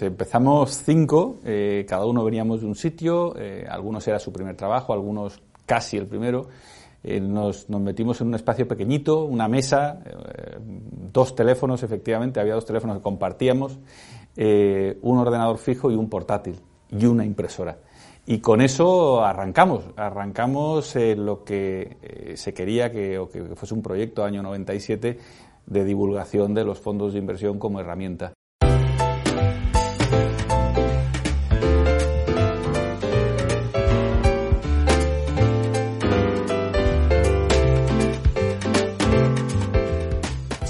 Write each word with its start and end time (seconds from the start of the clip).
Empezamos 0.00 0.80
cinco, 0.84 1.40
eh, 1.44 1.84
cada 1.88 2.06
uno 2.06 2.22
veníamos 2.22 2.60
de 2.60 2.68
un 2.68 2.76
sitio, 2.76 3.34
eh, 3.36 3.66
algunos 3.68 4.06
era 4.06 4.20
su 4.20 4.32
primer 4.32 4.54
trabajo, 4.54 4.92
algunos 4.92 5.42
casi 5.66 5.96
el 5.96 6.06
primero. 6.06 6.46
Eh, 7.02 7.18
nos, 7.18 7.68
metimos 7.68 8.20
en 8.20 8.28
un 8.28 8.36
espacio 8.36 8.68
pequeñito, 8.68 9.24
una 9.24 9.48
mesa, 9.48 10.00
dos 11.12 11.34
teléfonos, 11.34 11.82
efectivamente, 11.82 12.38
había 12.38 12.54
dos 12.54 12.64
teléfonos 12.64 12.98
que 12.98 13.02
compartíamos, 13.02 13.80
un 14.36 15.18
ordenador 15.18 15.58
fijo 15.58 15.90
y 15.90 15.96
un 15.96 16.08
portátil 16.08 16.60
y 16.90 17.04
una 17.06 17.24
impresora. 17.24 17.78
Y 18.24 18.38
con 18.38 18.60
eso 18.60 19.24
arrancamos, 19.24 19.82
arrancamos 19.96 20.94
lo 20.94 21.42
que 21.42 22.36
se 22.36 22.54
quería 22.54 22.92
que, 22.92 23.18
o 23.18 23.28
que 23.28 23.42
fuese 23.56 23.74
un 23.74 23.82
proyecto 23.82 24.22
año 24.22 24.44
97 24.44 25.18
de 25.66 25.84
divulgación 25.84 26.54
de 26.54 26.62
los 26.62 26.78
fondos 26.78 27.14
de 27.14 27.18
inversión 27.18 27.58
como 27.58 27.80
herramienta. 27.80 28.37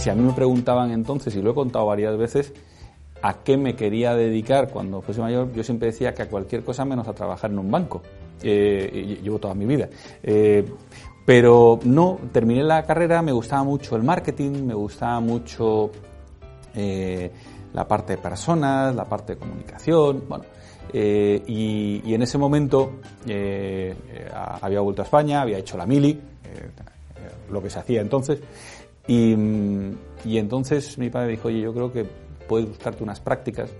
Si 0.08 0.12
a 0.12 0.14
mí 0.14 0.22
me 0.22 0.32
preguntaban 0.32 0.90
entonces, 0.90 1.36
y 1.36 1.42
lo 1.42 1.50
he 1.50 1.54
contado 1.54 1.84
varias 1.84 2.16
veces, 2.16 2.54
a 3.20 3.42
qué 3.44 3.58
me 3.58 3.76
quería 3.76 4.14
dedicar 4.14 4.70
cuando 4.70 5.02
fuese 5.02 5.20
mayor, 5.20 5.52
yo 5.52 5.62
siempre 5.62 5.88
decía 5.88 6.14
que 6.14 6.22
a 6.22 6.28
cualquier 6.30 6.64
cosa 6.64 6.86
menos 6.86 7.06
a 7.08 7.12
trabajar 7.12 7.50
en 7.50 7.58
un 7.58 7.70
banco. 7.70 8.00
Eh, 8.42 9.18
llevo 9.22 9.38
toda 9.38 9.52
mi 9.52 9.66
vida. 9.66 9.86
Eh, 10.22 10.64
pero 11.26 11.78
no, 11.84 12.18
terminé 12.32 12.62
la 12.62 12.84
carrera, 12.84 13.20
me 13.20 13.32
gustaba 13.32 13.64
mucho 13.64 13.96
el 13.96 14.02
marketing, 14.02 14.64
me 14.64 14.72
gustaba 14.72 15.20
mucho 15.20 15.90
eh, 16.74 17.30
la 17.74 17.86
parte 17.86 18.16
de 18.16 18.22
personas, 18.22 18.94
la 18.94 19.04
parte 19.04 19.34
de 19.34 19.38
comunicación, 19.38 20.24
bueno. 20.26 20.44
Y, 20.90 22.14
en 22.14 22.22
ese 22.22 22.38
momento 22.38 22.92
había 24.62 24.80
vuelto 24.80 25.02
a 25.02 25.04
España, 25.04 25.42
había 25.42 25.58
hecho 25.58 25.76
la 25.76 25.84
mili, 25.84 26.18
lo 27.50 27.62
que 27.62 27.68
se 27.68 27.78
hacía 27.78 28.00
entonces, 28.00 28.40
y, 29.08 30.36
entonces 30.36 30.98
mi 30.98 31.08
padre 31.08 31.30
dijo, 31.30 31.48
oye, 31.48 31.62
yo 31.62 31.72
creo 31.72 31.90
que 31.90 32.04
puedes 32.46 32.68
buscarte 32.68 33.02
unas 33.02 33.20
prácticas, 33.20 33.70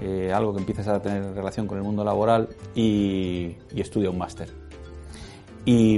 eh, 0.00 0.32
algo 0.32 0.52
que 0.52 0.60
empieces 0.60 0.86
a 0.86 1.02
tener 1.02 1.34
relación 1.34 1.66
con 1.66 1.78
el 1.78 1.84
mundo 1.84 2.04
laboral 2.04 2.48
y, 2.74 3.56
estudia 3.74 4.08
un 4.08 4.18
máster. 4.18 4.48
Y, 5.64 5.96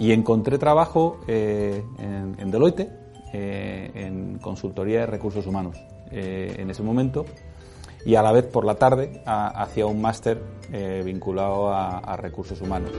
encontré 0.00 0.58
trabajo 0.58 1.20
eh, 1.28 1.82
en, 1.98 2.50
Deloitte, 2.50 2.88
eh, 3.32 3.90
en 3.94 4.38
consultoría 4.38 5.00
de 5.00 5.06
recursos 5.06 5.46
humanos 5.46 5.76
en 6.10 6.70
ese 6.70 6.82
momento 6.82 7.26
y 8.06 8.14
a 8.14 8.22
la 8.22 8.32
vez 8.32 8.46
por 8.46 8.64
la 8.64 8.76
tarde 8.76 9.22
hacía 9.26 9.84
un 9.84 10.00
máster 10.00 10.42
vinculado 11.04 11.70
a 11.70 12.16
recursos 12.16 12.58
humanos. 12.62 12.90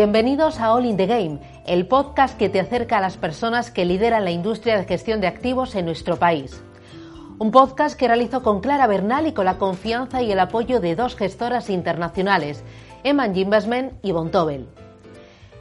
Bienvenidos 0.00 0.60
a 0.60 0.72
All 0.72 0.86
in 0.86 0.96
the 0.96 1.06
Game, 1.06 1.40
el 1.66 1.86
podcast 1.86 2.38
que 2.38 2.48
te 2.48 2.58
acerca 2.58 2.96
a 2.96 3.00
las 3.02 3.18
personas 3.18 3.70
que 3.70 3.84
lideran 3.84 4.24
la 4.24 4.30
industria 4.30 4.78
de 4.78 4.86
gestión 4.86 5.20
de 5.20 5.26
activos 5.26 5.74
en 5.74 5.84
nuestro 5.84 6.16
país. 6.16 6.58
Un 7.38 7.50
podcast 7.50 7.98
que 7.98 8.08
realizo 8.08 8.42
con 8.42 8.62
Clara 8.62 8.86
Bernal 8.86 9.26
y 9.26 9.32
con 9.32 9.44
la 9.44 9.58
confianza 9.58 10.22
y 10.22 10.32
el 10.32 10.40
apoyo 10.40 10.80
de 10.80 10.96
dos 10.96 11.16
gestoras 11.16 11.68
internacionales, 11.68 12.64
Eman 13.04 13.36
Investment 13.36 13.92
y 14.00 14.12
Bontobel. 14.12 14.68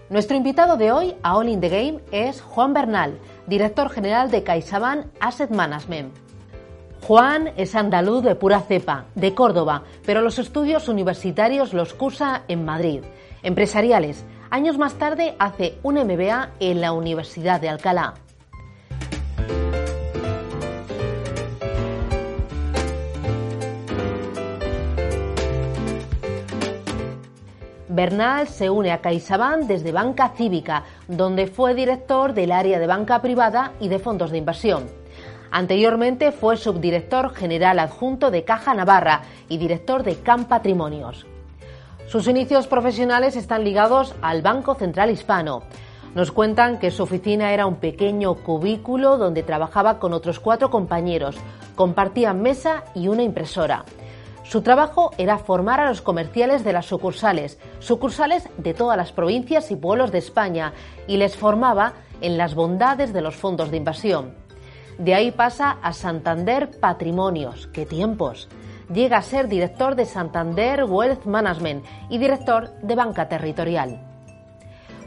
Nuestro 0.10 0.38
invitado 0.38 0.78
de 0.78 0.94
hoy 0.94 1.16
a 1.22 1.36
All 1.36 1.50
in 1.50 1.60
the 1.60 1.68
Game 1.68 2.00
es 2.14 2.42
Juan 2.42 2.74
Bernal, 2.74 3.20
director 3.46 3.90
general 3.90 4.32
de 4.32 4.44
CaixaBank 4.44 5.08
Asset 5.20 5.50
Management. 5.50 6.16
Juan 7.06 7.52
es 7.58 7.76
andaluz 7.76 8.24
de 8.24 8.36
pura 8.36 8.62
cepa, 8.62 9.04
de 9.16 9.34
Córdoba, 9.34 9.84
pero 10.06 10.22
los 10.22 10.40
estudios 10.40 10.88
universitarios 10.88 11.74
los 11.74 11.94
cursa 11.94 12.44
en 12.48 12.64
Madrid 12.64 13.02
empresariales. 13.44 14.26
Años 14.50 14.78
más 14.78 14.96
tarde 14.96 15.36
hace 15.40 15.78
un 15.84 15.96
MBA 15.96 16.52
en 16.60 16.82
la 16.82 16.92
Universidad 16.92 17.62
de 17.62 17.70
Alcalá. 17.70 18.16
Bernal 28.00 28.48
se 28.48 28.70
une 28.70 28.92
a 28.92 29.02
CaixaBank 29.02 29.64
desde 29.64 29.92
Banca 29.92 30.30
Cívica, 30.30 30.86
donde 31.10 31.48
fue 31.48 31.74
director 31.74 32.34
del 32.34 32.54
área 32.54 32.80
de 32.80 32.88
banca 32.88 33.22
privada 33.22 33.74
y 33.82 33.90
de 33.90 34.00
fondos 34.00 34.32
de 34.32 34.38
inversión. 34.38 34.86
Anteriormente 35.52 36.32
fue 36.32 36.56
subdirector 36.56 37.34
general 37.34 37.78
adjunto 37.78 38.32
de 38.32 38.46
Caja 38.46 38.74
Navarra 38.74 39.24
y 39.50 39.58
director 39.58 40.04
de 40.04 40.16
CAM 40.16 40.46
Patrimonios. 40.46 41.26
Sus 42.10 42.28
inicios 42.28 42.66
profesionales 42.66 43.36
están 43.36 43.64
ligados 43.64 44.16
al 44.24 44.42
Banco 44.42 44.74
Central 44.74 45.12
Hispano. 45.12 45.62
Nos 46.16 46.32
cuentan 46.32 46.80
que 46.80 46.90
su 46.90 47.04
oficina 47.04 47.54
era 47.54 47.68
un 47.68 47.76
pequeño 47.76 48.34
cubículo 48.34 49.20
donde 49.20 49.44
trabajaba 49.44 50.00
con 50.00 50.14
otros 50.14 50.40
cuatro 50.40 50.72
compañeros, 50.72 51.38
compartían 51.76 52.42
mesa 52.42 52.84
y 52.96 53.10
una 53.10 53.22
impresora. 53.22 53.86
Su 54.42 54.64
trabajo 54.64 55.12
era 55.20 55.38
formar 55.38 55.82
a 55.82 55.88
los 55.88 56.02
comerciales 56.02 56.64
de 56.64 56.74
las 56.74 56.88
sucursales, 56.88 57.60
sucursales 57.78 58.50
de 58.58 58.74
todas 58.74 58.98
las 58.98 59.12
provincias 59.12 59.70
y 59.70 59.76
pueblos 59.76 60.12
de 60.12 60.18
España, 60.18 60.74
y 61.06 61.18
les 61.18 61.36
formaba 61.36 61.94
en 62.22 62.40
las 62.40 62.56
bondades 62.56 63.14
de 63.14 63.22
los 63.22 63.36
fondos 63.36 63.70
de 63.70 63.78
invasión. 63.78 64.34
De 64.98 65.14
ahí 65.14 65.30
pasa 65.30 65.78
a 65.84 65.94
Santander 65.94 66.72
Patrimonios. 66.80 67.68
¡Qué 67.68 67.86
tiempos! 67.86 68.50
Llega 68.94 69.18
a 69.18 69.22
ser 69.22 69.48
director 69.48 69.96
de 69.96 70.06
Santander 70.06 70.84
Wealth 70.84 71.26
Management 71.26 71.86
y 72.10 72.18
director 72.18 72.72
de 72.82 72.96
Banca 72.96 73.30
Territorial. 73.30 74.06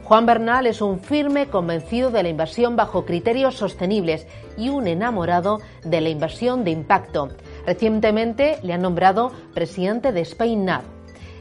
Juan 0.03 0.25
Bernal 0.25 0.67
es 0.67 0.81
un 0.81 0.99
firme 0.99 1.47
convencido 1.47 2.11
de 2.11 2.23
la 2.23 2.29
inversión 2.29 2.75
bajo 2.75 3.05
criterios 3.05 3.55
sostenibles 3.55 4.27
y 4.57 4.69
un 4.69 4.87
enamorado 4.87 5.59
de 5.83 6.01
la 6.01 6.09
inversión 6.09 6.65
de 6.65 6.71
impacto. 6.71 7.29
Recientemente 7.65 8.57
le 8.63 8.73
han 8.73 8.81
nombrado 8.81 9.31
presidente 9.53 10.11
de 10.11 10.25
SpainNav. 10.25 10.83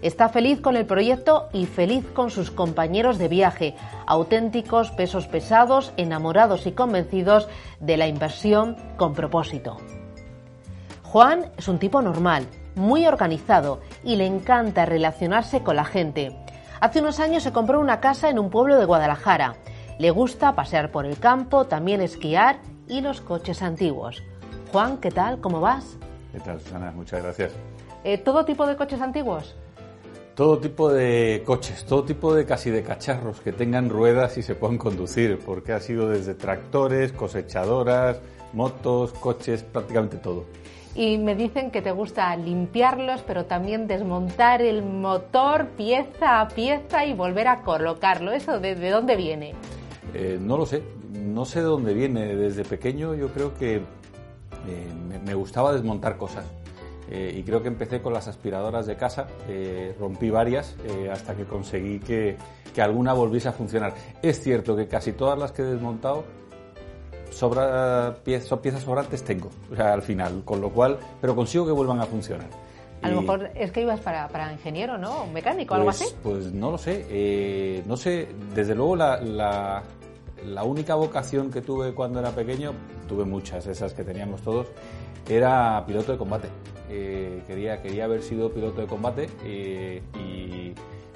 Está 0.00 0.28
feliz 0.28 0.60
con 0.60 0.76
el 0.76 0.86
proyecto 0.86 1.48
y 1.52 1.66
feliz 1.66 2.04
con 2.12 2.30
sus 2.30 2.50
compañeros 2.50 3.18
de 3.18 3.28
viaje, 3.28 3.74
auténticos 4.06 4.90
pesos 4.90 5.26
pesados, 5.26 5.92
enamorados 5.96 6.66
y 6.66 6.72
convencidos 6.72 7.48
de 7.80 7.96
la 7.96 8.06
inversión 8.06 8.76
con 8.96 9.14
propósito. 9.14 9.78
Juan 11.12 11.52
es 11.58 11.68
un 11.68 11.78
tipo 11.78 12.00
normal, 12.00 12.46
muy 12.74 13.06
organizado 13.06 13.82
y 14.02 14.16
le 14.16 14.24
encanta 14.24 14.86
relacionarse 14.86 15.62
con 15.62 15.76
la 15.76 15.84
gente. 15.84 16.34
Hace 16.80 17.00
unos 17.00 17.20
años 17.20 17.42
se 17.42 17.52
compró 17.52 17.80
una 17.80 18.00
casa 18.00 18.30
en 18.30 18.38
un 18.38 18.48
pueblo 18.48 18.78
de 18.78 18.86
Guadalajara. 18.86 19.56
Le 19.98 20.10
gusta 20.10 20.54
pasear 20.54 20.90
por 20.90 21.04
el 21.04 21.18
campo, 21.18 21.66
también 21.66 22.00
esquiar 22.00 22.60
y 22.88 23.02
los 23.02 23.20
coches 23.20 23.60
antiguos. 23.60 24.22
Juan, 24.72 24.96
¿qué 25.02 25.10
tal? 25.10 25.38
¿Cómo 25.42 25.60
vas? 25.60 25.98
¿Qué 26.32 26.40
tal, 26.40 26.58
Susana? 26.62 26.90
Muchas 26.92 27.22
gracias. 27.22 27.52
Eh, 28.04 28.16
¿Todo 28.16 28.46
tipo 28.46 28.66
de 28.66 28.76
coches 28.76 29.02
antiguos? 29.02 29.54
Todo 30.34 30.60
tipo 30.60 30.90
de 30.90 31.42
coches, 31.44 31.84
todo 31.84 32.04
tipo 32.04 32.34
de 32.34 32.46
casi 32.46 32.70
de 32.70 32.82
cacharros 32.82 33.42
que 33.42 33.52
tengan 33.52 33.90
ruedas 33.90 34.38
y 34.38 34.42
se 34.42 34.54
puedan 34.54 34.78
conducir, 34.78 35.40
porque 35.44 35.74
ha 35.74 35.80
sido 35.80 36.08
desde 36.08 36.32
tractores, 36.32 37.12
cosechadoras, 37.12 38.18
motos, 38.54 39.12
coches, 39.12 39.62
prácticamente 39.62 40.16
todo 40.16 40.46
y 40.94 41.16
me 41.16 41.34
dicen 41.34 41.70
que 41.70 41.80
te 41.80 41.90
gusta 41.90 42.36
limpiarlos, 42.36 43.22
pero 43.22 43.46
también 43.46 43.86
desmontar 43.86 44.60
el 44.60 44.82
motor 44.82 45.68
pieza 45.68 46.40
a 46.40 46.48
pieza 46.48 47.06
y 47.06 47.14
volver 47.14 47.48
a 47.48 47.62
colocarlo. 47.62 48.32
¿Eso 48.32 48.60
de, 48.60 48.74
dónde 48.90 49.16
viene? 49.16 49.54
Eh, 50.12 50.38
no 50.40 50.58
lo 50.58 50.66
sé, 50.66 50.82
no 51.12 51.46
sé 51.46 51.60
de 51.60 51.66
dónde 51.66 51.94
viene. 51.94 52.36
Desde 52.36 52.64
pequeño 52.64 53.14
yo 53.14 53.28
creo 53.28 53.54
que 53.54 53.76
eh, 53.76 55.20
me, 55.24 55.34
gustaba 55.34 55.72
desmontar 55.72 56.18
cosas. 56.18 56.44
Eh, 57.10 57.36
y 57.36 57.42
creo 57.42 57.62
que 57.62 57.68
empecé 57.68 58.02
con 58.02 58.12
las 58.12 58.28
aspiradoras 58.28 58.86
de 58.86 58.96
casa, 58.96 59.28
rompí 59.98 60.30
varias 60.30 60.76
hasta 61.10 61.34
que 61.34 61.44
conseguí 61.44 61.98
que, 62.00 62.36
que 62.74 62.82
alguna 62.82 63.14
volviese 63.14 63.48
a 63.48 63.52
funcionar. 63.52 63.94
Es 64.20 64.42
cierto 64.42 64.76
que 64.76 64.88
casi 64.88 65.12
todas 65.12 65.38
las 65.38 65.52
que 65.52 65.62
he 65.62 65.66
desmontado 65.66 66.24
sobra 67.32 68.16
piezas, 68.24 68.58
piezas 68.60 68.82
sobrantes 68.82 69.22
tengo, 69.24 69.50
o 69.70 69.76
sea, 69.76 69.92
al 69.92 70.02
final, 70.02 70.42
con 70.44 70.60
lo 70.60 70.70
cual, 70.70 70.98
pero 71.20 71.34
consigo 71.34 71.66
que 71.66 71.72
vuelvan 71.72 72.00
a 72.00 72.06
funcionar. 72.06 72.48
A 73.02 73.10
lo 73.10 73.20
mejor 73.20 73.50
es 73.56 73.72
que 73.72 73.80
ibas 73.80 74.00
para, 74.00 74.28
para 74.28 74.52
ingeniero, 74.52 74.96
¿no? 74.96 75.26
mecánico, 75.26 75.74
algo 75.74 75.86
pues, 75.86 76.02
así. 76.02 76.14
Pues 76.22 76.52
no 76.52 76.70
lo 76.70 76.78
sé. 76.78 77.04
Eh, 77.10 77.82
no 77.86 77.96
sé, 77.96 78.28
desde 78.54 78.76
luego 78.76 78.94
la, 78.94 79.20
la, 79.20 79.82
la, 80.46 80.62
única 80.62 80.94
vocación 80.94 81.50
que 81.50 81.62
tuve 81.62 81.94
cuando 81.94 82.20
era 82.20 82.30
pequeño, 82.30 82.72
tuve 83.08 83.24
muchas, 83.24 83.66
esas 83.66 83.92
que 83.92 84.04
teníamos 84.04 84.42
todos, 84.42 84.68
era 85.28 85.84
piloto 85.84 86.12
de 86.12 86.18
combate. 86.18 86.48
Eh, 86.88 87.42
quería, 87.48 87.82
quería 87.82 88.04
haber 88.04 88.22
sido 88.22 88.52
piloto 88.52 88.80
de 88.80 88.86
combate 88.86 89.28
eh, 89.44 90.02
y 90.14 90.72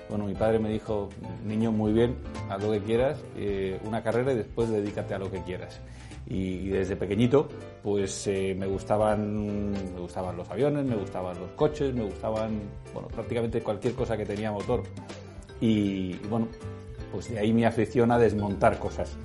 bueno, 0.08 0.24
mi 0.24 0.34
padre 0.34 0.58
me 0.58 0.70
dijo, 0.70 1.08
niño, 1.44 1.70
muy 1.70 1.92
bien, 1.92 2.16
haz 2.48 2.62
lo 2.62 2.72
que 2.72 2.80
quieras, 2.80 3.18
una 3.84 4.02
carrera 4.02 4.32
y 4.32 4.36
después 4.36 4.70
dedícate 4.70 5.14
a 5.14 5.18
lo 5.18 5.30
que 5.30 5.42
quieras 5.42 5.80
y, 6.28 6.68
desde 6.68 6.96
pequeñito 6.96 7.48
pues 7.82 8.26
eh, 8.26 8.54
me 8.58 8.66
gustaban 8.66 9.70
me 9.70 10.00
gustaban 10.00 10.36
los 10.36 10.50
aviones 10.50 10.84
me 10.84 10.96
gustaban 10.96 11.38
los 11.38 11.50
coches 11.50 11.94
me 11.94 12.04
gustaban 12.04 12.60
bueno 12.92 13.08
prácticamente 13.08 13.62
cualquier 13.62 13.94
cosa 13.94 14.16
que 14.16 14.26
tenía 14.26 14.50
motor 14.50 14.82
y, 15.60 16.14
bueno 16.28 16.48
pues 17.12 17.30
de 17.30 17.38
ahí 17.38 17.52
mi 17.52 17.64
afición 17.64 18.10
a 18.10 18.18
desmontar 18.18 18.78
cosas 18.78 19.16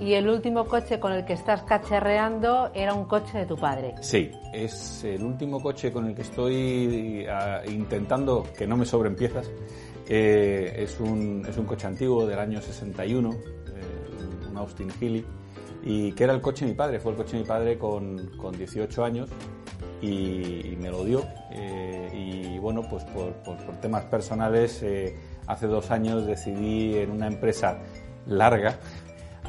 y 0.00 0.14
el 0.14 0.28
último 0.28 0.64
coche 0.64 1.00
con 1.00 1.12
el 1.12 1.24
que 1.24 1.32
estás 1.32 1.62
cacharreando 1.62 2.70
era 2.72 2.94
un 2.94 3.06
coche 3.06 3.38
de 3.38 3.46
tu 3.46 3.56
padre. 3.56 3.96
Sí, 4.00 4.30
es 4.54 5.02
el 5.02 5.24
último 5.24 5.60
coche 5.60 5.90
con 5.90 6.06
el 6.06 6.14
que 6.14 6.22
estoy 6.22 7.26
intentando 7.66 8.46
que 8.56 8.64
no 8.64 8.76
me 8.76 8.86
sobren 8.86 9.16
piezas. 9.16 9.50
Eh, 10.08 10.84
es, 10.84 11.00
un, 11.00 11.44
es 11.48 11.56
un 11.58 11.66
coche 11.66 11.88
antiguo 11.88 12.24
del 12.26 12.38
año 12.38 12.62
61, 12.62 13.30
eh, 13.30 14.48
un 14.48 14.56
Austin 14.56 14.88
Healey 15.00 15.24
y 15.88 16.12
que 16.12 16.24
era 16.24 16.34
el 16.34 16.42
coche 16.42 16.66
de 16.66 16.72
mi 16.72 16.76
padre, 16.76 17.00
fue 17.00 17.12
el 17.12 17.16
coche 17.16 17.38
de 17.38 17.42
mi 17.42 17.48
padre 17.48 17.78
con, 17.78 18.36
con 18.36 18.54
18 18.54 19.04
años 19.04 19.30
y, 20.02 20.76
me 20.78 20.90
lo 20.90 21.02
dio. 21.02 21.24
Eh, 21.50 22.10
y 22.12 22.58
bueno, 22.58 22.82
pues 22.82 23.04
por, 23.04 23.32
por, 23.36 23.56
temas 23.80 24.04
personales, 24.04 24.82
eh, 24.82 25.16
hace 25.46 25.66
dos 25.66 25.90
años 25.90 26.26
decidí 26.26 26.98
en 26.98 27.10
una 27.10 27.26
empresa 27.26 27.78
larga 28.26 28.76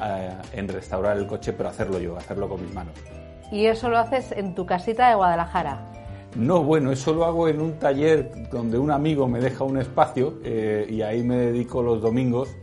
eh, 0.01 0.29
en 0.53 0.69
restaurar 0.69 1.17
el 1.17 1.27
coche, 1.27 1.51
pero 1.51 1.67
hacerlo 1.67 1.99
yo, 1.99 2.15
hacerlo 2.15 2.47
con 2.47 2.61
mis 2.61 2.73
manos. 2.73 2.93
¿Y 3.51 3.65
eso 3.65 3.89
lo 3.89 3.97
haces 3.97 4.31
en 4.31 4.55
tu 4.55 4.65
casita 4.65 5.09
de 5.09 5.15
Guadalajara? 5.15 5.91
No, 6.37 6.63
bueno, 6.63 6.93
eso 6.93 7.13
lo 7.13 7.25
hago 7.25 7.49
en 7.49 7.59
un 7.59 7.79
taller 7.79 8.49
donde 8.49 8.77
un 8.77 8.91
amigo 8.91 9.27
me 9.27 9.41
deja 9.41 9.65
un 9.65 9.77
espacio 9.77 10.39
y 10.43 11.01
ahí 11.01 11.21
me 11.21 11.35
dedico 11.35 11.81
los 11.81 12.01
domingos 12.01 12.55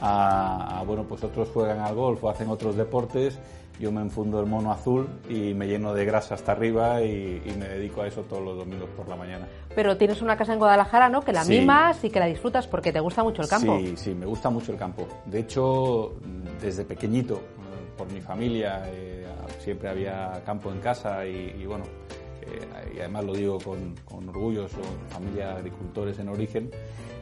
a, 0.00 0.82
bueno, 0.86 1.04
pues 1.04 1.22
otros 1.22 1.48
juegan 1.50 1.80
al 1.80 1.94
golf 1.94 2.24
o 2.24 2.30
hacen 2.30 2.48
otros 2.48 2.76
deportes, 2.76 3.38
yo 3.78 3.90
me 3.92 4.00
enfundo 4.00 4.40
el 4.40 4.46
mono 4.46 4.72
azul 4.72 5.08
y 5.28 5.54
me 5.54 5.66
lleno 5.66 5.94
de 5.94 6.04
grasa 6.04 6.34
hasta 6.34 6.52
arriba 6.52 7.02
y, 7.02 7.42
me 7.58 7.66
dedico 7.66 8.02
a 8.02 8.06
eso 8.06 8.22
todos 8.22 8.42
los 8.42 8.58
domingos 8.58 8.88
por 8.96 9.08
la 9.08 9.16
mañana. 9.16 9.48
Pero 9.74 9.96
tienes 9.96 10.20
una 10.20 10.36
casa 10.36 10.52
en 10.52 10.58
Guadalajara, 10.58 11.08
¿no? 11.08 11.22
Que 11.22 11.32
la 11.32 11.44
mimas 11.44 12.02
y 12.04 12.10
que 12.10 12.20
la 12.20 12.26
disfrutas 12.26 12.66
porque 12.66 12.92
te 12.92 13.00
gusta 13.00 13.22
mucho 13.22 13.42
el 13.42 13.48
campo. 13.48 13.78
Sí, 13.78 13.94
sí, 13.96 14.14
me 14.14 14.26
gusta 14.26 14.50
mucho 14.50 14.72
el 14.72 14.78
campo. 14.78 15.06
De 15.24 15.40
hecho, 15.40 16.14
desde 16.60 16.84
pequeñito, 16.84 17.40
por 17.96 18.10
mi 18.12 18.20
familia, 18.20 18.82
eh, 18.86 19.26
siempre 19.58 19.88
había 19.88 20.42
campo 20.44 20.70
en 20.70 20.80
casa 20.80 21.24
y, 21.26 21.64
bueno, 21.66 21.84
eh, 22.42 22.96
y 22.96 22.98
además 23.00 23.24
lo 23.24 23.34
digo 23.34 23.58
con, 23.58 23.94
con 24.04 24.28
orgullo, 24.28 24.68
son 24.68 24.82
familia 25.08 25.48
de 25.48 25.52
agricultores 25.52 26.18
en 26.18 26.28
origen 26.28 26.70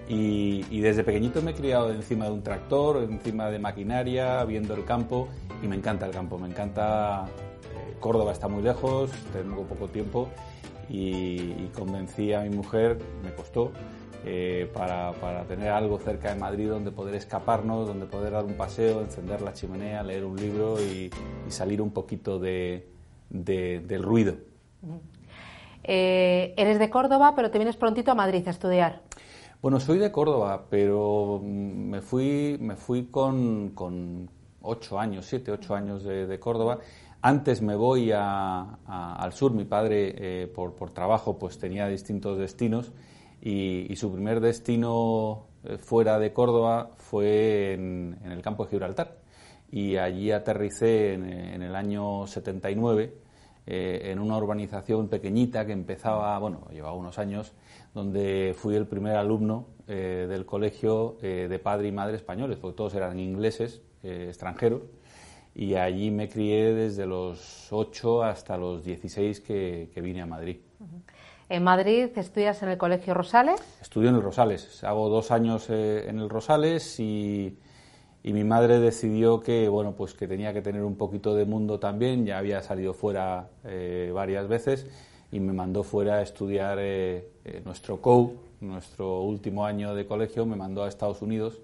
y, 0.08 0.80
desde 0.80 1.04
pequeñito 1.04 1.42
me 1.42 1.50
he 1.50 1.54
criado 1.54 1.92
encima 1.92 2.24
de 2.26 2.32
un 2.32 2.42
tractor, 2.42 3.02
encima 3.02 3.50
de 3.50 3.58
maquinaria, 3.58 4.42
viendo 4.44 4.74
el 4.74 4.84
campo 4.84 5.28
y 5.62 5.68
me 5.68 5.76
encanta 5.76 6.06
el 6.06 6.12
campo, 6.12 6.38
me 6.38 6.48
encanta... 6.48 7.26
Eh, 7.26 7.96
Córdoba 8.00 8.32
está 8.32 8.48
muy 8.48 8.62
lejos, 8.62 9.10
tengo 9.32 9.64
poco 9.64 9.88
tiempo 9.88 10.28
y, 10.88 11.68
convencí 11.74 12.32
a 12.32 12.40
mi 12.40 12.50
mujer, 12.50 12.98
me 13.22 13.34
costó, 13.34 13.72
eh, 14.24 14.70
para, 14.72 15.12
tener 15.44 15.68
algo 15.68 15.98
cerca 15.98 16.32
de 16.32 16.40
Madrid 16.40 16.68
donde 16.68 16.90
poder 16.90 17.14
escaparnos, 17.14 17.86
donde 17.86 18.06
poder 18.06 18.32
dar 18.32 18.44
un 18.44 18.54
paseo, 18.54 19.02
encender 19.02 19.42
la 19.42 19.52
chimenea, 19.52 20.02
leer 20.02 20.24
un 20.24 20.36
libro 20.36 20.80
y, 20.80 21.10
salir 21.48 21.82
un 21.82 21.90
poquito 21.90 22.38
de, 22.38 22.88
del 23.30 24.02
ruido. 24.02 24.36
Eh, 25.84 26.54
eres 26.56 26.78
de 26.78 26.90
Córdoba, 26.90 27.34
pero 27.34 27.50
te 27.50 27.58
vienes 27.58 27.76
prontito 27.76 28.10
a 28.10 28.14
Madrid 28.14 28.46
a 28.46 28.50
estudiar. 28.50 29.02
Bueno, 29.60 29.80
soy 29.80 29.98
de 29.98 30.12
Córdoba, 30.12 30.66
pero 30.70 31.40
mm, 31.42 31.90
me 31.90 32.00
fui, 32.00 32.56
me 32.60 32.76
fui 32.76 33.06
con, 33.06 33.70
con 33.70 34.30
ocho 34.62 35.00
años, 35.00 35.26
siete, 35.26 35.50
ocho 35.50 35.74
años 35.74 36.04
de, 36.04 36.38
Córdoba. 36.38 36.78
Antes 37.22 37.60
me 37.60 37.74
voy 37.74 38.12
al 38.12 39.32
sur, 39.32 39.52
mi 39.52 39.64
padre 39.64 40.14
eh, 40.16 40.46
por, 40.46 40.76
por, 40.76 40.92
trabajo 40.92 41.38
pues 41.40 41.58
tenía 41.58 41.88
distintos 41.88 42.38
destinos 42.38 42.92
y, 43.42 43.94
su 43.96 44.12
primer 44.12 44.40
destino 44.40 45.46
eh, 45.64 45.78
fuera 45.78 46.20
de 46.20 46.32
Córdoba 46.32 46.90
fue 46.96 47.72
en, 47.72 48.16
el 48.24 48.40
campo 48.42 48.64
de 48.64 48.70
Gibraltar 48.70 49.18
y 49.72 49.96
allí 49.96 50.30
aterricé 50.30 51.14
en, 51.14 51.24
en 51.28 51.62
el 51.62 51.74
año 51.74 52.28
79 52.28 53.12
eh, 53.70 54.12
en 54.12 54.18
una 54.18 54.38
urbanización 54.38 55.08
pequeñita 55.08 55.66
que 55.66 55.72
empezaba, 55.72 56.38
bueno, 56.38 56.66
llevaba 56.72 56.94
unos 56.94 57.18
años, 57.18 57.52
donde 57.94 58.54
fui 58.56 58.74
el 58.74 58.86
primer 58.86 59.16
alumno 59.16 59.66
eh, 59.86 60.26
del 60.28 60.46
colegio 60.46 61.16
eh, 61.22 61.46
de 61.48 61.58
padre 61.58 61.88
y 61.88 61.92
madre 61.92 62.16
españoles, 62.16 62.58
porque 62.58 62.76
todos 62.76 62.94
eran 62.94 63.18
ingleses, 63.18 63.82
extranjeros, 64.02 64.82
y 65.54 65.74
allí 65.74 66.10
me 66.10 66.28
crié 66.28 66.72
desde 66.72 67.04
los 67.04 67.72
8 67.72 68.22
hasta 68.22 68.56
los 68.56 68.84
16 68.84 69.40
que, 69.40 69.90
que 69.92 70.00
vine 70.00 70.22
a 70.22 70.26
Madrid. 70.26 70.58
¿En 71.48 71.64
Madrid 71.64 72.10
estudias 72.16 72.62
en 72.62 72.68
el 72.68 72.78
Colegio 72.78 73.12
Rosales? 73.12 73.60
Estudio 73.80 74.10
en 74.10 74.14
el 74.14 74.22
Rosales. 74.22 74.84
Hago 74.84 75.08
dos 75.08 75.30
años 75.30 75.68
en 75.68 76.20
el 76.20 76.28
Rosales 76.28 77.00
y 77.00 77.58
y 78.22 78.32
mi 78.32 78.44
madre 78.44 78.80
decidió 78.80 79.40
que 79.40 79.68
bueno 79.68 79.94
pues 79.94 80.14
que 80.14 80.26
tenía 80.26 80.52
que 80.52 80.62
tener 80.62 80.82
un 80.82 80.96
poquito 80.96 81.34
de 81.34 81.44
mundo 81.44 81.78
también 81.78 82.26
ya 82.26 82.38
había 82.38 82.62
salido 82.62 82.92
fuera 82.92 83.48
eh, 83.64 84.10
varias 84.12 84.48
veces 84.48 84.86
y 85.30 85.40
me 85.40 85.52
mandó 85.52 85.82
fuera 85.82 86.16
a 86.16 86.22
estudiar 86.22 86.78
eh, 86.80 87.28
eh, 87.44 87.62
nuestro 87.64 88.00
COU 88.00 88.34
nuestro 88.60 89.22
último 89.22 89.64
año 89.64 89.94
de 89.94 90.06
colegio 90.06 90.44
me 90.44 90.56
mandó 90.56 90.82
a 90.84 90.88
Estados 90.88 91.22
Unidos 91.22 91.60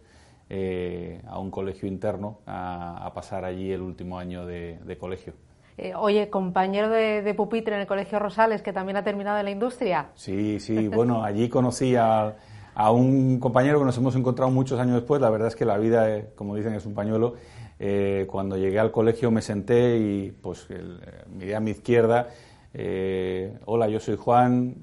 a 1.27 1.39
un 1.41 1.51
colegio 1.51 1.89
interno 1.89 2.39
a, 2.47 3.11
pasar 3.13 3.45
allí 3.45 3.73
el 3.73 3.81
último 3.81 4.19
año 4.19 4.47
de, 4.47 4.97
colegio 5.01 5.33
oye, 5.97 6.31
compañero 6.31 6.89
de, 6.91 7.23
de, 7.23 7.35
pupitre 7.35 7.75
en 7.75 7.81
el 7.81 7.87
Colegio 7.89 8.21
Rosales, 8.21 8.63
que 8.63 8.73
también 8.73 8.97
ha 8.97 9.03
terminado 9.03 9.39
en 9.39 9.47
la 9.47 9.51
industria. 9.51 10.11
Sí, 10.15 10.61
sí, 10.61 10.87
bueno, 10.87 11.25
allí 11.25 11.49
conocí 11.49 11.97
a, 11.97 12.37
a 12.75 12.91
un 12.91 13.39
compañero 13.39 13.79
que 13.79 13.85
nos 13.85 13.97
hemos 13.97 14.17
encontrado 14.17 14.51
muchos 14.51 14.81
años 14.81 14.97
después. 14.97 15.21
La 15.21 15.31
verdad 15.31 15.49
es 15.49 15.57
que 15.57 15.65
la 15.65 15.79
vida, 15.79 16.11
eh, 16.11 16.31
como 16.35 16.57
dicen, 16.57 16.75
es 16.75 16.87
un 16.87 16.95
pañuelo. 16.95 17.35
Eh, 17.79 18.27
cuando 18.31 18.57
llegué 18.57 18.79
al 18.79 18.93
colegio 18.93 19.31
me 19.31 19.43
senté 19.43 19.99
y 19.99 20.31
pues 20.31 20.67
el, 20.71 21.01
eh, 21.05 21.25
miré 21.29 21.57
a 21.57 21.61
mi 21.61 21.71
izquierda. 21.71 22.29
Hola, 23.67 23.89
yo 23.89 24.01
soy 24.01 24.17
Juan, 24.17 24.75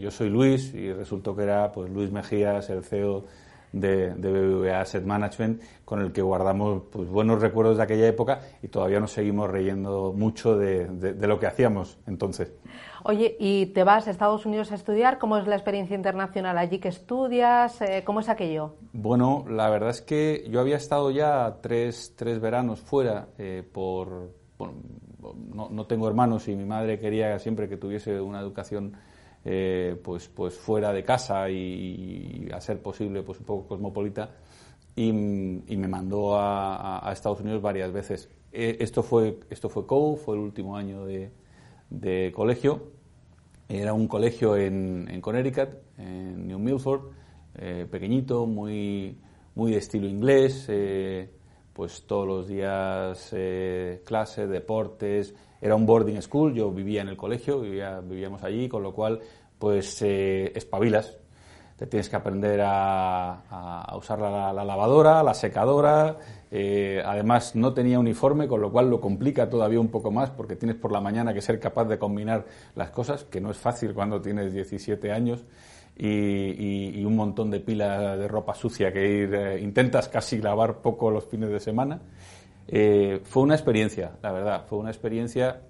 yo 0.00 0.10
soy 0.10 0.30
Luis 0.30 0.74
y 0.74 0.92
resultó 0.92 1.36
que 1.36 1.42
era 1.42 1.72
pues 1.72 1.90
Luis 1.90 2.10
Mejías, 2.10 2.70
el 2.70 2.82
CEO 2.84 3.24
de, 3.72 4.14
de, 4.14 4.30
BBVA 4.30 4.80
Asset 4.80 5.04
Management, 5.04 5.60
con 5.84 6.00
el 6.00 6.12
que 6.12 6.22
guardamos 6.22 6.84
pues, 6.90 7.08
buenos 7.08 7.42
recuerdos 7.42 7.76
de 7.76 7.82
aquella 7.82 8.06
época 8.06 8.40
y 8.62 8.68
todavía 8.68 9.00
nos 9.00 9.12
seguimos 9.12 9.50
reyendo 9.50 10.12
mucho 10.16 10.56
de, 10.56 10.86
de 10.86 11.26
lo 11.26 11.38
que 11.38 11.46
hacíamos 11.46 11.98
entonces. 12.06 12.52
Oye, 13.06 13.36
¿y 13.38 13.66
te 13.66 13.84
vas 13.84 14.08
a 14.08 14.10
Estados 14.10 14.46
Unidos 14.46 14.72
a 14.72 14.76
estudiar? 14.76 15.18
¿Cómo 15.18 15.36
es 15.36 15.46
la 15.46 15.56
experiencia 15.56 15.94
internacional 15.94 16.56
allí 16.56 16.78
que 16.78 16.88
estudias? 16.88 17.82
Eh, 17.82 18.02
¿Cómo 18.02 18.20
es 18.20 18.30
aquello? 18.30 18.76
Bueno, 18.94 19.44
la 19.46 19.68
verdad 19.68 19.90
es 19.90 20.00
que 20.00 20.46
yo 20.48 20.58
había 20.58 20.76
estado 20.76 21.10
ya 21.10 21.58
tres, 21.60 22.14
tres 22.16 22.40
veranos 22.40 22.80
fuera 22.80 23.28
eh, 23.36 23.62
por... 23.70 24.30
Bueno, 24.56 24.74
no, 25.52 25.86
tengo 25.86 26.08
hermanos 26.08 26.48
y 26.48 26.56
mi 26.56 26.64
madre 26.64 26.98
quería 26.98 27.38
siempre 27.38 27.68
que 27.68 27.76
tuviese 27.76 28.20
una 28.20 28.40
educación 28.40 28.92
eh, 29.44 30.00
pues, 30.02 30.28
pues 30.28 30.54
fuera 30.54 30.92
de 30.92 31.04
casa 31.04 31.48
y, 31.50 32.48
a 32.52 32.60
ser 32.60 32.80
posible 32.80 33.22
pues 33.22 33.40
un 33.40 33.46
poco 33.46 33.68
cosmopolita 33.68 34.30
y, 34.96 35.12
me 35.12 35.88
mandó 35.88 36.38
a, 36.38 37.10
Estados 37.12 37.40
Unidos 37.40 37.62
varias 37.62 37.92
veces. 37.92 38.28
esto 38.52 39.02
fue 39.02 39.40
esto 39.50 39.68
fue 39.68 39.84
fue 40.16 40.36
el 40.36 40.40
último 40.40 40.76
año 40.76 41.04
de, 41.04 41.30
de 41.90 42.32
colegio 42.34 42.94
era 43.68 43.94
un 43.94 44.06
colegio 44.08 44.56
en, 44.56 45.08
en 45.10 45.20
Connecticut, 45.20 45.70
en 45.98 46.46
New 46.46 46.58
Milford, 46.58 47.12
eh, 47.56 47.86
pequeñito, 47.90 48.46
muy, 48.46 49.16
muy 49.54 49.72
de 49.72 49.78
estilo 49.78 50.06
inglés, 50.06 50.66
eh, 50.68 51.30
pues 51.74 52.06
todos 52.06 52.26
los 52.26 52.48
días 52.48 53.28
eh, 53.32 54.00
clases, 54.06 54.48
deportes, 54.48 55.34
era 55.60 55.74
un 55.74 55.84
boarding 55.84 56.22
school, 56.22 56.54
yo 56.54 56.70
vivía 56.70 57.02
en 57.02 57.08
el 57.08 57.16
colegio, 57.16 57.60
vivía, 57.60 58.00
vivíamos 58.00 58.42
allí, 58.44 58.68
con 58.68 58.82
lo 58.82 58.94
cual 58.94 59.20
pues 59.58 60.02
espabilas. 60.02 61.16
te 61.76 61.86
tienes 61.86 62.08
que 62.08 62.16
aprender 62.16 62.60
a, 62.62 63.92
usar 63.96 64.20
la, 64.20 64.52
lavadora, 64.52 65.22
la 65.22 65.34
secadora. 65.34 66.18
Eh, 66.50 67.02
además, 67.04 67.56
no 67.56 67.72
tenía 67.72 67.98
uniforme, 67.98 68.46
con 68.46 68.60
lo 68.60 68.70
cual 68.70 68.90
lo 68.90 69.00
complica 69.00 69.48
todavía 69.48 69.80
un 69.80 69.88
poco 69.88 70.12
más 70.12 70.30
porque 70.30 70.54
tienes 70.54 70.76
por 70.76 70.92
la 70.92 71.00
mañana 71.00 71.34
que 71.34 71.40
ser 71.40 71.58
capaz 71.58 71.86
de 71.86 71.98
combinar 71.98 72.44
las 72.76 72.90
cosas, 72.90 73.24
que 73.24 73.40
no 73.40 73.50
es 73.50 73.56
fácil 73.56 73.94
cuando 73.94 74.20
tienes 74.20 74.52
17 74.52 75.10
años. 75.10 75.44
Y, 75.96 77.04
un 77.04 77.16
montón 77.16 77.50
de 77.50 77.60
pilas 77.60 78.18
de 78.18 78.26
ropa 78.26 78.54
sucia 78.54 78.92
que 78.92 79.06
ir, 79.06 79.34
eh, 79.34 79.60
intentas 79.60 80.08
casi 80.08 80.38
lavar 80.38 80.78
poco 80.78 81.10
los 81.10 81.24
fines 81.26 81.50
de 81.50 81.60
semana. 81.60 82.00
Eh, 82.66 83.20
fue 83.24 83.42
una 83.42 83.54
experiencia, 83.54 84.12
la 84.22 84.32
verdad, 84.32 84.64
fue 84.66 84.78
una 84.78 84.90
experiencia 84.90 85.60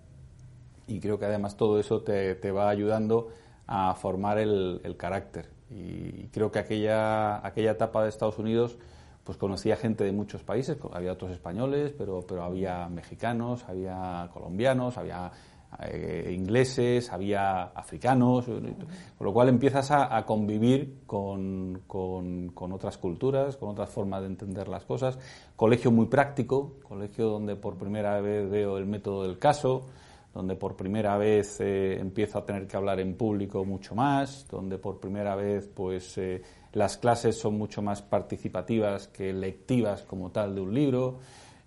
y 0.86 1.00
creo 1.00 1.18
que 1.18 1.26
además 1.26 1.56
todo 1.56 1.78
eso 1.80 2.02
te, 2.02 2.50
va 2.52 2.70
ayudando 2.70 3.28
a 3.66 3.94
formar 3.94 4.38
el 4.38 4.94
carácter 4.96 5.54
y 5.70 6.28
creo 6.28 6.52
que 6.52 6.58
aquella, 6.58 7.44
aquella 7.44 7.72
etapa 7.72 8.02
de 8.02 8.08
Estados 8.08 8.38
Unidos 8.38 8.76
pues 9.24 9.38
conocía 9.38 9.76
gente 9.76 10.04
de 10.04 10.12
muchos 10.12 10.42
países, 10.42 10.76
había 10.92 11.12
otros 11.12 11.30
españoles, 11.32 11.94
pero, 11.96 12.20
pero 12.28 12.42
había 12.44 12.88
mexicanos, 12.90 13.64
había 13.66 14.28
colombianos, 14.34 14.98
había 14.98 15.32
eh, 15.80 16.32
ingleses, 16.36 17.12
había 17.12 17.62
africanos, 17.62 18.46
con 18.46 19.26
lo 19.26 19.32
cual 19.32 19.48
empiezas 19.48 19.90
a, 19.90 20.24
convivir 20.24 21.00
con, 21.06 21.82
con, 21.86 22.72
otras 22.72 22.98
culturas, 22.98 23.56
con 23.56 23.70
otras 23.70 23.90
formas 23.90 24.20
de 24.22 24.28
entender 24.28 24.68
las 24.68 24.84
cosas. 24.84 25.18
Colegio 25.56 25.90
muy 25.90 26.06
práctico, 26.06 26.74
colegio 26.82 27.28
donde 27.28 27.56
por 27.56 27.76
primera 27.76 28.20
vez 28.20 28.48
veo 28.50 28.78
el 28.78 28.86
método 28.86 29.24
del 29.24 29.38
caso, 29.38 29.86
donde 30.34 30.56
por 30.56 30.76
primera 30.76 31.16
vez 31.16 31.60
eh, 31.60 31.98
empiezo 32.00 32.38
a 32.38 32.44
tener 32.44 32.66
que 32.66 32.76
hablar 32.76 32.98
en 32.98 33.14
público 33.14 33.64
mucho 33.64 33.94
más, 33.94 34.46
donde 34.50 34.78
por 34.78 34.98
primera 34.98 35.36
vez 35.36 35.70
pues 35.72 36.18
eh, 36.18 36.42
las 36.72 36.98
clases 36.98 37.38
son 37.38 37.56
mucho 37.56 37.82
más 37.82 38.02
participativas 38.02 39.06
que 39.08 39.32
lectivas 39.32 40.02
como 40.02 40.32
tal 40.32 40.56
de 40.56 40.60
un 40.60 40.74
libro 40.74 41.20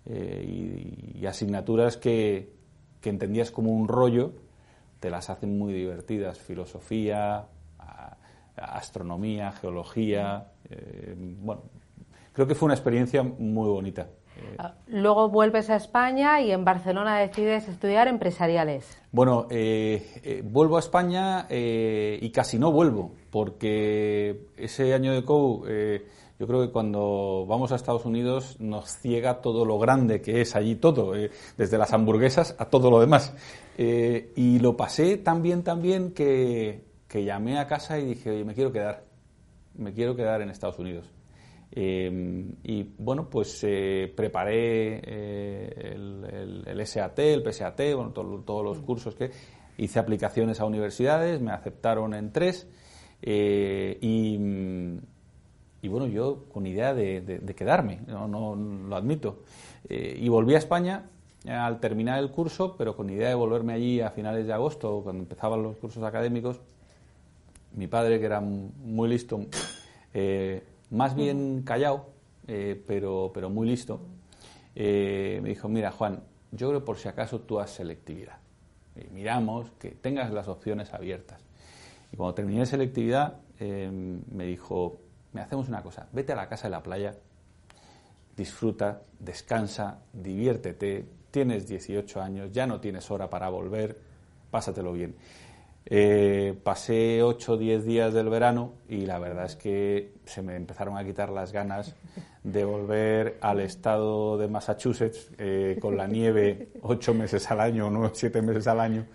eh, 0.04 1.14
y, 1.14 1.24
asignaturas 1.26 1.96
que, 1.96 2.57
que, 3.00 3.10
entendías 3.10 3.50
como 3.50 3.72
un 3.72 3.88
rollo 3.88 4.32
te 5.00 5.10
las 5.10 5.30
hacen 5.30 5.58
muy 5.58 5.72
divertidas, 5.72 6.38
filosofía, 6.38 7.46
astronomía, 8.56 9.52
geología, 9.52 10.48
bueno, 11.40 11.62
creo 12.32 12.48
que 12.48 12.56
fue 12.56 12.66
una 12.66 12.74
experiencia 12.74 13.22
muy 13.22 13.68
bonita. 13.68 14.08
Ah, 14.58 14.74
luego 14.88 15.28
vuelves 15.28 15.70
a 15.70 15.76
España 15.76 16.40
y 16.40 16.50
en 16.50 16.64
Barcelona 16.64 17.18
decides 17.18 17.68
estudiar 17.68 18.08
empresariales. 18.08 18.98
Bueno, 19.12 19.46
eh, 19.50 20.20
eh, 20.24 20.42
vuelvo 20.44 20.76
a 20.76 20.80
España 20.80 21.46
eh, 21.48 22.18
y 22.20 22.30
casi 22.30 22.58
no 22.58 22.72
vuelvo, 22.72 23.12
porque 23.30 24.48
ese 24.56 24.94
año 24.94 25.14
de 25.14 25.24
COU, 25.24 25.64
yo 26.38 26.46
creo 26.46 26.62
que 26.62 26.72
cuando 26.72 27.46
vamos 27.48 27.72
a 27.72 27.76
Estados 27.76 28.04
Unidos 28.04 28.60
nos 28.60 28.96
ciega 28.98 29.40
todo 29.40 29.64
lo 29.64 29.78
grande 29.78 30.20
que 30.20 30.40
es 30.40 30.54
allí 30.56 30.76
todo, 30.76 31.12
desde 31.56 31.78
las 31.78 31.92
hamburguesas 31.92 32.54
a 32.58 32.66
todo 32.66 32.90
lo 32.90 33.00
demás. 33.00 33.34
y 33.76 34.58
lo 34.58 34.76
pasé 34.76 35.18
tan 35.18 35.42
bien, 35.42 35.62
tan 35.62 35.82
bien 35.82 36.12
que, 36.12 36.84
que 37.08 37.24
llamé 37.24 37.58
a 37.58 37.66
casa 37.66 37.98
y 37.98 38.06
dije, 38.06 38.30
oye, 38.30 38.44
me 38.44 38.54
quiero 38.54 38.72
quedar, 38.72 39.04
me 39.74 39.92
quiero 39.92 40.14
quedar 40.14 40.42
en 40.42 40.50
Estados 40.50 40.78
Unidos. 40.78 41.17
Em, 41.80 42.56
y 42.64 42.82
bueno, 42.98 43.30
pues 43.30 43.60
eh, 43.62 44.12
preparé 44.16 45.00
eh, 45.00 45.94
el, 45.94 46.84
SAT, 46.84 47.20
el 47.20 47.44
PSAT, 47.44 47.94
bueno, 47.94 48.10
todos 48.10 48.64
los 48.64 48.80
cursos 48.80 49.14
que 49.14 49.30
hice 49.76 50.00
aplicaciones 50.00 50.58
a 50.58 50.64
universidades, 50.64 51.40
me 51.40 51.52
aceptaron 51.52 52.14
en 52.14 52.32
tres 52.32 52.66
eh, 53.22 53.96
y, 54.00 54.36
bueno, 55.88 56.08
yo 56.08 56.46
con 56.52 56.66
idea 56.66 56.94
de, 56.94 57.54
quedarme, 57.56 58.00
no, 58.08 58.56
lo 58.56 58.96
admito. 58.96 59.44
y 59.88 60.28
volví 60.28 60.56
a 60.56 60.58
España 60.58 61.04
al 61.48 61.78
terminar 61.78 62.18
el 62.18 62.32
curso, 62.32 62.74
pero 62.76 62.96
con 62.96 63.08
idea 63.08 63.28
de 63.28 63.36
volverme 63.36 63.74
allí 63.74 64.00
a 64.00 64.10
finales 64.10 64.48
de 64.48 64.52
agosto, 64.52 65.00
cuando 65.04 65.22
empezaban 65.22 65.62
los 65.62 65.76
cursos 65.76 66.02
académicos. 66.02 66.60
Mi 67.76 67.86
padre, 67.86 68.18
que 68.18 68.26
era 68.26 68.40
muy 68.40 69.08
listo, 69.08 69.46
más 70.90 71.14
bien 71.14 71.62
callado, 71.62 72.06
eh, 72.46 72.82
pero, 72.86 73.30
pero 73.34 73.50
muy 73.50 73.68
listo, 73.68 74.00
eh, 74.74 75.40
me 75.42 75.50
dijo, 75.50 75.68
mira 75.68 75.90
Juan, 75.90 76.22
yo 76.52 76.68
creo 76.68 76.84
por 76.84 76.98
si 76.98 77.08
acaso 77.08 77.40
tú 77.40 77.60
has 77.60 77.70
selectividad. 77.70 78.38
miramos 79.12 79.70
que 79.78 79.90
tengas 79.90 80.32
las 80.32 80.48
opciones 80.48 80.92
abiertas. 80.92 81.40
Y 82.12 82.16
cuando 82.16 82.34
terminé 82.34 82.66
selectividad, 82.66 83.36
em, 83.60 84.22
me 84.32 84.44
dijo, 84.44 85.00
me 85.32 85.40
hacemos 85.40 85.68
una 85.68 85.82
cosa, 85.82 86.08
vete 86.12 86.32
a 86.32 86.36
la 86.36 86.48
casa 86.48 86.64
de 86.68 86.70
la 86.70 86.82
playa, 86.82 87.14
disfruta, 88.36 89.02
descansa, 89.18 89.98
diviértete, 90.12 91.06
tienes 91.30 91.66
18 91.68 92.20
años, 92.22 92.50
ya 92.52 92.66
no 92.66 92.80
tienes 92.80 93.10
hora 93.10 93.28
para 93.28 93.48
volver, 93.48 93.98
pásatelo 94.50 94.92
bien. 94.92 95.14
Eh, 95.90 96.54
pasé 96.62 97.22
8 97.22 97.52
o 97.52 97.56
10 97.56 97.84
días 97.86 98.12
del 98.12 98.28
verano 98.28 98.74
y 98.90 99.06
la 99.06 99.18
verdad 99.18 99.46
es 99.46 99.56
que 99.56 100.12
se 100.26 100.42
me 100.42 100.54
empezaron 100.54 100.98
a 100.98 101.04
quitar 101.04 101.30
las 101.30 101.50
ganas 101.50 101.96
de 102.44 102.64
volver 102.66 103.38
al 103.40 103.60
estado 103.60 104.36
de 104.36 104.48
Massachusetts 104.48 105.30
eh, 105.38 105.78
con 105.80 105.96
la 105.96 106.06
nieve 106.06 106.68
8 106.82 107.14
meses 107.14 107.50
al 107.50 107.60
año, 107.60 107.88
o 107.88 108.10
7 108.12 108.42
meses 108.42 108.66
al 108.66 108.80
año. 108.80 109.06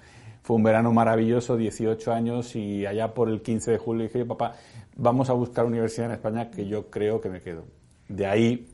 Fue 0.41 0.55
un 0.55 0.63
verano 0.63 0.91
maravilloso, 0.91 1.57
18 1.57 2.11
años 2.11 2.55
y 2.55 2.87
allá 2.87 3.13
por 3.13 3.29
el 3.29 3.43
15 3.43 3.71
de 3.71 3.77
julio 3.77 4.03
dije, 4.05 4.25
papá, 4.25 4.55
vamos 4.95 5.29
a 5.29 5.33
buscar 5.33 5.65
universidad 5.65 6.07
en 6.07 6.13
España 6.13 6.49
que 6.49 6.65
yo 6.65 6.89
creo 6.89 7.21
que 7.21 7.29
me 7.29 7.39
quedo. 7.39 7.65
De 8.07 8.25
ahí 8.25 8.67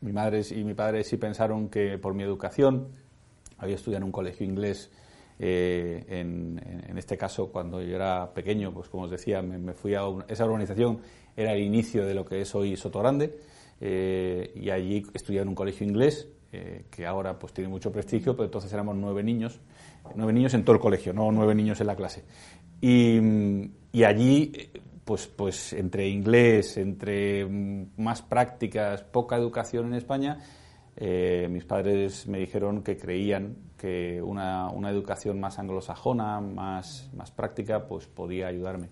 mi 0.00 0.12
madre 0.12 0.42
y 0.50 0.62
mi 0.62 0.74
padre 0.74 1.02
sí 1.02 1.16
pensaron 1.16 1.68
que 1.68 1.98
por 1.98 2.14
mi 2.14 2.22
educación, 2.22 2.88
había 3.58 3.74
estudiado 3.74 4.02
en 4.02 4.04
un 4.04 4.12
colegio 4.12 4.46
inglés 4.46 4.90
eh, 5.38 6.04
en, 6.08 6.96
este 6.96 7.16
caso, 7.16 7.48
cuando 7.50 7.82
yo 7.82 7.96
era 7.96 8.32
pequeño, 8.32 8.72
pues 8.72 8.88
como 8.88 9.04
os 9.04 9.10
decía, 9.10 9.42
me, 9.42 9.72
fui 9.72 9.94
a 9.94 10.02
esa 10.28 10.44
organización, 10.44 11.00
era 11.36 11.52
el 11.52 11.62
inicio 11.62 12.06
de 12.06 12.14
lo 12.14 12.24
que 12.24 12.40
es 12.40 12.54
hoy 12.54 12.76
Soto 12.76 13.00
Grande, 13.00 13.38
eh, 13.80 14.52
y 14.54 14.70
allí 14.70 15.04
estudié 15.12 15.40
en 15.40 15.48
un 15.48 15.54
colegio 15.54 15.86
inglés, 15.86 16.28
eh, 16.52 16.84
que 16.88 17.04
ahora 17.04 17.38
pues 17.38 17.52
tiene 17.52 17.68
mucho 17.68 17.90
prestigio, 17.90 18.34
pero 18.36 18.44
entonces 18.44 18.72
éramos 18.72 18.94
nueve 18.96 19.24
niños, 19.24 19.60
nueve 20.14 20.32
niños 20.32 20.54
en 20.54 20.64
todo 20.64 20.76
el 20.76 20.80
colegio, 20.80 21.12
no 21.12 21.32
nueve 21.32 21.54
niños 21.54 21.80
en 21.80 21.88
la 21.88 21.96
clase. 21.96 22.24
Y, 22.80 23.18
y 23.92 24.04
allí, 24.04 24.52
pues, 25.04 25.26
pues 25.26 25.72
entre 25.72 26.08
inglés, 26.08 26.76
entre 26.76 27.44
mm, 27.44 27.94
más 27.96 28.22
prácticas, 28.22 29.02
poca 29.02 29.36
educación 29.36 29.86
en 29.86 29.94
España, 29.94 30.38
mis 30.98 31.64
padres 31.64 32.26
me 32.28 32.38
dijeron 32.38 32.82
que 32.82 32.96
creían 32.96 33.56
que 33.76 34.22
una, 34.22 34.70
una 34.70 34.90
educación 34.90 35.40
más 35.40 35.58
anglosajona, 35.58 36.40
más, 36.40 37.10
más 37.14 37.30
práctica, 37.30 37.86
pues 37.86 38.06
podía 38.06 38.46
ayudarme. 38.46 38.88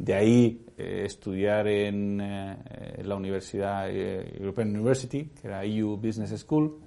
De 0.00 0.14
ahí 0.14 0.64
eh, 0.78 1.02
estudiar 1.04 1.68
en, 1.68 2.22
eh, 2.22 3.02
la 3.04 3.16
Universidad 3.16 3.90
eh, 3.90 4.32
European 4.40 4.74
University, 4.74 5.26
que 5.26 5.46
era 5.46 5.62
EU 5.62 5.98
Business 5.98 6.40
School, 6.40 6.80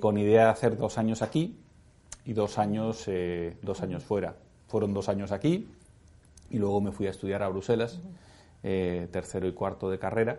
con 0.00 0.16
idea 0.16 0.44
de 0.44 0.50
hacer 0.50 0.78
dos 0.78 0.96
años 0.96 1.20
aquí 1.20 1.58
y 2.24 2.32
dos 2.32 2.56
años, 2.58 3.10
dos 3.62 3.82
años 3.82 4.04
fuera. 4.04 4.36
Fueron 4.68 4.94
dos 4.94 5.08
años 5.08 5.32
aquí 5.32 5.66
y 6.50 6.58
luego 6.58 6.80
me 6.80 6.92
fui 6.92 7.08
a 7.08 7.10
estudiar 7.10 7.42
a 7.42 7.48
Bruselas, 7.48 8.00
tercero 8.62 9.48
y 9.48 9.52
cuarto 9.52 9.90
de 9.90 9.98
carrera. 9.98 10.38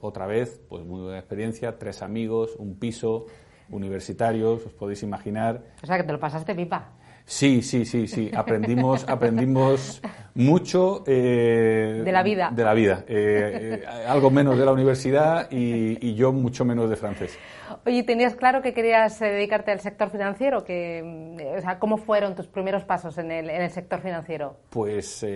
Otra 0.00 0.26
vez, 0.26 0.60
pues 0.68 0.84
muy 0.84 1.02
buena 1.02 1.18
experiencia, 1.18 1.78
tres 1.78 2.02
amigos, 2.02 2.56
un 2.58 2.78
piso, 2.78 3.26
universitarios, 3.70 4.64
os 4.66 4.72
podéis 4.72 5.02
imaginar. 5.02 5.62
O 5.82 5.86
sea, 5.86 5.96
que 5.96 6.04
te 6.04 6.12
lo 6.12 6.20
pasaste 6.20 6.54
pipa. 6.54 6.92
Sí, 7.26 7.60
sí, 7.60 7.84
sí, 7.84 8.06
sí. 8.06 8.30
Aprendimos, 8.34 9.04
aprendimos 9.08 10.00
mucho. 10.34 11.02
Eh, 11.06 12.02
de 12.04 12.12
la 12.12 12.22
vida. 12.22 12.50
De 12.54 12.64
la 12.64 12.72
vida. 12.72 13.04
Eh, 13.08 13.82
eh, 13.82 13.86
algo 14.06 14.30
menos 14.30 14.56
de 14.56 14.64
la 14.64 14.72
universidad 14.72 15.48
y, 15.50 16.14
yo 16.14 16.32
mucho 16.32 16.64
menos 16.64 16.88
de 16.88 16.96
francés. 16.96 17.36
Oye, 17.84 18.04
¿tenías 18.04 18.36
claro 18.36 18.62
que 18.62 18.72
querías 18.72 19.18
dedicarte 19.18 19.72
al 19.72 19.80
sector 19.80 20.10
financiero? 20.10 20.64
Que, 20.64 21.52
o 21.58 21.60
sea, 21.60 21.80
¿Cómo 21.80 21.98
fueron 21.98 22.36
tus 22.36 22.46
primeros 22.46 22.84
pasos 22.84 23.18
en 23.18 23.32
el, 23.32 23.50
en 23.50 23.60
el 23.60 23.70
sector 23.70 24.00
financiero? 24.00 24.60
Pues 24.70 25.26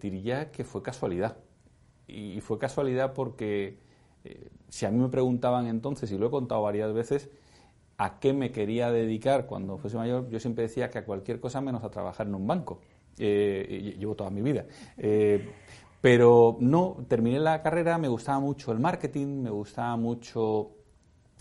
diría 0.00 0.50
que 0.50 0.64
fue 0.64 0.82
casualidad. 0.82 1.38
Y 2.08 2.40
fue 2.40 2.58
casualidad 2.58 3.12
porque 3.14 3.78
si 4.68 4.86
a 4.86 4.90
mí 4.90 4.98
me 4.98 5.08
preguntaban 5.08 5.66
entonces, 5.66 6.10
y 6.10 6.18
lo 6.18 6.26
he 6.26 6.30
contado 6.30 6.62
varias 6.62 6.92
veces, 6.92 7.30
a 7.98 8.20
qué 8.20 8.32
me 8.32 8.52
quería 8.52 8.90
dedicar 8.90 9.46
cuando 9.46 9.76
fuese 9.76 9.96
mayor, 9.96 10.28
yo 10.28 10.38
siempre 10.38 10.62
decía 10.62 10.88
que 10.88 10.98
a 10.98 11.04
cualquier 11.04 11.40
cosa 11.40 11.60
menos 11.60 11.82
a 11.82 11.90
trabajar 11.90 12.26
en 12.26 12.34
un 12.34 12.46
banco. 12.46 12.80
Eh, 13.18 13.96
llevo 13.98 14.14
toda 14.14 14.30
mi 14.30 14.40
vida. 14.40 14.64
Eh, 14.96 15.50
pero 16.00 16.56
no, 16.60 16.98
terminé 17.08 17.40
la 17.40 17.60
carrera, 17.60 17.98
me 17.98 18.06
gustaba 18.06 18.38
mucho 18.38 18.70
el 18.70 18.78
marketing, 18.78 19.42
me 19.42 19.50
gustaba 19.50 19.96
mucho 19.96 20.70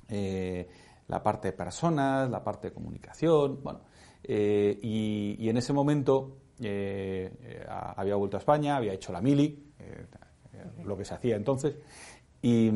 eh, 0.09 0.67
la 1.07 1.21
parte 1.21 1.50
de 1.50 1.53
personas, 1.53 2.29
la 2.31 2.43
parte 2.43 2.69
de 2.69 2.74
comunicación, 2.74 3.62
bueno. 3.63 3.81
Y, 4.29 5.47
en 5.47 5.55
ese 5.55 5.71
momento 5.71 6.38
había 6.59 8.15
vuelto 8.15 8.36
a 8.36 8.39
España, 8.39 8.75
había 8.75 8.93
hecho 8.93 9.13
la 9.13 9.21
mili, 9.21 9.71
lo 10.85 10.97
que 10.97 11.05
se 11.05 11.13
hacía 11.13 11.35
entonces. 11.35 11.75
Y, 12.41 12.71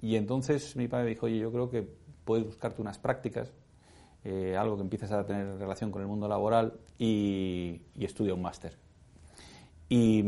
y, 0.00 0.16
entonces 0.16 0.76
mi 0.76 0.88
padre 0.88 1.10
dijo, 1.10 1.26
oye, 1.26 1.38
yo 1.38 1.52
creo 1.52 1.70
que 1.70 1.86
puedes 2.24 2.44
buscarte 2.44 2.80
unas 2.80 2.98
prácticas, 2.98 3.52
algo 4.58 4.76
que 4.76 4.82
empieces 4.82 5.12
a 5.12 5.24
tener 5.24 5.58
relación 5.58 5.90
con 5.90 6.02
el 6.02 6.08
mundo 6.08 6.28
laboral 6.28 6.74
y, 6.98 7.82
estudia 7.98 8.34
un 8.34 8.42
máster. 8.42 8.76
Y, 9.88 10.24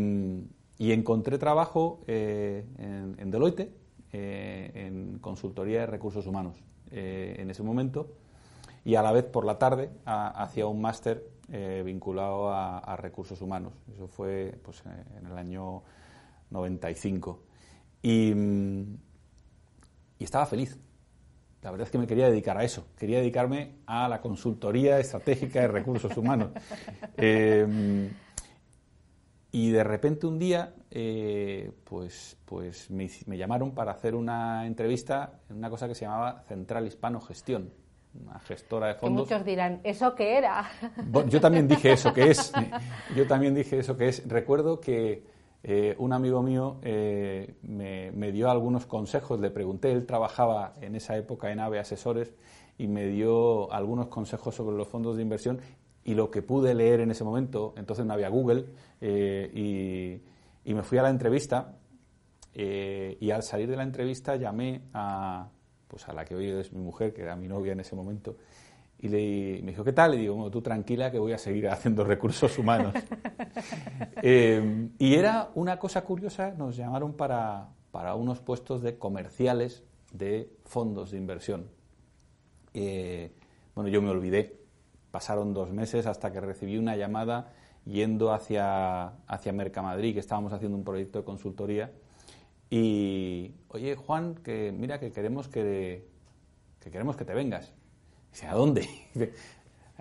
y, 0.78 0.92
encontré 0.92 1.38
trabajo 1.38 2.02
en, 2.06 3.16
en, 3.18 3.30
Deloitte, 3.30 3.72
en 4.12 5.18
consultoría 5.20 5.80
de 5.80 5.86
recursos 5.86 6.26
humanos 6.26 6.56
en 6.90 7.50
ese 7.50 7.62
momento 7.62 8.10
y 8.84 8.96
a 8.96 9.02
la 9.02 9.12
vez 9.12 9.24
por 9.24 9.44
la 9.44 9.58
tarde 9.58 9.90
hacía 10.04 10.66
un 10.66 10.80
máster 10.80 11.28
eh, 11.50 11.82
vinculado 11.84 12.50
a, 12.52 12.96
recursos 12.96 13.40
humanos. 13.40 13.72
Eso 13.94 14.08
fue 14.08 14.58
pues, 14.62 14.82
eh, 14.86 15.04
en 15.18 15.26
el 15.26 15.38
año 15.38 15.82
95. 16.52 17.42
Y, 18.02 18.34
mm, 18.34 18.96
y 20.18 20.24
estaba 20.24 20.46
feliz. 20.46 20.78
La 21.62 21.70
verdad 21.70 21.86
es 21.86 21.92
que 21.92 21.98
me 21.98 22.06
quería 22.06 22.28
dedicar 22.28 22.58
a 22.58 22.64
eso. 22.64 22.86
Quería 22.96 23.18
dedicarme 23.18 23.76
a 23.86 24.08
la 24.08 24.20
consultoría 24.20 24.98
estratégica 24.98 25.60
de 25.60 25.68
recursos 25.68 26.16
humanos. 26.16 26.50
Eh, 27.16 28.10
y 29.54 29.70
de 29.70 29.84
repente 29.84 30.26
un 30.26 30.38
día, 30.38 30.74
pues, 31.84 32.38
pues 32.46 32.90
me, 32.90 33.08
me, 33.26 33.36
llamaron 33.36 33.72
para 33.72 33.92
hacer 33.92 34.14
una 34.14 34.66
entrevista 34.66 35.40
en 35.50 35.58
una 35.58 35.68
cosa 35.68 35.86
que 35.86 35.94
se 35.94 36.06
llamaba 36.06 36.42
Central 36.48 36.86
Hispano 36.86 37.20
Gestión 37.20 37.70
una 38.14 38.38
gestora 38.40 38.88
de 38.88 38.94
fondos. 38.94 39.28
muchos 39.28 39.44
dirán, 39.44 39.80
¿eso 39.84 40.14
qué 40.14 40.36
era? 40.38 40.70
yo 41.28 41.40
también 41.40 41.66
dije 41.66 41.92
eso 41.92 42.12
que 42.12 42.30
es. 42.30 42.52
Yo 43.16 43.26
también 43.26 43.54
dije 43.54 43.78
eso 43.78 43.96
que 43.96 44.08
es. 44.08 44.26
Recuerdo 44.28 44.80
que 44.80 45.24
eh, 45.64 45.94
un 45.98 46.12
amigo 46.12 46.42
mío 46.42 46.78
eh, 46.82 47.54
me, 47.62 48.32
dio 48.32 48.50
algunos 48.50 48.86
consejos, 48.86 49.40
le 49.40 49.50
pregunté, 49.50 49.92
él 49.92 50.06
trabajaba 50.06 50.74
en 50.80 50.96
esa 50.96 51.16
época 51.16 51.52
en 51.52 51.60
AVE 51.60 51.78
Asesores 51.78 52.34
y 52.78 52.88
me 52.88 53.06
dio 53.06 53.72
algunos 53.72 54.08
consejos 54.08 54.54
sobre 54.54 54.76
los 54.76 54.88
fondos 54.88 55.16
de 55.16 55.22
inversión 55.22 55.60
y 56.04 56.14
lo 56.14 56.32
que 56.32 56.42
pude 56.42 56.74
leer 56.74 57.00
en 57.00 57.12
ese 57.12 57.22
momento, 57.22 57.74
entonces 57.76 58.04
no 58.04 58.12
había 58.12 58.28
Google, 58.28 58.66
eh, 59.00 59.50
y, 59.54 60.68
y, 60.68 60.74
me 60.74 60.82
fui 60.82 60.98
a 60.98 61.02
la 61.02 61.10
entrevista 61.10 61.76
y 62.54 63.30
al 63.30 63.42
salir 63.42 63.70
de 63.70 63.76
la 63.76 63.84
entrevista 63.84 64.36
llamé 64.36 64.82
a, 64.92 65.48
pues 65.86 66.08
a 66.08 66.12
la 66.12 66.24
que 66.24 66.34
hoy 66.34 66.50
es 66.50 66.72
mi 66.72 66.80
mujer, 66.80 67.14
que 67.14 67.22
era 67.22 67.36
mi 67.36 67.46
novia 67.46 67.72
en 67.72 67.80
ese 67.80 67.94
momento, 67.94 68.36
y 69.02 69.08
le, 69.08 69.60
me 69.62 69.72
dijo, 69.72 69.84
¿qué 69.84 69.92
tal? 69.92 70.14
Y 70.14 70.18
digo, 70.18 70.36
bueno, 70.36 70.50
tú 70.50 70.62
tranquila 70.62 71.10
que 71.10 71.18
voy 71.18 71.32
a 71.32 71.38
seguir 71.38 71.68
haciendo 71.68 72.04
recursos 72.04 72.58
humanos. 72.58 72.94
Eh, 74.24 74.88
y 74.98 75.14
era 75.14 75.50
una 75.56 75.78
cosa 75.80 76.04
curiosa, 76.04 76.52
nos 76.52 76.76
llamaron 76.76 77.14
para, 77.14 77.70
para 77.90 78.14
unos 78.14 78.40
puestos 78.40 78.80
de 78.82 78.96
comerciales 78.96 79.82
de 80.12 80.48
fondos 80.64 81.10
de 81.10 81.18
inversión. 81.18 81.66
Eh, 82.72 83.32
bueno, 83.74 83.90
yo 83.90 84.00
me 84.00 84.10
olvidé. 84.10 84.60
Pasaron 85.10 85.52
dos 85.52 85.70
meses 85.70 86.06
hasta 86.06 86.32
que 86.32 86.40
recibí 86.40 86.78
una 86.78 86.96
llamada 86.96 87.52
yendo 87.84 88.32
hacia, 88.32 89.08
hacia 89.26 89.52
Mercamadrid, 89.52 90.14
que 90.14 90.20
estábamos 90.20 90.52
haciendo 90.52 90.78
un 90.78 90.84
proyecto 90.84 91.18
de 91.18 91.24
consultoría, 91.24 91.90
y, 92.74 93.52
oye, 93.68 93.96
Juan, 93.96 94.34
que 94.36 94.72
mira 94.72 94.98
que 94.98 95.12
queremos 95.12 95.46
que, 95.46 96.06
queremos 96.80 97.18
que 97.18 97.26
te 97.26 97.34
vengas. 97.34 97.74
Dice, 98.32 98.46
¿a 98.46 98.54
dónde? 98.54 98.88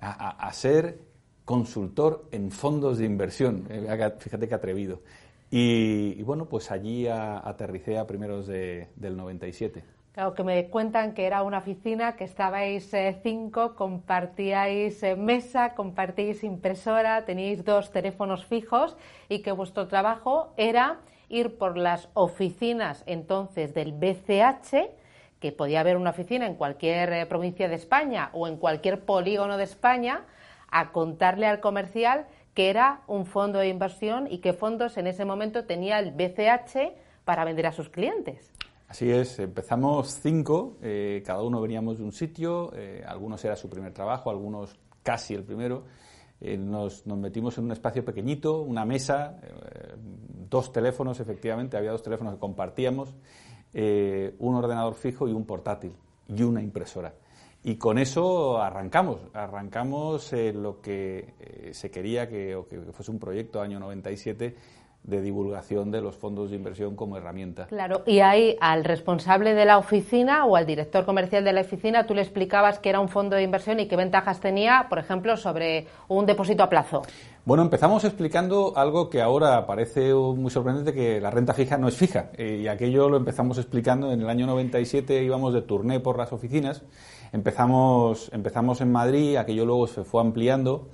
a, 0.01 0.51
ser 0.53 1.00
consultor 1.45 2.25
en 2.31 2.51
fondos 2.51 2.97
de 2.97 3.05
inversión. 3.05 3.67
Eh, 3.69 4.11
fíjate 4.19 4.47
qué 4.47 4.55
atrevido. 4.55 5.01
Y, 5.50 6.23
bueno, 6.23 6.45
pues 6.45 6.71
allí 6.71 7.07
aterricé 7.07 7.97
a 7.97 8.07
primeros 8.07 8.47
de, 8.47 8.88
del 8.95 9.17
97. 9.17 9.83
Claro, 10.13 10.33
que 10.33 10.43
me 10.43 10.69
cuentan 10.69 11.13
que 11.13 11.25
era 11.25 11.43
una 11.43 11.59
oficina, 11.59 12.15
que 12.15 12.25
estabais 12.25 12.93
eh, 12.93 13.19
cinco, 13.23 13.75
compartíais 13.75 15.03
eh, 15.03 15.15
mesa, 15.15 15.73
compartíais 15.73 16.43
impresora, 16.43 17.23
teníais 17.23 17.63
dos 17.63 17.91
teléfonos 17.91 18.45
fijos 18.45 18.97
y 19.29 19.39
que 19.41 19.53
vuestro 19.53 19.88
trabajo 19.88 20.53
era 20.57 21.00
ir 21.29 21.57
por 21.57 21.77
las 21.77 22.09
oficinas 22.13 23.03
entonces 23.05 23.73
del 23.73 23.93
BCH, 23.93 24.91
que 25.41 25.51
podía 25.51 25.79
haber 25.79 25.98
una 25.98 26.12
oficina 26.12 26.46
en 26.46 26.55
cualquier 26.55 27.11
eh, 27.11 27.25
provincia 27.25 27.68
de 27.68 27.75
España 27.75 28.29
o 28.31 28.48
en 28.48 28.57
cualquier 28.57 29.03
polígono 29.03 29.57
de 29.57 29.63
España, 29.63 30.24
a 30.70 30.92
contarle 30.94 31.48
al 31.48 31.59
comercial 31.59 32.27
que 32.53 32.70
era 32.70 33.01
un 33.07 33.25
fondo 33.25 33.59
de 33.59 33.68
inversión 33.68 34.27
y 34.29 34.37
qué 34.37 34.53
fondos 34.53 34.98
en 34.98 35.07
ese 35.07 35.25
momento 35.25 35.65
tenía 35.65 36.00
el 36.00 36.11
BCH 36.11 36.94
para 37.25 37.44
vender 37.44 37.65
a 37.65 37.72
sus 37.72 37.89
clientes. 37.89 38.51
Así 38.87 39.09
es, 39.09 39.39
empezamos 39.39 40.20
cinco, 40.22 40.77
eh, 40.81 41.24
cada 41.25 41.42
uno 41.42 41.59
veníamos 41.59 41.98
de 41.98 42.03
un 42.03 42.11
sitio, 42.11 42.72
eh, 42.75 43.03
algunos 43.07 43.44
era 43.44 43.55
su 43.55 43.70
primer 43.70 43.94
trabajo, 43.94 44.29
algunos 44.29 44.77
casi 45.01 45.33
el 45.33 45.44
primero. 45.44 45.85
nos, 46.42 47.07
nos, 47.07 47.18
metimos 47.18 47.57
en 47.57 47.65
un 47.65 47.72
espacio 47.72 48.03
pequeñito, 48.05 48.61
una 48.61 48.85
mesa, 48.85 49.39
dos 50.50 50.72
teléfonos, 50.72 51.20
efectivamente, 51.20 51.77
había 51.77 51.92
dos 51.92 52.03
teléfonos 52.03 52.33
que 52.33 52.39
compartíamos, 52.39 53.15
eh, 53.74 54.36
un 54.40 54.55
ordenador 54.55 54.96
fijo 54.96 55.27
y 55.27 55.34
un 55.34 55.46
portátil 55.46 55.94
y 56.27 56.44
una 56.44 56.62
impresora. 56.62 57.14
Y 57.63 57.75
con 57.75 58.00
eso 58.00 58.59
arrancamos, 58.59 59.19
arrancamos 59.33 60.33
eh, 60.33 60.51
lo 60.51 60.81
que 60.81 61.35
eh, 61.39 61.69
se 61.74 61.91
quería 61.91 62.27
que, 62.27 62.55
o 62.55 62.67
que 62.67 62.79
fuese 62.91 63.11
un 63.11 63.19
proyecto 63.19 63.61
año 63.61 63.79
97 63.79 64.55
de 65.03 65.21
divulgación 65.21 65.89
de 65.89 66.00
los 66.00 66.15
fondos 66.15 66.51
de 66.51 66.57
inversión 66.57 66.95
como 66.95 67.17
herramienta. 67.17 67.65
Claro, 67.67 68.03
y 68.05 68.19
ahí 68.19 68.55
al 68.61 68.83
responsable 68.83 69.53
de 69.53 69.65
la 69.65 69.77
oficina 69.77 70.45
o 70.45 70.55
al 70.55 70.65
director 70.65 71.05
comercial 71.05 71.43
de 71.43 71.53
la 71.53 71.61
oficina 71.61 72.05
tú 72.05 72.13
le 72.13 72.21
explicabas 72.21 72.79
que 72.79 72.89
era 72.89 73.00
un 73.00 73.09
fondo 73.09 73.35
de 73.35 73.43
inversión 73.43 73.79
y 73.79 73.87
qué 73.87 73.95
ventajas 73.95 74.39
tenía, 74.39 74.85
por 74.89 75.00
ejemplo, 75.00 75.37
sobre 75.37 75.87
un 76.07 76.25
depósito 76.25 76.63
a 76.63 76.69
plazo. 76.69 77.01
Bueno, 77.45 77.63
empezamos 77.63 78.03
explicando 78.03 78.74
algo 78.75 79.09
que 79.09 79.21
ahora 79.21 79.65
parece 79.65 80.13
muy 80.13 80.51
sorprendente, 80.51 80.93
que 80.93 81.19
la 81.19 81.31
renta 81.31 81.53
fija 81.53 81.77
no 81.77 81.87
es 81.87 81.97
fija. 81.97 82.29
Eh, 82.37 82.59
y 82.63 82.67
aquello 82.67 83.09
lo 83.09 83.17
empezamos 83.17 83.57
explicando 83.57 84.11
en 84.11 84.21
el 84.21 84.29
año 84.29 84.45
97, 84.45 85.24
íbamos 85.24 85.51
de 85.53 85.63
turné 85.63 86.00
por 86.00 86.19
las 86.19 86.31
oficinas. 86.31 86.83
Empezamos, 87.33 88.29
empezamos 88.33 88.81
en 88.81 88.91
Madrid, 88.91 89.37
aquello 89.37 89.65
luego 89.65 89.87
se 89.87 90.03
fue 90.03 90.22
ampliando. 90.22 90.87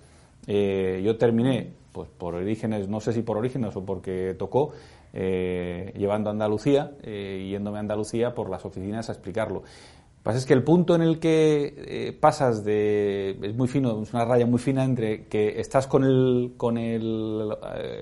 Eh, 0.46 1.02
yo 1.04 1.18
terminé 1.18 1.74
pues 1.98 2.10
por 2.16 2.36
orígenes, 2.36 2.88
no 2.88 3.00
sé 3.00 3.12
si 3.12 3.24
por 3.24 3.38
orígenes 3.38 3.76
o 3.76 3.84
porque 3.84 4.36
tocó, 4.38 4.72
eh, 5.14 5.94
llevando 5.98 6.30
a 6.30 6.34
Andalucía, 6.34 6.92
eh, 7.02 7.48
yéndome 7.50 7.78
a 7.78 7.80
Andalucía 7.80 8.36
por 8.36 8.52
las 8.52 8.66
oficinas 8.66 9.10
a 9.10 9.14
explicarlo. 9.14 9.62
Lo 9.62 9.64
que 9.64 10.24
pasa 10.24 10.38
es 10.38 10.46
que 10.46 10.54
el 10.54 10.64
punto 10.64 10.94
en 10.94 11.02
el 11.02 11.20
que 11.20 11.74
eh, 11.76 12.18
pasas 12.20 12.64
de. 12.64 13.36
es 13.42 13.56
muy 13.56 13.68
fino, 13.68 14.04
es 14.04 14.14
una 14.14 14.26
raya 14.26 14.46
muy 14.46 14.60
fina 14.60 14.84
entre 14.84 15.26
que 15.26 15.60
estás 15.60 15.88
con 15.88 16.04
el, 16.04 16.54
con 16.56 16.78
el 16.78 17.50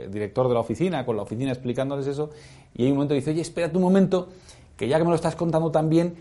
director 0.09 0.49
de 0.49 0.55
la 0.55 0.59
oficina, 0.59 1.05
con 1.05 1.15
la 1.15 1.21
oficina 1.21 1.51
explicándoles 1.51 2.07
eso, 2.07 2.31
y 2.73 2.83
hay 2.83 2.89
un 2.89 2.97
momento 2.97 3.13
que 3.13 3.19
dice, 3.19 3.31
oye, 3.31 3.41
espérate 3.41 3.77
un 3.77 3.83
momento, 3.83 4.27
que 4.75 4.89
ya 4.89 4.97
que 4.97 5.05
me 5.05 5.11
lo 5.11 5.15
estás 5.15 5.37
contando 5.37 5.71
tan 5.71 5.87
bien, 5.87 6.15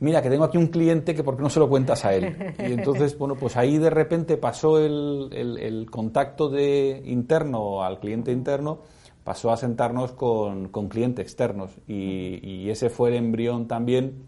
mira, 0.00 0.20
que 0.22 0.30
tengo 0.30 0.44
aquí 0.44 0.58
un 0.58 0.66
cliente 0.68 1.14
que 1.14 1.22
por 1.22 1.36
qué 1.36 1.42
no 1.42 1.50
se 1.50 1.60
lo 1.60 1.68
cuentas 1.68 2.04
a 2.04 2.14
él. 2.14 2.54
Y 2.58 2.62
entonces, 2.72 3.16
bueno, 3.16 3.36
pues 3.36 3.56
ahí 3.56 3.78
de 3.78 3.90
repente 3.90 4.36
pasó 4.36 4.78
el, 4.78 5.86
contacto 5.90 6.48
de 6.48 7.02
interno 7.04 7.82
al 7.82 8.00
cliente 8.00 8.32
interno, 8.32 8.80
pasó 9.24 9.52
a 9.52 9.56
sentarnos 9.56 10.12
con, 10.12 10.68
con 10.68 10.88
clientes 10.88 11.24
externos. 11.24 11.70
Y, 11.86 12.68
ese 12.70 12.88
fue 12.88 13.10
el 13.10 13.16
embrión 13.16 13.68
también 13.68 14.24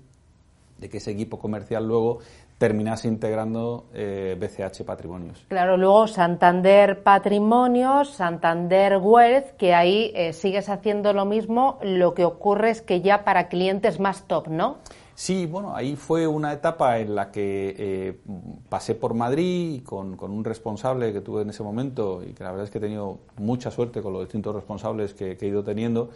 de 0.79 0.89
que 0.89 0.99
ese 0.99 1.13
equipo 1.13 1.39
comercial 1.39 1.87
luego 1.87 2.19
terminase 2.59 3.09
integrando 3.09 3.87
eh, 3.93 4.37
BCH 4.39 4.85
Patrimonios. 4.85 5.45
Claro, 5.49 5.77
luego 5.77 6.07
Santander 6.07 7.03
Patrimonios, 7.03 8.11
Santander 8.11 8.99
Wealth, 8.99 9.57
que 9.57 9.75
ahí 9.75 10.13
eh, 10.15 10.33
sigues 10.33 10.69
haciendo 10.69 11.13
lo 11.13 11.25
mismo, 11.25 11.79
lo 11.83 12.15
que 12.15 12.25
ocurre 12.25 12.71
es 12.71 12.81
que 12.81 13.01
ya 13.01 13.25
para 13.25 13.49
clientes 13.49 13.99
más 13.99 14.29
top, 14.29 14.49
¿no? 14.49 14.79
Sí, 15.14 15.46
bueno, 15.46 15.77
ahí 15.77 15.94
fue 15.94 16.27
una 16.27 16.53
etapa 16.53 16.98
en 16.98 17.14
la 17.14 17.31
que 17.31 17.75
eh, 17.79 18.20
pasé 18.68 18.94
por 18.94 19.14
Madrid 19.14 19.83
con, 19.85 20.18
un 20.18 20.44
responsable 20.44 21.12
que 21.12 21.20
tuve 21.20 21.42
en 21.42 21.51
ese 21.51 21.62
momento 21.62 22.22
y 22.25 22.33
que 22.33 22.42
la 22.42 22.51
verdad 22.51 22.64
es 22.64 22.70
que 22.70 22.79
he 22.79 22.81
tenido 22.81 23.18
mucha 23.37 23.70
suerte 23.70 24.01
con 24.01 24.14
los 24.14 24.22
distintos 24.22 24.55
responsables 24.55 25.12
que, 25.14 25.37
he 25.38 25.46
ido 25.46 25.62
teniendo. 25.62 26.11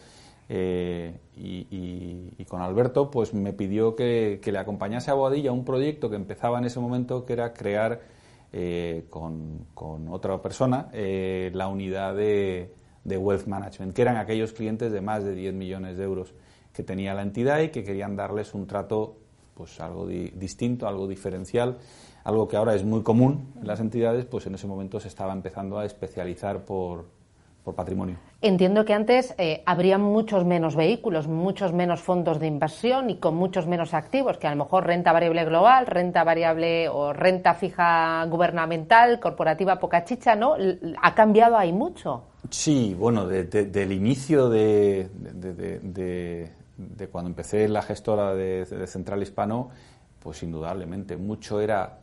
Eh, 0.49 1.19
y, 1.37 2.45
con 2.47 2.63
Alberto, 2.63 3.11
pues 3.11 3.35
me 3.35 3.53
pidió 3.53 3.97
que, 3.97 4.41
le 4.45 4.59
acompañase 4.59 5.11
a 5.11 5.15
Boadilla 5.15 5.53
un 5.53 5.65
proyecto 5.65 6.09
que 6.09 6.17
empezaba 6.17 6.59
en 6.59 6.65
ese 6.65 6.81
momento, 6.81 7.27
que 7.27 7.35
era 7.35 7.53
crear 7.53 8.01
eh, 8.53 9.07
con, 9.11 9.67
otra 10.11 10.41
persona 10.41 10.89
la 10.93 11.69
unidad 11.69 12.15
de, 12.15 12.73
de 13.05 13.19
Wealth 13.19 13.47
Management, 13.47 13.95
que 13.95 14.03
eran 14.03 14.17
aquellos 14.17 14.53
clientes 14.53 14.91
de 14.91 15.01
más 15.01 15.23
de 15.23 15.35
10 15.35 15.55
millones 15.55 15.99
de 15.99 16.05
euros 16.05 16.33
que 16.77 16.83
tenía 16.83 17.15
la 17.15 17.23
entidad 17.23 17.61
y 17.61 17.71
que 17.71 17.83
querían 17.83 18.17
darles 18.17 18.53
un 18.53 18.67
trato 18.67 19.17
pues 19.55 19.81
algo 19.81 20.07
distinto, 20.07 20.87
algo 20.87 21.09
diferencial, 21.09 21.79
algo 22.25 22.47
que 22.47 22.59
ahora 22.59 22.75
es 22.75 22.85
muy 22.85 23.03
común 23.03 23.55
en 23.59 23.67
las 23.67 23.81
entidades, 23.81 24.27
pues 24.27 24.47
en 24.47 24.55
ese 24.55 24.67
momento 24.67 25.01
se 25.01 25.09
estaba 25.09 25.33
empezando 25.33 25.79
a 25.79 25.87
especializar 25.87 26.67
por, 26.67 27.07
por 27.65 27.75
patrimonio. 27.75 28.19
Entiendo 28.43 28.85
que 28.85 28.93
antes 28.93 29.35
eh, 29.39 29.63
habría 29.65 29.97
muchos 29.97 30.45
menos 30.45 30.77
vehículos, 30.77 31.27
muchos 31.27 31.73
menos 31.73 32.03
fondos 32.03 32.39
de 32.39 32.47
inversión 32.47 33.09
y 33.09 33.17
con 33.17 33.35
muchos 33.35 33.67
menos 33.67 33.95
activos, 33.95 34.37
que 34.37 34.47
a 34.47 34.51
lo 34.51 34.65
mejor 34.65 34.87
renta 34.87 35.13
variable 35.13 35.47
global, 35.47 35.87
renta 35.87 36.23
variable 36.23 36.91
o 36.91 37.15
renta 37.15 37.55
fija 37.55 38.25
gubernamental, 38.27 39.19
corporativa 39.19 39.79
poca 39.79 40.05
chicha, 40.05 40.37
¿no? 40.37 40.55
Ha 41.03 41.15
cambiado 41.15 41.57
ahí 41.57 41.73
mucho. 41.73 42.25
Sí, 42.51 42.95
bueno, 42.97 43.27
del 43.27 43.93
inicio 43.93 44.49
de, 44.49 45.09
de, 45.13 46.53
cuando 47.11 47.31
empecé 47.31 47.69
la 47.69 47.83
gestora 47.83 48.35
de, 48.35 48.87
Central 48.87 49.23
Hispano, 49.23 49.71
pues 50.19 50.43
indudablemente 50.43 51.17
mucho 51.17 51.61
era 51.61 52.01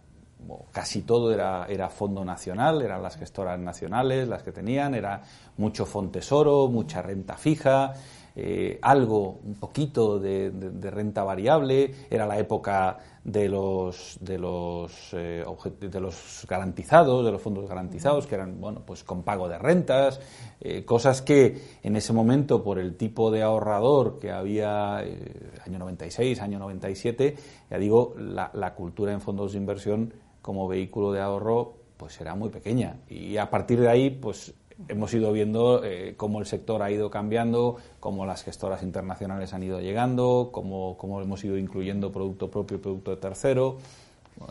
casi 0.71 1.03
todo 1.03 1.33
era, 1.33 1.65
era 1.69 1.89
fondo 1.89 2.25
nacional, 2.25 2.81
eran 2.81 3.01
las 3.01 3.15
gestoras 3.15 3.57
nacionales 3.59 4.27
las 4.27 4.43
que 4.43 4.51
tenían, 4.51 4.93
era 4.93 5.21
mucho 5.57 5.85
fontesoro, 5.85 6.67
mucha 6.67 7.01
renta 7.01 7.37
fija, 7.37 7.93
eh, 8.35 8.79
algo, 8.81 9.39
un 9.43 9.55
poquito 9.55 10.19
de, 10.19 10.51
renta 10.89 11.23
variable, 11.23 11.93
era 12.09 12.25
la 12.25 12.39
época 12.39 12.97
de 13.23 13.47
los, 13.47 14.17
de 14.19 14.39
los, 14.39 15.13
eh, 15.13 15.45
de 15.79 15.99
los 15.99 16.45
garantizados, 16.49 17.23
de 17.23 17.31
los 17.31 17.41
fondos 17.41 17.69
garantizados, 17.69 18.25
que 18.25 18.35
eran, 18.35 18.59
bueno, 18.59 18.81
pues 18.85 19.03
con 19.03 19.23
pago 19.23 19.47
de 19.47 19.59
rentas, 19.59 20.19
eh, 20.59 20.83
cosas 20.83 21.21
que 21.21 21.77
en 21.83 21.95
ese 21.95 22.11
momento, 22.11 22.63
por 22.63 22.79
el 22.79 22.95
tipo 22.97 23.29
de 23.29 23.43
ahorrador 23.43 24.17
que 24.19 24.31
había, 24.31 24.97
año 24.97 25.79
96, 25.79 26.41
año 26.41 26.59
97, 26.59 27.35
ya 27.69 27.77
digo, 27.77 28.15
la, 28.17 28.49
la 28.53 28.73
cultura 28.73 29.13
en 29.13 29.21
fondos 29.21 29.53
de 29.53 29.59
inversión 29.59 30.13
como 30.41 30.67
vehículo 30.67 31.11
de 31.11 31.21
ahorro 31.21 31.83
pues 31.97 32.19
era 32.19 32.35
muy 32.35 32.49
pequeña. 32.49 32.97
Y 33.07 33.37
a 33.37 33.49
partir 33.49 33.79
de 33.79 33.89
ahí 33.89 34.09
pues 34.09 34.53
hemos 34.87 35.13
ido 35.13 35.31
viendo 35.31 35.83
eh, 35.83 36.15
cómo 36.17 36.39
el 36.39 36.45
sector 36.45 36.81
ha 36.81 36.91
ido 36.91 37.09
cambiando, 37.09 37.77
cómo 37.99 38.25
las 38.25 38.43
gestoras 38.43 38.83
internacionales 38.83 39.53
han 39.53 39.63
ido 39.63 39.79
llegando, 39.79 40.49
cómo, 40.51 40.97
cómo 40.97 41.21
hemos 41.21 41.43
ido 41.43 41.57
incluyendo 41.57 42.11
producto 42.11 42.49
propio 42.49 42.77
y 42.77 42.79
producto 42.79 43.11
de 43.11 43.17
tercero. 43.17 43.77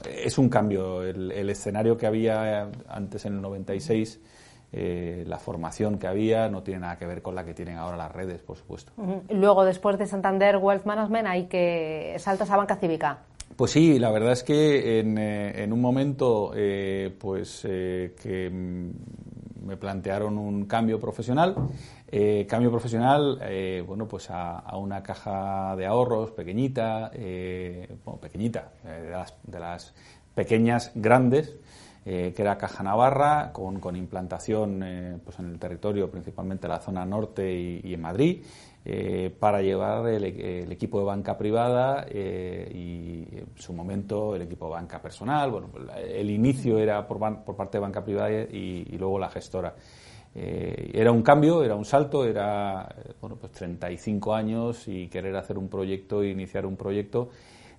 Es 0.09 0.39
un 0.39 0.49
cambio. 0.49 1.03
El, 1.03 1.51
escenario 1.51 1.97
que 1.97 2.07
había 2.07 2.71
antes 2.89 3.25
en 3.27 3.35
el 3.35 3.43
96, 3.43 4.21
eh, 4.73 5.25
la 5.27 5.39
formación 5.39 5.99
que 5.99 6.07
había, 6.07 6.49
no 6.49 6.63
tiene 6.63 6.81
nada 6.81 6.97
que 6.97 7.07
ver 7.07 7.21
con 7.21 7.35
la 7.35 7.45
que 7.45 7.53
tienen 7.53 7.77
ahora 7.77 7.97
las 7.97 8.13
redes, 8.13 8.41
por 8.43 8.57
supuesto. 8.57 8.93
Luego, 9.29 9.65
después 9.65 9.99
de 9.99 10.07
Santander 10.07 10.57
Wealth 10.57 10.85
Management, 10.85 11.27
hay 11.27 11.47
que 11.47 12.15
saltas 12.19 12.51
a 12.51 12.57
banca 12.57 12.77
cívica. 12.77 13.19
Pues 13.57 13.73
sí, 13.73 13.99
la 13.99 14.11
verdad 14.11 14.33
es 14.33 14.43
que 14.43 15.01
en, 15.01 15.19
eh, 15.19 15.69
un 15.71 15.81
momento 15.81 16.53
eh, 16.55 17.15
pues 17.19 17.67
eh, 17.69 18.15
que 18.21 18.51
me 19.65 19.77
plantearon 19.77 20.39
un 20.39 20.67
cambio 20.67 21.01
profesional, 21.01 21.55
cambio 22.49 22.71
profesional, 22.71 23.41
bueno, 23.87 24.07
pues 24.07 24.29
a, 24.31 24.77
una 24.77 25.03
caja 25.03 25.75
de 25.77 25.87
ahorros 25.87 26.31
pequeñita, 26.33 27.11
bueno, 28.05 28.21
pequeñita, 28.21 28.73
de 28.83 29.59
las, 29.59 29.95
pequeñas 30.35 30.93
grandes, 30.95 31.55
que 32.05 32.35
era 32.37 32.59
Caja 32.59 32.83
Navarra, 32.83 33.51
con, 33.53 33.79
con 33.81 33.97
implantación 33.97 35.21
pues 35.25 35.39
en 35.39 35.51
el 35.51 35.59
territorio, 35.59 36.11
principalmente 36.11 36.67
en 36.67 36.73
la 36.73 36.81
zona 36.81 37.05
norte 37.05 37.53
y 37.55 37.95
en 37.95 38.01
Madrid, 38.01 38.43
eh, 38.85 39.33
para 39.39 39.63
llevar 39.63 40.09
el, 40.09 40.25
equipo 40.73 40.99
de 40.99 41.05
banca 41.05 41.39
privada 41.39 42.05
eh, 42.09 42.69
y 42.75 43.39
en 43.39 43.47
su 43.55 43.73
momento 43.73 44.35
el 44.35 44.43
equipo 44.43 44.67
de 44.67 44.73
banca 44.73 45.01
personal. 45.01 45.53
Bueno, 45.53 45.69
pues, 45.71 45.85
el 46.05 46.29
inicio 46.31 46.79
era 46.79 47.07
por, 47.07 47.19
por 47.45 47.55
parte 47.55 47.79
de 47.79 47.83
banca 47.83 48.05
privada 48.05 48.31
y, 48.33 48.97
luego 48.99 49.21
la 49.21 49.29
gestora. 49.29 49.75
Eh, 50.35 50.91
era 50.95 51.13
un 51.13 51.23
cambio, 51.23 51.63
era 51.63 51.77
un 51.77 51.85
salto, 51.85 52.25
era 52.25 52.93
bueno, 53.21 53.37
pues 53.37 53.53
35 53.53 54.35
años 54.35 54.89
y 54.89 55.07
querer 55.07 55.37
hacer 55.37 55.59
un 55.59 55.69
proyecto 55.69 56.23
e 56.23 56.31
iniciar 56.31 56.67
un 56.67 56.77
proyecto. 56.77 57.29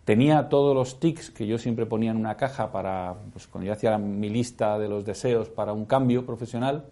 Tenía 0.06 0.48
todos 0.48 0.74
los 0.74 1.02
tics 1.02 1.32
que 1.32 1.46
yo 1.46 1.58
siempre 1.58 1.86
ponía 1.86 2.12
en 2.12 2.18
una 2.18 2.38
caja 2.38 2.72
para, 2.72 3.16
pues 3.34 3.48
cuando 3.48 3.68
yo 3.68 3.74
hacía 3.74 3.98
mi 3.98 4.30
lista 4.30 4.80
de 4.80 4.88
los 4.88 5.04
deseos 5.04 5.50
para 5.50 5.74
un 5.74 5.86
cambio 5.86 6.26
profesional, 6.26 6.86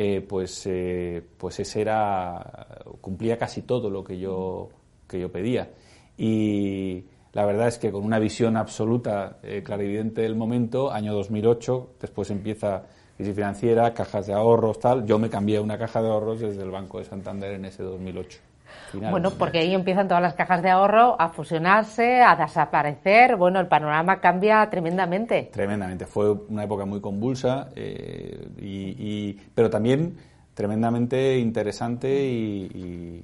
eh, 0.00 0.24
pues, 0.26 0.62
eh, 0.66 1.20
pues 1.36 1.58
ese 1.58 1.80
era, 1.80 2.68
cumplía 3.00 3.36
casi 3.36 3.62
todo 3.62 3.90
lo 3.90 4.04
que 4.04 4.16
yo, 4.16 4.68
que 5.08 5.18
yo 5.18 5.32
pedía. 5.32 5.72
Y 6.16 7.04
la 7.32 7.44
verdad 7.44 7.66
es 7.66 7.78
que 7.78 7.90
con 7.90 8.04
una 8.04 8.20
visión 8.20 8.56
absoluta, 8.56 9.38
eh, 9.42 9.64
clarividente 9.64 10.22
del 10.22 10.36
momento, 10.36 10.92
año 10.92 11.12
2008, 11.14 11.94
después 12.00 12.30
empieza 12.30 12.84
crisis 13.16 13.34
financiera, 13.34 13.92
cajas 13.92 14.28
de 14.28 14.34
ahorros, 14.34 14.78
tal, 14.78 15.04
yo 15.04 15.18
me 15.18 15.28
cambié 15.28 15.56
a 15.56 15.62
una 15.62 15.76
caja 15.76 16.00
de 16.00 16.08
ahorros 16.08 16.38
desde 16.38 16.62
el 16.62 16.70
Banco 16.70 17.00
de 17.00 17.04
Santander 17.04 17.54
en 17.54 17.64
ese 17.64 17.82
2008. 17.82 18.47
Bueno, 18.92 19.30
porque 19.32 19.58
ahí 19.58 19.74
empiezan 19.74 20.08
todas 20.08 20.22
las 20.22 20.34
cajas 20.34 20.62
de 20.62 20.70
ahorro 20.70 21.20
a 21.20 21.28
fusionarse, 21.28 22.22
a 22.22 22.36
desaparecer. 22.36 23.36
Bueno, 23.36 23.60
el 23.60 23.66
panorama 23.66 24.20
cambia 24.20 24.68
tremendamente. 24.70 25.50
Tremendamente. 25.52 26.06
Fue 26.06 26.30
una 26.30 26.64
época 26.64 26.84
muy 26.84 27.00
convulsa, 27.00 27.68
eh, 27.74 28.48
y, 28.60 29.32
pero 29.54 29.70
también 29.70 30.16
tremendamente 30.54 31.38
interesante 31.38 32.08
y, 32.26 33.20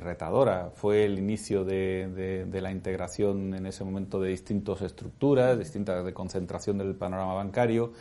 retadora. 0.00 0.70
Fue 0.74 1.06
el 1.06 1.18
inicio 1.18 1.64
de, 1.64 2.44
de, 2.46 2.60
la 2.60 2.70
integración 2.70 3.54
en 3.54 3.64
ese 3.64 3.84
momento 3.84 4.20
de 4.20 4.28
distintas 4.28 4.82
estructuras, 4.82 5.58
distintas 5.58 6.04
de 6.04 6.12
concentración 6.12 6.76
del 6.76 6.94
panorama 6.94 7.32
bancario. 7.32 7.92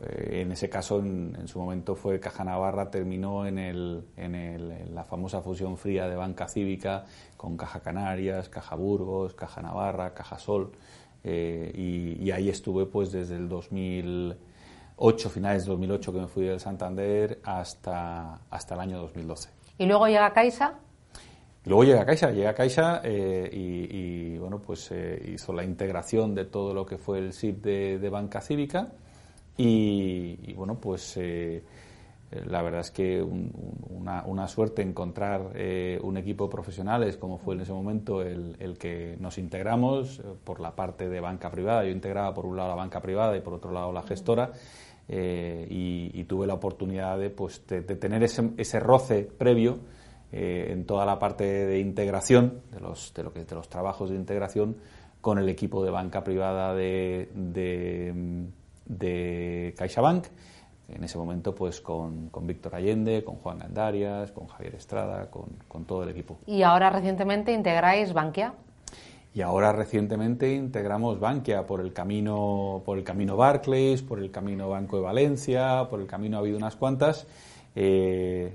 Eh, 0.00 0.40
en 0.42 0.52
ese 0.52 0.68
caso, 0.68 1.00
en, 1.00 1.46
su 1.46 1.58
momento 1.58 1.94
fue 1.94 2.18
Caja 2.18 2.44
Navarra, 2.44 2.90
terminó 2.90 3.46
en, 3.46 3.58
el, 3.58 4.04
en, 4.16 4.94
la 4.94 5.04
famosa 5.04 5.42
fusión 5.42 5.76
fría 5.76 6.08
de 6.08 6.16
Banca 6.16 6.48
Cívica 6.48 7.04
con 7.36 7.56
Caja 7.56 7.80
Canarias, 7.80 8.48
Caja 8.48 8.74
Burgos, 8.74 9.34
Caja 9.34 9.60
Navarra, 9.62 10.14
Caja 10.14 10.38
Sol. 10.38 10.72
Eh, 11.24 12.18
y, 12.20 12.30
ahí 12.30 12.48
estuve 12.48 12.86
pues 12.86 13.12
desde 13.12 13.36
el 13.36 13.48
2008, 13.48 15.30
finales 15.30 15.64
de 15.64 15.70
2008 15.70 16.12
que 16.12 16.18
me 16.18 16.26
fui 16.26 16.46
del 16.46 16.58
Santander 16.58 17.40
hasta, 17.44 18.40
hasta 18.50 18.74
el 18.74 18.80
año 18.80 18.98
2012. 18.98 19.50
¿Y 19.78 19.86
luego 19.86 20.06
llega 20.06 20.32
Caixa? 20.32 20.74
luego 21.64 21.84
llega 21.84 22.04
Caixa, 22.04 22.32
llega 22.32 22.54
Caixa 22.54 23.02
eh, 23.04 23.48
y, 23.52 24.36
bueno, 24.38 24.58
pues 24.58 24.90
hizo 25.26 25.52
la 25.52 25.62
integración 25.62 26.34
de 26.34 26.44
todo 26.44 26.74
lo 26.74 26.84
que 26.84 26.98
fue 26.98 27.18
el 27.18 27.32
SIP 27.32 27.62
de 27.62 28.08
Banca 28.08 28.40
Cívica 28.40 28.90
y, 29.56 30.52
bueno, 30.54 30.78
pues 30.80 31.16
eh, 32.32 32.44
la 32.46 32.62
verdad 32.62 32.80
es 32.80 32.90
que 32.90 33.22
una, 33.22 34.24
una, 34.24 34.48
suerte 34.48 34.80
encontrar 34.80 35.52
eh, 35.54 36.00
un 36.02 36.16
equipo 36.16 36.44
de 36.44 36.50
profesionales 36.50 37.18
como 37.18 37.36
fue 37.36 37.54
en 37.54 37.60
ese 37.60 37.72
momento 37.72 38.22
el, 38.22 38.56
el 38.58 38.78
que 38.78 39.16
nos 39.20 39.36
integramos 39.36 40.18
eh, 40.18 40.22
por 40.42 40.60
la 40.60 40.74
parte 40.74 41.10
de 41.10 41.20
banca 41.20 41.50
privada. 41.50 41.84
Yo 41.84 41.90
integraba 41.90 42.32
por 42.32 42.46
un 42.46 42.56
lado 42.56 42.70
la 42.70 42.74
banca 42.76 43.02
privada 43.02 43.36
y 43.36 43.40
por 43.40 43.54
otro 43.54 43.72
lado 43.72 43.92
la 43.92 44.02
gestora. 44.02 44.52
y, 45.08 46.24
tuve 46.24 46.46
la 46.46 46.54
oportunidad 46.54 47.18
de, 47.18 47.28
pues, 47.28 47.66
de, 47.66 47.82
tener 47.82 48.22
ese, 48.22 48.52
ese, 48.56 48.80
roce 48.80 49.24
previo 49.24 49.80
en 50.30 50.86
toda 50.86 51.04
la 51.04 51.18
parte 51.18 51.44
de 51.44 51.78
integración, 51.78 52.62
de 52.70 52.80
los, 52.80 53.12
de, 53.12 53.22
lo 53.22 53.32
que, 53.34 53.44
de 53.44 53.54
los 53.54 53.68
trabajos 53.68 54.08
de 54.08 54.16
integración 54.16 54.76
con 55.20 55.38
el 55.38 55.48
equipo 55.50 55.84
de 55.84 55.90
banca 55.90 56.24
privada 56.24 56.74
de 56.74 57.28
de 57.34 58.48
CaixaBank, 58.88 60.26
en 60.88 61.04
ese 61.04 61.18
momento 61.18 61.54
pues 61.54 61.80
con, 61.80 62.30
Víctor 62.42 62.74
Allende, 62.74 63.24
con 63.24 63.36
Juan 63.36 63.58
Gandarias, 63.58 64.32
con 64.32 64.46
Javier 64.46 64.74
Estrada, 64.74 65.30
con, 65.30 65.84
todo 65.84 66.02
el 66.02 66.10
equipo. 66.10 66.38
¿Y 66.46 66.62
ahora 66.62 66.90
recientemente 66.90 67.52
integráis 67.52 68.12
Bankia? 68.12 68.54
Y 69.34 69.40
ahora 69.40 69.72
recientemente 69.72 70.52
integramos 70.52 71.18
Bankia 71.18 71.66
por 71.66 71.80
el 71.80 71.92
camino, 71.92 72.82
por 72.84 72.98
el 72.98 73.04
camino 73.04 73.36
Barclays, 73.36 74.02
por 74.02 74.18
el 74.18 74.30
camino 74.30 74.68
Banco 74.68 74.96
de 74.96 75.02
Valencia, 75.02 75.86
por 75.88 76.00
el 76.00 76.06
camino 76.06 76.36
ha 76.36 76.40
habido 76.40 76.58
unas 76.58 76.76
cuantas. 76.76 77.26
Eh, 77.74 78.52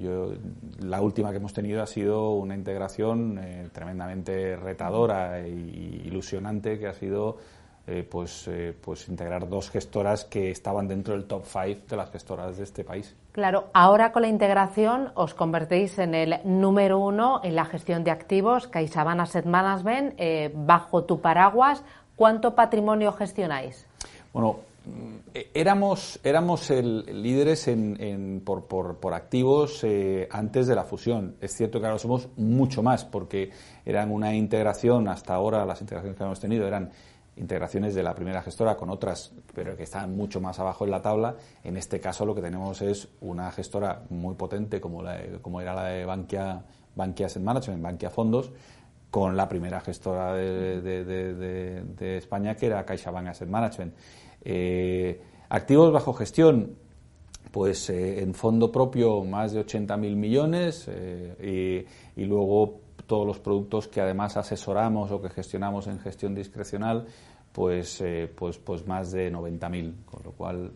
yo, 0.00 0.32
la 0.78 1.02
última 1.02 1.32
que 1.32 1.38
hemos 1.38 1.52
tenido 1.52 1.82
ha 1.82 1.86
sido 1.86 2.30
una 2.30 2.54
integración 2.54 3.40
eh, 3.42 3.68
tremendamente 3.72 4.54
retadora 4.54 5.40
e 5.40 5.48
ilusionante 5.48 6.78
que 6.78 6.86
ha 6.86 6.94
sido 6.94 7.38
eh, 7.86 8.06
pues, 8.08 8.46
eh, 8.46 8.72
pues 8.78 9.08
integrar 9.08 9.48
dos 9.48 9.70
gestoras 9.70 10.24
que 10.24 10.50
estaban 10.50 10.86
dentro 10.86 11.14
del 11.14 11.24
top 11.24 11.44
five 11.44 11.78
de 11.88 11.96
las 11.96 12.10
gestoras 12.10 12.56
de 12.58 12.64
este 12.64 12.84
país. 12.84 13.16
Claro, 13.32 13.68
ahora 13.72 14.12
con 14.12 14.22
la 14.22 14.28
integración 14.28 15.10
os 15.14 15.34
convertéis 15.34 15.98
en 15.98 16.14
el 16.14 16.40
número 16.44 16.98
uno 16.98 17.40
en 17.42 17.56
la 17.56 17.64
gestión 17.64 18.04
de 18.04 18.10
activos, 18.10 18.68
CaixaBank 18.68 19.20
Asset 19.20 19.46
Management, 19.46 20.14
eh, 20.18 20.52
bajo 20.54 21.04
tu 21.04 21.20
paraguas. 21.20 21.82
¿Cuánto 22.16 22.54
patrimonio 22.54 23.12
gestionáis? 23.12 23.86
Bueno, 24.32 24.58
mm, 24.84 25.38
éramos, 25.54 26.20
éramos 26.22 26.70
el, 26.70 27.22
líderes 27.22 27.66
en, 27.66 28.42
por, 28.44 28.66
por, 28.66 29.14
activos 29.14 29.84
antes 30.30 30.66
de 30.66 30.74
la 30.74 30.84
fusión. 30.84 31.34
Es 31.40 31.56
cierto 31.56 31.80
que 31.80 31.86
ahora 31.86 31.98
somos 31.98 32.28
mucho 32.36 32.82
más 32.82 33.06
porque 33.06 33.50
eran 33.86 34.12
una 34.12 34.34
integración, 34.34 35.08
hasta 35.08 35.34
ahora 35.34 35.64
las 35.64 35.80
integraciones 35.80 36.16
que 36.18 36.24
hemos 36.24 36.40
tenido 36.40 36.68
eran 36.68 36.90
integraciones 37.36 37.94
de 37.94 38.02
la 38.02 38.14
primera 38.14 38.42
gestora 38.42 38.76
con 38.76 38.90
otras, 38.90 39.32
pero 39.54 39.76
que 39.76 39.84
están 39.84 40.16
mucho 40.16 40.40
más 40.40 40.58
abajo 40.58 40.84
en 40.84 40.90
la 40.90 41.02
tabla. 41.02 41.36
En 41.64 41.76
este 41.76 42.00
caso 42.00 42.26
lo 42.26 42.34
que 42.34 42.42
tenemos 42.42 42.82
es 42.82 43.08
una 43.20 43.50
gestora 43.50 44.02
muy 44.10 44.34
potente 44.34 44.80
como, 44.80 45.02
la, 45.02 45.18
como 45.40 45.60
era 45.60 45.74
la 45.74 45.84
de 45.84 46.04
Bankia, 46.04 46.62
Bankia 46.94 47.26
Asset 47.26 47.42
Management, 47.42 47.82
Bankia 47.82 48.10
Fondos, 48.10 48.50
con 49.10 49.36
la 49.36 49.48
primera 49.48 49.80
gestora 49.80 50.34
de, 50.34 52.16
España 52.18 52.54
que 52.54 52.66
era 52.66 52.84
CaixaBank 52.84 53.28
Asset 53.28 53.48
Management. 53.48 53.94
Eh, 54.44 55.20
activos 55.48 55.92
bajo 55.92 56.12
gestión, 56.12 56.76
pues 57.50 57.90
eh, 57.90 58.22
en 58.22 58.34
fondo 58.34 58.70
propio 58.70 59.24
más 59.24 59.52
de 59.52 59.64
80.000 59.64 60.14
millones 60.14 60.86
eh, 60.88 61.86
y, 62.16 62.24
luego 62.24 62.79
todos 63.10 63.26
los 63.26 63.40
productos 63.40 63.88
que 63.88 64.00
además 64.00 64.36
asesoramos 64.36 65.10
o 65.10 65.20
que 65.20 65.30
gestionamos 65.30 65.88
en 65.88 65.98
gestión 65.98 66.32
discrecional, 66.32 67.08
pues, 67.50 68.00
pues, 68.36 68.56
pues 68.58 68.86
más 68.86 69.10
de 69.10 69.32
90.000, 69.32 70.04
con 70.04 70.22
lo 70.22 70.30
cual 70.30 70.70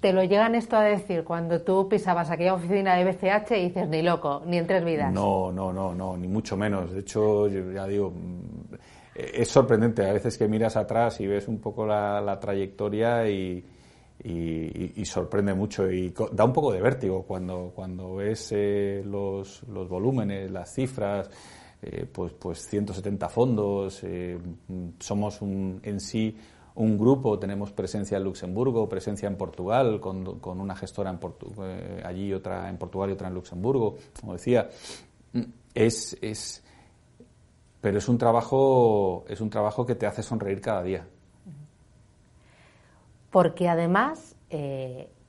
te 0.00 0.12
lo 0.12 0.22
llegan 0.22 0.54
esto 0.54 0.76
a 0.76 0.82
decir 0.82 1.24
cuando 1.24 1.62
tú 1.62 1.88
pisabas 1.88 2.30
aquella 2.30 2.54
oficina 2.54 2.96
de 2.96 3.04
BCH 3.04 3.52
y 3.52 3.68
dices, 3.68 3.88
ni 3.88 4.02
loco, 4.02 4.42
ni 4.46 4.58
en 4.58 4.66
tres 4.66 4.84
vidas. 4.84 5.12
No, 5.12 5.50
no, 5.50 5.72
no, 5.72 5.94
no, 5.94 6.16
ni 6.16 6.28
mucho 6.28 6.56
menos. 6.56 6.92
De 6.92 7.00
hecho, 7.00 7.48
ya 7.48 7.86
digo, 7.86 8.10
mm, 8.10 8.74
es 9.14 9.48
sorprendente 9.48 10.06
a 10.08 10.12
veces 10.12 10.36
que 10.36 10.48
miras 10.48 10.76
atrás 10.76 11.20
y 11.20 11.26
ves 11.26 11.48
un 11.48 11.58
poco 11.58 11.86
la, 11.86 12.38
trayectoria 12.40 13.28
y, 13.28 13.64
sorprende 15.04 15.54
mucho 15.54 15.90
y 15.90 16.12
da 16.32 16.44
un 16.44 16.52
poco 16.52 16.72
de 16.72 16.82
vértigo 16.82 17.22
cuando, 17.22 17.72
cuando 17.74 18.16
ves 18.16 18.50
eh, 18.52 19.02
los, 19.04 19.62
los 19.64 19.88
volúmenes, 19.88 20.50
las 20.50 20.74
cifras. 20.74 21.30
Eh, 21.88 22.04
pues, 22.04 22.32
pues 22.32 22.66
170 22.68 23.28
fondos, 23.28 24.02
eh, 24.02 24.36
somos 24.98 25.40
un, 25.40 25.78
en 25.84 26.00
sí 26.00 26.36
un 26.74 26.98
grupo, 26.98 27.38
tenemos 27.38 27.70
presencia 27.70 28.18
en 28.18 28.24
Luxemburgo, 28.24 28.88
presencia 28.88 29.28
en 29.28 29.36
Portugal, 29.36 30.00
con, 30.00 30.40
con 30.40 30.60
una 30.60 30.74
gestora 30.74 31.10
en 31.10 31.20
eh, 31.62 32.02
allí, 32.04 32.34
otra 32.34 32.68
en 32.68 32.76
Portugal 32.76 33.10
y 33.10 33.12
otra 33.12 33.28
en 33.28 33.34
Luxemburgo, 33.34 33.98
como 34.20 34.32
decía. 34.32 34.68
Es, 35.74 36.18
es, 36.20 36.64
pero 37.80 37.98
es 37.98 38.08
un 38.08 38.18
trabajo, 38.18 39.24
es 39.28 39.40
un 39.40 39.48
trabajo 39.48 39.86
que 39.86 39.94
te 39.94 40.06
hace 40.06 40.24
sonreír 40.24 40.60
cada 40.60 40.82
día. 40.82 41.06
Porque 43.30 43.68
además, 43.68 44.34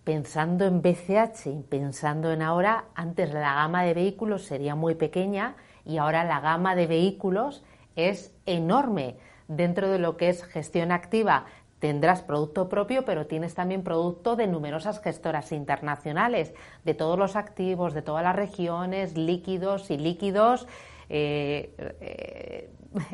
pensando 0.03 0.65
en 0.65 0.81
BCH 0.81 1.47
y 1.47 1.63
pensando 1.69 2.31
en 2.31 2.41
ahora, 2.41 2.85
antes 2.95 3.31
la 3.31 3.53
gama 3.53 3.83
de 3.83 3.93
vehículos 3.93 4.43
sería 4.43 4.73
muy 4.73 4.95
pequeña 4.95 5.55
y 5.88 5.97
ahora 5.97 6.23
la 6.23 6.39
gama 6.39 6.76
de 6.76 6.88
vehículos 6.88 7.63
es 7.95 8.34
enorme 8.45 9.15
dentro 9.47 9.89
de 9.89 10.00
lo 10.00 10.17
que 10.17 10.30
es 10.30 10.43
gestión 10.43 10.91
activa 10.91 11.45
tendrás 11.80 12.21
producto 12.21 12.69
propio, 12.69 13.06
pero 13.06 13.28
tienes 13.28 13.54
también 13.54 13.84
producto 13.84 14.36
de 14.36 14.47
numerosas 14.47 15.00
gestoras 15.02 15.52
internacionales, 15.52 16.54
de 16.84 16.93
todos 16.93 17.19
los 17.19 17.36
activos, 17.36 17.93
de 17.93 18.02
todas 18.02 18.23
las 18.23 18.36
regiones, 18.36 19.15
líquidos 19.15 19.91
y 19.91 19.97
líquidos. 19.97 20.67
Eh, 21.10 21.73
eh, 22.02 22.69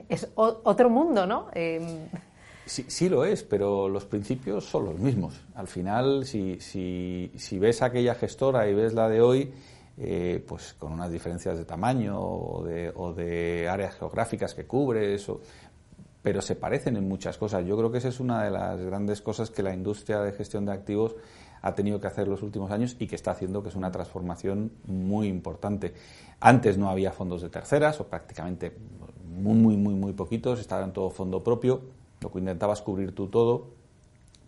es 0.09 0.29
otro 0.35 0.89
mundo, 0.89 1.25
¿no? 1.25 1.47
Em, 1.53 2.07
sí, 2.65 2.85
sí, 2.87 3.09
lo 3.09 3.25
es, 3.25 3.43
pero 3.43 3.89
los 3.89 4.05
principios 4.05 4.65
son 4.65 4.85
los 4.85 4.97
mismos. 4.97 5.41
Al 5.55 5.67
final, 5.67 6.25
si, 6.25 6.59
si, 6.61 7.31
si 7.35 7.59
ves 7.59 7.81
aquella 7.81 8.15
gestora 8.15 8.69
y 8.69 8.73
ves 8.73 8.93
la 8.93 9.09
de 9.09 9.21
hoy, 9.21 9.53
eh, 9.97 10.43
pues 10.47 10.73
con 10.73 10.93
unas 10.93 11.11
diferencias 11.11 11.57
de 11.57 11.65
tamaño 11.65 12.19
o 12.19 12.63
de, 12.63 12.91
o 12.95 13.13
de 13.13 13.67
áreas 13.69 13.95
geográficas 13.95 14.53
que 14.53 14.65
cubres, 14.65 15.27
o, 15.29 15.41
pero 16.21 16.41
se 16.41 16.55
parecen 16.55 16.97
en 16.97 17.07
muchas 17.07 17.37
cosas. 17.37 17.65
Yo 17.65 17.77
creo 17.77 17.91
que 17.91 17.97
esa 17.99 18.07
es 18.07 18.19
una 18.19 18.43
de 18.43 18.51
las 18.51 18.79
grandes 18.79 19.21
cosas 19.21 19.49
que 19.51 19.61
la 19.61 19.73
industria 19.73 20.21
de 20.21 20.31
gestión 20.31 20.65
de 20.65 20.71
activos 20.71 21.15
ha 21.61 21.75
tenido 21.75 21.99
que 21.99 22.07
hacer 22.07 22.27
los 22.27 22.41
últimos 22.43 22.71
años 22.71 22.95
y 22.99 23.07
que 23.07 23.15
está 23.15 23.31
haciendo 23.31 23.63
que 23.63 23.69
es 23.69 23.75
una 23.75 23.91
transformación 23.91 24.71
muy 24.85 25.27
importante. 25.27 25.93
Antes 26.39 26.77
no 26.77 26.89
había 26.89 27.11
fondos 27.11 27.41
de 27.41 27.49
terceras 27.49 27.99
o 28.01 28.07
prácticamente 28.07 28.75
muy, 29.25 29.55
muy, 29.55 29.77
muy, 29.77 29.93
muy 29.93 30.13
poquitos, 30.13 30.59
estaba 30.59 30.83
en 30.83 30.91
todo 30.91 31.09
fondo 31.09 31.43
propio, 31.43 31.81
lo 32.19 32.31
que 32.31 32.39
intentabas 32.39 32.81
cubrir 32.81 33.13
tú 33.15 33.27
todo. 33.27 33.71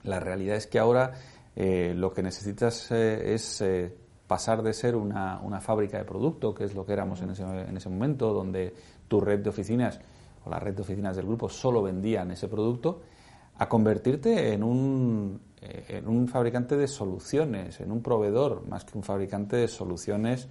La 0.03 0.19
realidad 0.19 0.58
es 0.58 0.67
que 0.67 0.77
ahora 0.77 1.13
eh, 1.55 1.93
lo 1.95 2.13
que 2.13 2.21
necesitas 2.21 2.91
eh, 2.91 3.34
es 3.34 3.62
eh, 3.62 3.95
pasar 4.28 4.64
de 4.64 4.74
ser 4.74 4.96
una, 4.96 5.40
una, 5.44 5.62
fábrica 5.62 5.98
de 5.98 6.04
producto, 6.04 6.54
que 6.54 6.64
es 6.64 6.74
lo 6.74 6.86
que 6.86 6.94
éramos 6.94 7.22
en 7.22 7.32
ese, 7.32 7.44
en 7.44 7.78
ese 7.78 7.90
momento, 7.90 8.34
donde 8.34 8.74
tu 9.08 9.22
red 9.22 9.40
de 9.40 9.50
oficinas 9.50 10.00
o 10.46 10.50
la 10.50 10.60
red 10.60 10.74
de 10.74 10.82
oficinas 10.82 11.16
del 11.16 11.26
grupo 11.26 11.50
solo 11.50 11.82
vendían 11.84 12.32
ese 12.32 12.48
producto, 12.48 13.02
a 13.58 13.70
convertirte 13.70 14.54
en 14.54 14.64
un, 14.64 15.42
eh, 15.62 15.86
en 15.90 16.08
un 16.08 16.28
fabricante 16.28 16.76
de 16.76 16.88
soluciones, 16.88 17.80
en 17.80 17.92
un 17.92 18.02
proveedor, 18.02 18.68
más 18.68 18.86
que 18.86 18.98
un 18.98 19.04
fabricante 19.04 19.56
de 19.56 19.68
soluciones 19.68 20.48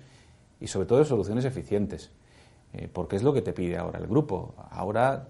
y 0.61 0.67
sobre 0.67 0.87
todo 0.87 0.99
de 0.99 1.05
soluciones 1.05 1.45
eficientes. 1.45 2.11
Eh, 2.73 2.89
porque 2.93 3.17
es 3.17 3.23
lo 3.23 3.33
que 3.33 3.43
te 3.43 3.53
pide 3.53 3.77
ahora 3.77 4.01
el 4.01 4.07
grupo. 4.07 4.55
Ahora 4.71 5.29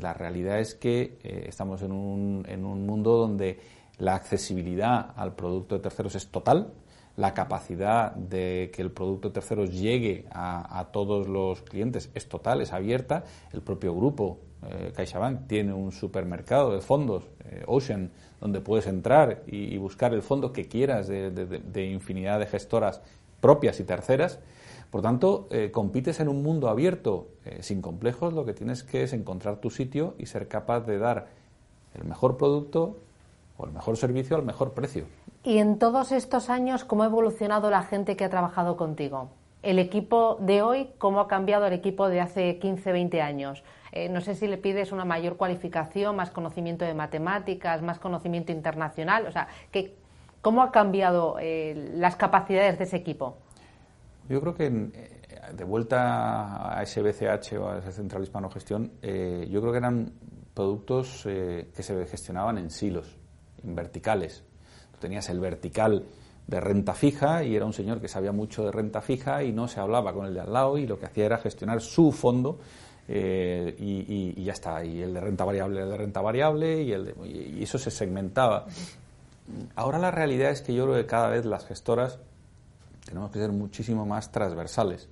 la 0.00 0.14
realidad 0.14 0.60
es 0.60 0.74
que 0.74 1.18
eh, 1.24 1.46
estamos 1.48 1.82
en 1.82 1.90
un, 1.90 2.46
en 2.48 2.64
un 2.64 2.86
mundo 2.86 3.16
donde 3.16 3.58
la 3.98 4.14
accesibilidad 4.14 5.12
al 5.16 5.34
producto 5.34 5.74
de 5.74 5.80
terceros 5.80 6.14
es 6.14 6.28
total, 6.28 6.72
la 7.16 7.32
capacidad 7.32 8.12
de 8.12 8.70
que 8.74 8.82
el 8.82 8.90
producto 8.90 9.28
de 9.28 9.34
terceros 9.34 9.70
llegue 9.72 10.26
a, 10.30 10.88
todos 10.92 11.28
los 11.28 11.62
clientes 11.62 12.10
es 12.14 12.28
total, 12.28 12.60
es 12.60 12.72
abierta. 12.72 13.24
El 13.52 13.62
propio 13.62 13.94
grupo 13.94 14.38
eh, 14.68 14.92
CaixaBank 14.94 15.46
tiene 15.46 15.72
un 15.72 15.92
supermercado 15.92 16.74
de 16.74 16.80
fondos, 16.80 17.24
eh, 17.44 17.62
Ocean, 17.66 18.10
donde 18.40 18.60
puedes 18.60 18.86
entrar 18.86 19.42
y, 19.46 19.76
buscar 19.78 20.12
el 20.12 20.22
fondo 20.22 20.52
que 20.52 20.66
quieras 20.66 21.06
de, 21.06 21.90
infinidad 21.90 22.40
de 22.40 22.46
gestoras 22.46 23.00
propias 23.40 23.78
y 23.78 23.84
terceras. 23.84 24.40
Por 24.90 25.02
tanto, 25.02 25.48
eh, 25.50 25.70
compites 25.72 26.20
en 26.20 26.28
un 26.28 26.42
mundo 26.42 26.68
abierto, 26.68 27.28
sin 27.60 27.80
complejos, 27.80 28.32
lo 28.32 28.44
que 28.44 28.54
tienes 28.54 28.82
que 28.82 29.02
es 29.02 29.12
encontrar 29.12 29.60
tu 29.60 29.70
sitio 29.70 30.14
y 30.18 30.26
ser 30.26 30.48
capaz 30.48 30.80
de 30.80 30.98
dar 30.98 31.28
el 31.94 32.04
mejor 32.04 32.36
producto 32.36 32.98
o 33.56 33.66
el 33.66 33.72
mejor 33.72 33.96
servicio 33.96 34.36
al 34.36 34.42
mejor 34.42 34.72
precio. 34.72 35.04
Y 35.46 35.58
en 35.58 35.78
todos 35.78 36.10
estos 36.10 36.48
años, 36.48 36.84
¿cómo 36.84 37.02
ha 37.02 37.06
evolucionado 37.06 37.68
la 37.68 37.82
gente 37.82 38.16
que 38.16 38.24
ha 38.24 38.30
trabajado 38.30 38.78
contigo? 38.78 39.28
El 39.62 39.78
equipo 39.78 40.38
de 40.40 40.62
hoy, 40.62 40.88
¿cómo 40.96 41.20
ha 41.20 41.28
cambiado 41.28 41.66
el 41.66 41.74
equipo 41.74 42.08
de 42.08 42.22
hace 42.22 42.58
15, 42.58 42.92
20 42.92 43.20
años? 43.20 43.62
Eh, 43.92 44.08
no 44.08 44.22
sé 44.22 44.34
si 44.36 44.46
le 44.46 44.56
pides 44.56 44.90
una 44.90 45.04
mayor 45.04 45.36
cualificación, 45.36 46.16
más 46.16 46.30
conocimiento 46.30 46.86
de 46.86 46.94
matemáticas, 46.94 47.82
más 47.82 47.98
conocimiento 47.98 48.52
internacional. 48.52 49.26
O 49.26 49.32
sea, 49.32 49.46
que, 49.70 49.94
¿cómo 50.40 50.62
ha 50.62 50.72
cambiado 50.72 51.36
eh, 51.38 51.90
las 51.94 52.16
capacidades 52.16 52.78
de 52.78 52.84
ese 52.84 52.96
equipo? 52.96 53.36
Yo 54.30 54.40
creo 54.40 54.54
que 54.54 54.64
eh, 54.64 55.20
de 55.54 55.64
vuelta 55.64 56.74
a 56.78 56.82
ese 56.82 57.02
BCH 57.02 57.58
o 57.58 57.68
a 57.68 57.78
esa 57.80 57.92
Central 57.92 58.22
Hispano 58.22 58.48
Gestión, 58.48 58.92
yo 59.02 59.60
creo 59.60 59.72
que 59.72 59.78
eran 59.78 60.10
productos 60.54 61.22
que 61.24 61.82
se 61.82 62.06
gestionaban 62.06 62.56
en 62.56 62.70
silos, 62.70 63.18
en 63.62 63.74
verticales 63.74 64.42
tenías 64.98 65.28
el 65.28 65.40
vertical 65.40 66.04
de 66.46 66.60
renta 66.60 66.94
fija 66.94 67.42
y 67.42 67.56
era 67.56 67.64
un 67.64 67.72
señor 67.72 68.00
que 68.00 68.08
sabía 68.08 68.32
mucho 68.32 68.64
de 68.64 68.72
renta 68.72 69.00
fija 69.00 69.42
y 69.42 69.52
no 69.52 69.66
se 69.66 69.80
hablaba 69.80 70.12
con 70.12 70.26
el 70.26 70.34
de 70.34 70.40
al 70.40 70.52
lado 70.52 70.76
y 70.76 70.86
lo 70.86 70.98
que 70.98 71.06
hacía 71.06 71.26
era 71.26 71.38
gestionar 71.38 71.80
su 71.80 72.12
fondo 72.12 72.58
eh, 73.08 73.74
y, 73.78 74.42
ya 74.42 74.52
está. 74.52 74.84
Y 74.84 75.02
el 75.02 75.14
de 75.14 75.20
renta 75.20 75.44
variable, 75.44 75.82
el 75.82 75.90
de 75.90 75.96
renta 75.96 76.20
variable 76.20 76.82
y, 76.82 76.92
el 76.92 77.14
y 77.24 77.62
eso 77.62 77.78
se 77.78 77.90
segmentaba. 77.90 78.66
Ahora 79.74 79.98
la 79.98 80.10
realidad 80.10 80.50
es 80.50 80.62
que 80.62 80.74
yo 80.74 80.84
creo 80.84 80.96
que 80.96 81.06
cada 81.06 81.28
vez 81.28 81.44
las 81.44 81.66
gestoras 81.66 82.18
tenemos 83.04 83.30
que 83.30 83.38
ser 83.38 83.52
muchísimo 83.52 84.06
más 84.06 84.32
transversales 84.32 85.08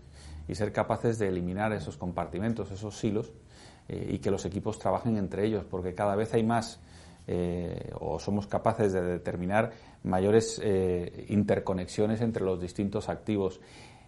y 0.49 0.55
ser 0.55 0.73
capaces 0.73 1.19
de 1.19 1.29
eliminar 1.29 1.73
esos 1.73 1.97
compartimentos, 1.97 2.71
esos 2.71 2.99
silos 2.99 3.31
eh, 3.89 4.13
y 4.15 4.19
que 4.19 4.31
los 4.31 4.45
equipos 4.45 4.79
trabajen 4.79 5.17
entre 5.17 5.47
ellos, 5.47 5.65
porque 5.69 5.95
cada 5.95 6.17
vez 6.17 6.33
hay 6.35 6.43
más 6.43 6.81
eh, 7.27 7.91
o 8.01 8.19
somos 8.19 8.47
capaces 8.47 8.93
de 8.93 9.03
determinar 9.03 9.71
mayores 10.03 10.61
eh, 10.63 11.27
interconexiones 11.29 12.21
entre 12.21 12.45
los 12.45 12.61
distintos 12.61 13.09
activos. 13.09 13.61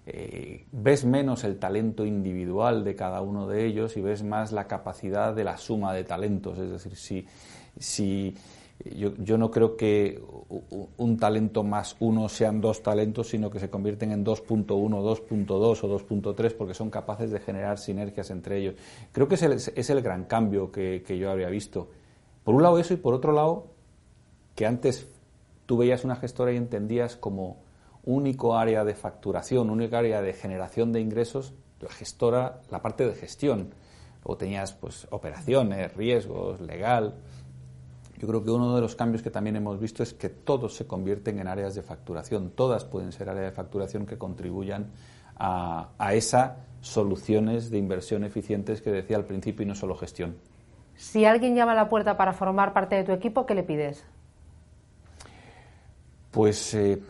Eh, 0.06 0.66
ves 0.72 1.04
menos 1.04 1.44
el 1.44 1.58
talento 1.58 2.04
individual 2.04 2.84
de 2.84 2.94
cada 2.94 3.22
uno 3.22 3.46
de 3.46 3.64
ellos 3.64 3.96
y 3.96 4.02
ves 4.02 4.22
más 4.22 4.52
la 4.52 4.66
capacidad 4.66 5.34
de 5.34 5.44
la 5.44 5.56
suma 5.56 5.94
de 5.94 6.04
talentos. 6.04 6.58
Es 6.58 6.70
decir, 6.70 6.96
si, 6.96 7.26
si 7.78 8.34
yo, 8.84 9.14
yo, 9.16 9.38
no 9.38 9.50
creo 9.50 9.76
que 9.76 10.20
un 10.96 11.16
talento 11.16 11.62
más 11.62 11.96
uno 12.00 12.28
sean 12.28 12.60
dos 12.60 12.82
talentos, 12.82 13.28
sino 13.28 13.48
que 13.48 13.60
se 13.60 13.70
convierten 13.70 14.10
en 14.10 14.24
2.1, 14.24 14.66
2.2 14.66 15.50
o 15.50 16.34
2.3 16.34 16.54
porque 16.54 16.74
son 16.74 16.90
capaces 16.90 17.30
de 17.30 17.38
generar 17.38 17.78
sinergias 17.78 18.30
entre 18.30 18.58
ellos. 18.58 18.74
Creo 19.12 19.28
que 19.28 19.36
es 19.36 19.42
el, 19.42 19.52
es 19.52 19.90
el 19.90 20.02
gran 20.02 20.24
cambio 20.24 20.70
que, 20.70 21.02
que 21.06 21.16
yo 21.16 21.30
habría 21.30 21.48
visto. 21.48 21.88
Por 22.44 22.54
un 22.54 22.62
lado 22.62 22.78
eso 22.78 22.94
y 22.94 22.98
por 22.98 23.14
otro 23.14 23.32
lado 23.32 23.66
que 24.54 24.66
antes 24.66 25.08
tú 25.66 25.78
veías 25.78 26.04
una 26.04 26.16
gestora 26.16 26.52
y 26.52 26.56
entendías 26.56 27.16
como 27.16 27.62
único 28.04 28.56
área 28.56 28.84
de 28.84 28.94
facturación, 28.94 29.70
único 29.70 29.96
área 29.96 30.20
de 30.20 30.34
generación 30.34 30.92
de 30.92 31.00
ingresos, 31.00 31.54
la 31.80 31.88
gestora, 31.90 32.60
la 32.70 32.82
parte 32.82 33.06
de 33.06 33.14
gestión. 33.14 33.74
Luego 34.22 34.36
tenías 34.36 34.72
pues 34.74 35.06
operaciones, 35.10 35.94
riesgos, 35.94 36.60
legal. 36.60 37.14
yo 38.18 38.28
creo 38.28 38.44
que 38.44 38.50
uno 38.50 38.74
de 38.74 38.80
los 38.80 38.94
cambios 38.94 39.22
que 39.22 39.30
también 39.30 39.56
hemos 39.56 39.80
visto 39.80 40.02
es 40.02 40.14
que 40.14 40.28
todos 40.28 40.76
se 40.76 40.86
convierten 40.86 41.38
en 41.38 41.48
áreas 41.48 41.74
de 41.74 41.82
facturación. 41.82 42.50
Todas 42.50 42.84
pueden 42.84 43.12
ser 43.12 43.28
áreas 43.30 43.46
de 43.46 43.52
facturación 43.52 44.06
que 44.06 44.18
contribuyan 44.18 44.90
a, 45.36 45.90
a 45.98 46.14
esas 46.14 46.58
soluciones 46.80 47.70
de 47.70 47.78
inversión 47.78 48.24
eficientes 48.24 48.82
que 48.82 48.90
decía 48.90 49.16
al 49.16 49.24
principio 49.24 49.64
y 49.64 49.66
no 49.66 49.74
solo 49.74 49.96
gestión. 49.96 50.36
Si 50.96 51.24
alguien 51.24 51.54
llama 51.54 51.72
a 51.72 51.74
la 51.74 51.88
puerta 51.88 52.16
para 52.16 52.32
formar 52.32 52.72
parte 52.72 52.96
de 52.96 53.04
tu 53.04 53.12
equipo, 53.12 53.46
¿qué 53.46 53.54
le 53.54 53.62
pides? 53.62 54.04
Pues 56.30 56.74
eh, 56.74 57.00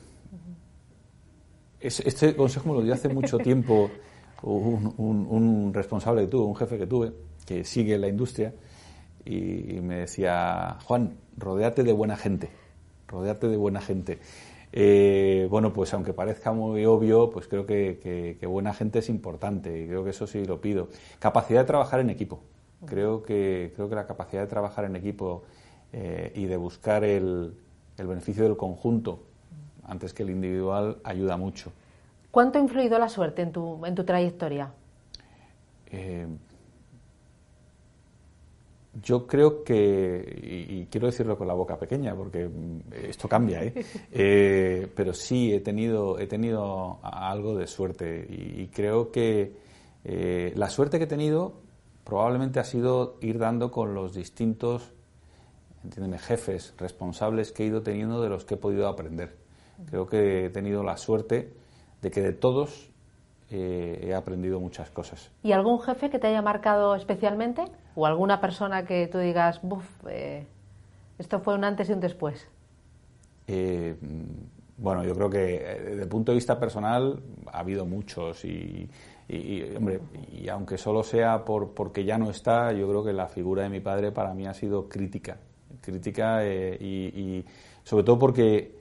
este 1.81 2.35
consejo 2.37 2.69
me 2.69 2.75
lo 2.75 2.83
dio 2.83 2.95
hace 2.95 3.09
mucho 3.09 3.39
tiempo 3.51 3.91
un, 4.43 5.73
responsable 5.73 6.23
que 6.23 6.29
tuve, 6.29 6.45
un 6.45 6.57
jefe 6.57 6.79
que 6.79 6.87
tuve, 6.87 7.13
que 7.47 7.65
sigue 7.65 7.99
la 7.99 8.09
industria, 8.09 8.53
y, 9.25 9.81
me 9.81 10.01
decía, 10.01 10.77
Juan, 10.85 11.17
rodeate 11.37 11.83
de 11.83 11.93
buena 11.93 12.17
gente, 12.17 12.51
rodeate 13.09 13.49
de 13.49 13.57
buena 13.57 13.81
gente. 13.81 14.19
Eh, 14.73 15.47
bueno, 15.51 15.73
pues 15.73 15.95
aunque 15.95 16.13
parezca 16.13 16.53
muy 16.53 16.85
obvio, 16.85 17.31
pues 17.31 17.47
creo 17.47 17.65
que, 17.65 18.39
buena 18.47 18.75
gente 18.75 18.99
es 18.99 19.09
importante 19.09 19.83
y 19.83 19.87
creo 19.87 20.05
que 20.05 20.11
eso 20.11 20.27
sí 20.27 20.45
lo 20.45 20.61
pido. 20.61 20.89
Capacidad 21.21 21.61
de 21.61 21.67
trabajar 21.67 22.01
en 22.01 22.11
equipo. 22.11 22.43
Creo 22.87 23.23
que, 23.23 23.73
creo 23.75 23.89
que 23.89 23.95
la 23.95 24.07
capacidad 24.07 24.43
de 24.43 24.49
trabajar 24.49 24.85
en 24.85 24.97
equipo 24.97 25.45
eh, 25.93 26.33
y 26.35 26.47
de 26.47 26.57
buscar 26.57 27.05
el, 27.05 27.55
el 27.97 28.07
beneficio 28.07 28.45
del 28.45 28.57
conjunto 28.57 29.21
antes 29.87 30.13
que 30.13 30.23
el 30.23 30.31
individual 30.31 30.99
ayuda 31.05 31.37
mucho. 31.37 31.73
¿Cuánto 32.31 32.59
ha 32.59 32.63
influido 32.63 32.99
la 32.99 33.09
suerte 33.09 33.43
en 33.43 33.53
tu, 33.53 33.85
en 33.87 33.95
tu 33.95 34.05
trayectoria? 34.05 34.73
Eh, 35.91 36.27
yo 39.03 39.27
creo 39.27 39.65
que, 39.65 40.67
y, 40.69 40.87
quiero 40.87 41.07
decirlo 41.07 41.37
con 41.37 41.49
la 41.49 41.55
boca 41.55 41.79
pequeña, 41.79 42.15
porque 42.15 42.49
mm, 42.49 42.81
esto 43.09 43.29
cambia, 43.29 43.63
¿eh? 43.65 43.75
¿eh? 44.13 44.89
pero 44.95 45.13
sí 45.13 45.53
he 45.53 45.61
tenido, 45.61 46.19
he 46.19 46.27
tenido 46.27 46.99
algo 47.03 47.57
de 47.57 47.67
suerte 47.67 48.27
y, 48.29 48.67
creo 48.69 49.11
que 49.11 49.53
eh, 50.05 50.53
la 50.57 50.69
suerte 50.69 50.99
que 50.99 51.05
he 51.05 51.09
tenido 51.09 51.64
probablemente 52.05 52.61
ha 52.61 52.65
sido 52.65 53.17
ir 53.21 53.39
dando 53.39 53.71
con 53.71 53.95
los 53.95 54.15
distintos, 54.15 54.93
entiéndeme, 55.83 56.19
jefes, 56.19 56.75
responsables 56.79 57.53
que 57.53 57.65
he 57.65 57.67
ido 57.67 57.83
teniendo 57.83 58.23
de 58.23 58.29
los 58.29 58.45
que 58.45 58.55
he 58.55 58.59
podido 58.59 58.89
aprender. 58.89 59.37
Creo 59.87 60.07
que 60.07 60.47
he 60.47 60.51
tenido 60.51 60.85
la 60.85 60.97
suerte 60.97 61.53
de 62.01 62.11
que 62.11 62.21
de 62.21 62.33
todos 62.33 62.91
eh, 63.51 64.01
he 64.03 64.15
aprendido 64.15 64.61
muchas 64.61 64.91
cosas. 64.91 65.31
¿Y 65.43 65.53
algún 65.53 65.81
jefe 65.81 66.11
que 66.11 66.19
te 66.19 66.29
haya 66.29 66.43
marcado 66.43 66.95
especialmente? 66.95 67.65
¿O 67.95 68.07
alguna 68.07 68.41
persona 68.41 68.85
que 68.85 69.09
tú 69.09 69.19
digas, 69.19 69.61
buf, 69.63 69.85
eh, 70.09 70.47
esto 71.19 71.41
fue 71.41 71.55
un 71.55 71.65
antes 71.65 71.89
y 71.89 71.93
un 71.93 72.01
después? 72.01 72.49
Eh, 73.47 73.97
bueno, 74.77 75.05
yo 75.05 75.15
creo 75.15 75.31
que 75.31 75.39
desde 75.39 76.03
el 76.03 76.09
punto 76.09 76.33
de 76.33 76.37
vista 76.37 76.59
personal 76.59 77.21
ha 77.53 77.61
habido 77.61 77.85
muchos 77.85 78.45
y, 78.45 78.89
hombre, 79.77 80.01
y 80.33 80.49
aunque 80.49 80.79
solo 80.79 81.03
sea 81.03 81.45
por, 81.45 81.75
porque 81.75 82.05
ya 82.05 82.19
no 82.19 82.31
está, 82.31 82.73
yo 82.73 82.89
creo 82.89 83.05
que 83.05 83.13
la 83.13 83.29
figura 83.29 83.63
de 83.63 83.69
mi 83.71 83.81
padre 83.81 84.13
para 84.13 84.35
mí 84.35 84.47
ha 84.47 84.55
sido 84.55 84.89
crítica, 84.89 85.39
crítica 85.81 86.45
y 86.45 87.45
sobre 87.83 88.05
todo 88.05 88.19
porque 88.19 88.75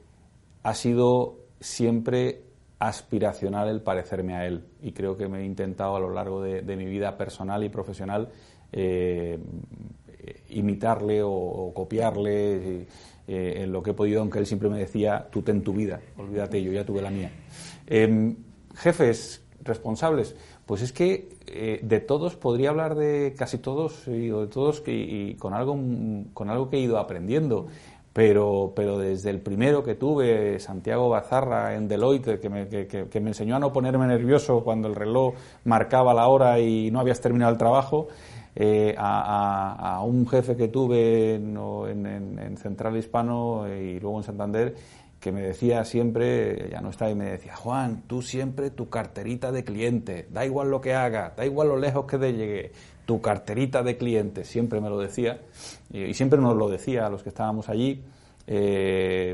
ha 0.64 0.74
sido 0.74 1.40
siempre 1.60 2.42
aspiracional 2.80 3.70
el 3.70 3.82
parecerme 3.82 4.36
a 4.36 4.46
él 4.46 4.66
y 4.82 4.92
creo 4.92 5.16
que 5.16 5.28
me 5.28 5.40
he 5.40 5.46
intentado 5.46 5.96
a 5.96 6.00
lo 6.00 6.10
largo 6.10 6.42
de, 6.42 6.76
mi 6.76 6.86
vida 6.86 7.18
personal 7.18 7.64
y 7.64 7.70
profesional 7.70 8.30
eh, 8.72 9.40
imitarle 10.50 11.22
o, 11.24 11.72
copiarle 11.74 12.88
eh, 13.28 13.54
en 13.64 13.72
lo 13.72 13.82
que 13.82 13.92
he 13.92 13.94
podido, 13.94 14.22
aunque 14.22 14.40
él 14.40 14.46
siempre 14.46 14.70
me 14.70 14.80
decía, 14.80 15.28
tú 15.32 15.42
ten 15.42 15.62
tu 15.62 15.74
vida, 15.74 16.02
olvídate, 16.18 16.62
yo 16.62 16.74
ya 16.74 16.86
tuve 16.86 17.02
la 17.02 17.10
mía. 17.10 17.32
Em, 17.88 18.36
jefes 18.76 19.43
responsables, 19.64 20.36
pues 20.66 20.82
es 20.82 20.94
que 20.94 21.30
eh, 21.48 21.80
de 21.82 22.00
todos 22.00 22.36
podría 22.36 22.70
hablar 22.70 22.96
de 22.96 23.34
casi 23.38 23.58
todos 23.58 24.08
y 24.08 24.28
de 24.30 24.48
todos 24.48 24.84
y 24.88 25.36
con 25.36 25.54
algo 25.54 25.78
con 26.34 26.50
algo 26.50 26.70
que 26.70 26.78
he 26.78 26.82
ido 26.82 26.98
aprendiendo. 26.98 27.68
Pero, 28.14 28.74
pero 28.76 29.00
desde 29.00 29.32
el 29.32 29.42
primero 29.42 29.84
que 29.84 29.96
tuve, 29.96 30.60
Santiago 30.60 31.10
Bazarra 31.10 31.74
en 31.74 31.88
Deloitte, 31.88 32.40
que 32.40 32.48
me, 32.48 32.68
que, 32.68 33.20
me 33.20 33.32
enseñó 33.32 33.56
a 33.56 33.60
no 33.60 33.74
ponerme 33.74 34.06
nervioso 34.06 34.64
cuando 34.64 34.88
el 34.88 34.94
reloj 34.94 35.34
marcaba 35.66 36.14
la 36.14 36.28
hora 36.28 36.60
y 36.60 36.92
no 36.92 37.00
habías 37.00 37.20
terminado 37.20 37.52
el 37.52 37.58
trabajo, 37.58 38.10
eh, 38.56 38.94
a, 39.00 40.00
un 40.06 40.28
jefe 40.28 40.56
que 40.56 40.68
tuve 40.68 41.36
en, 41.36 42.38
en, 42.38 42.58
Central 42.58 42.96
Hispano 42.96 43.66
y 43.68 44.00
luego 44.00 44.20
en 44.20 44.24
Santander, 44.24 44.76
que 45.24 45.32
me 45.32 45.42
decía 45.42 45.86
siempre, 45.86 46.68
ya 46.70 46.82
no 46.82 46.90
está, 46.90 47.10
y 47.10 47.16
me 47.16 47.24
decía, 47.24 47.56
Juan, 47.56 48.04
tú 48.08 48.22
siempre 48.22 48.72
tu 48.72 48.90
carterita 48.90 49.54
de 49.54 49.64
cliente, 49.64 50.28
da 50.30 50.46
igual 50.46 50.70
lo 50.70 50.82
que 50.82 50.94
haga, 50.94 51.34
da 51.38 51.46
igual 51.46 51.70
lo 51.70 51.78
lejos 51.78 52.06
que 52.06 52.18
te 52.18 52.34
llegue, 52.34 52.74
tu 53.06 53.22
carterita 53.22 53.84
de 53.84 53.96
clientes, 53.96 54.50
siempre 54.50 54.82
me 54.82 54.90
lo 54.90 55.00
decía, 55.00 55.40
y, 55.94 56.14
siempre 56.14 56.42
nos 56.42 56.58
lo 56.58 56.68
decía 56.68 57.06
a 57.06 57.10
los 57.10 57.24
que 57.24 57.30
estábamos 57.30 57.70
allí, 57.70 58.04
eh, 58.48 59.34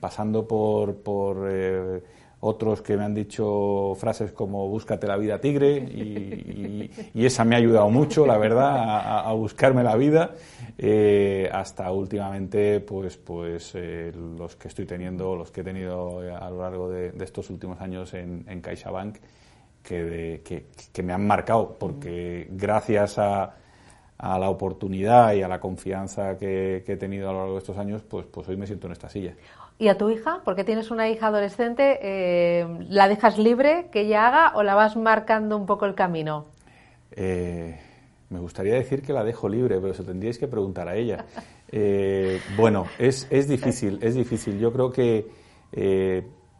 pasando 0.00 0.48
por, 0.48 0.96
por 0.96 1.46
eh, 1.50 2.02
otros 2.40 2.82
que 2.82 2.96
me 2.96 3.04
han 3.04 3.14
dicho 3.14 3.94
frases 3.96 4.32
como 4.32 4.68
búscate 4.68 5.06
la 5.06 5.16
vida 5.16 5.40
tigre, 5.40 5.76
y, 5.76 6.90
esa 7.14 7.44
me 7.44 7.56
ha 7.56 7.58
ayudado 7.58 7.90
mucho, 7.90 8.26
la 8.26 8.38
verdad, 8.38 9.26
a, 9.26 9.32
buscarme 9.32 9.82
la 9.82 9.96
vida, 9.96 10.34
eh, 10.78 11.48
hasta 11.52 11.90
últimamente, 11.90 12.80
pues, 12.80 13.16
pues 13.16 13.74
los 13.74 14.56
que 14.56 14.68
estoy 14.68 14.86
teniendo, 14.86 15.36
los 15.36 15.50
que 15.50 15.60
he 15.62 15.64
tenido 15.64 16.20
a 16.20 16.48
lo 16.50 16.62
largo 16.62 16.88
de, 16.88 17.12
estos 17.20 17.50
últimos 17.50 17.80
años 17.80 18.14
en, 18.14 18.60
CaixaBank, 18.60 19.16
que, 19.82 20.42
que, 20.92 21.02
me 21.02 21.12
han 21.12 21.26
marcado, 21.26 21.76
porque 21.78 22.46
gracias 22.50 23.18
a, 23.18 23.56
a, 24.18 24.38
la 24.38 24.48
oportunidad 24.48 25.32
y 25.34 25.42
a 25.42 25.48
la 25.48 25.58
confianza 25.60 26.36
que, 26.38 26.84
he 26.86 26.96
tenido 26.96 27.30
a 27.30 27.32
lo 27.32 27.38
largo 27.40 27.54
de 27.54 27.58
estos 27.58 27.78
años, 27.78 28.02
pues, 28.02 28.26
pues 28.26 28.48
hoy 28.48 28.56
me 28.56 28.66
siento 28.66 28.86
en 28.86 28.92
esta 28.92 29.08
silla. 29.08 29.34
¿Y 29.78 29.88
a 29.88 29.96
tu 29.96 30.10
hija? 30.10 30.42
Porque 30.44 30.64
tienes 30.64 30.90
una 30.90 31.08
hija 31.08 31.28
adolescente, 31.28 31.98
eh, 32.02 32.66
¿la 32.88 33.08
dejas 33.08 33.38
libre 33.38 33.88
que 33.92 34.02
ella 34.02 34.26
haga 34.26 34.52
o 34.56 34.62
la 34.62 34.74
vas 34.74 34.96
marcando 34.96 35.56
un 35.56 35.66
poco 35.66 35.86
el 35.86 35.94
camino? 35.94 36.46
Eh, 37.12 37.78
me 38.30 38.40
gustaría 38.40 38.74
decir 38.74 39.02
que 39.02 39.12
la 39.12 39.24
dejo 39.24 39.48
libre, 39.48 39.76
pero 39.76 39.92
eso 39.92 40.04
tendríais 40.04 40.38
que 40.38 40.48
preguntar 40.48 40.88
a 40.88 40.96
ella. 40.96 41.24
Eh, 41.70 42.40
bueno, 42.56 42.86
es, 42.98 43.26
es, 43.30 43.46
difícil, 43.46 43.98
es 44.02 44.14
difícil. 44.14 44.58
Yo 44.58 44.72
creo 44.72 44.90
que 44.90 45.26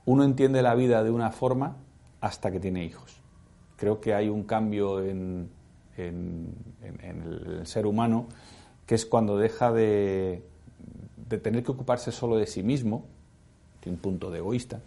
uno 0.04 0.22
entiende 0.24 0.62
la 0.62 0.74
vida 0.74 1.02
de 1.02 1.10
una 1.10 1.30
forma 1.30 1.76
hasta 2.20 2.50
que 2.50 2.60
tiene 2.60 2.84
hijos 2.84 3.18
creo 3.78 4.00
que 4.00 4.12
hay 4.12 4.28
un 4.28 4.42
cambio 4.42 5.02
en, 5.02 5.50
el 5.96 7.62
ser 7.64 7.86
humano 7.86 8.26
que 8.86 8.94
es 8.94 9.06
cuando 9.06 9.36
deja 9.36 9.72
de, 9.72 10.42
tener 11.36 11.62
que 11.62 11.72
ocuparse 11.72 12.10
solo 12.10 12.36
de 12.36 12.46
sí 12.46 12.62
mismo, 12.62 13.04
de 13.84 13.90
un 13.90 13.98
punto 13.98 14.30
de 14.30 14.38
egoísta, 14.38 14.80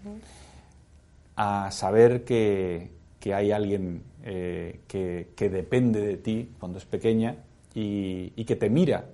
a 1.36 1.72
saber 1.72 2.24
que, 2.24 2.92
hay 3.34 3.52
alguien 3.52 4.04
eh, 4.24 4.82
que, 4.88 5.50
depende 5.50 6.02
de 6.02 6.18
ti 6.18 6.52
cuando 6.60 6.78
es 6.78 6.86
pequeña 6.86 7.38
y, 7.74 8.44
que 8.44 8.56
te 8.56 8.70
mira 8.70 9.06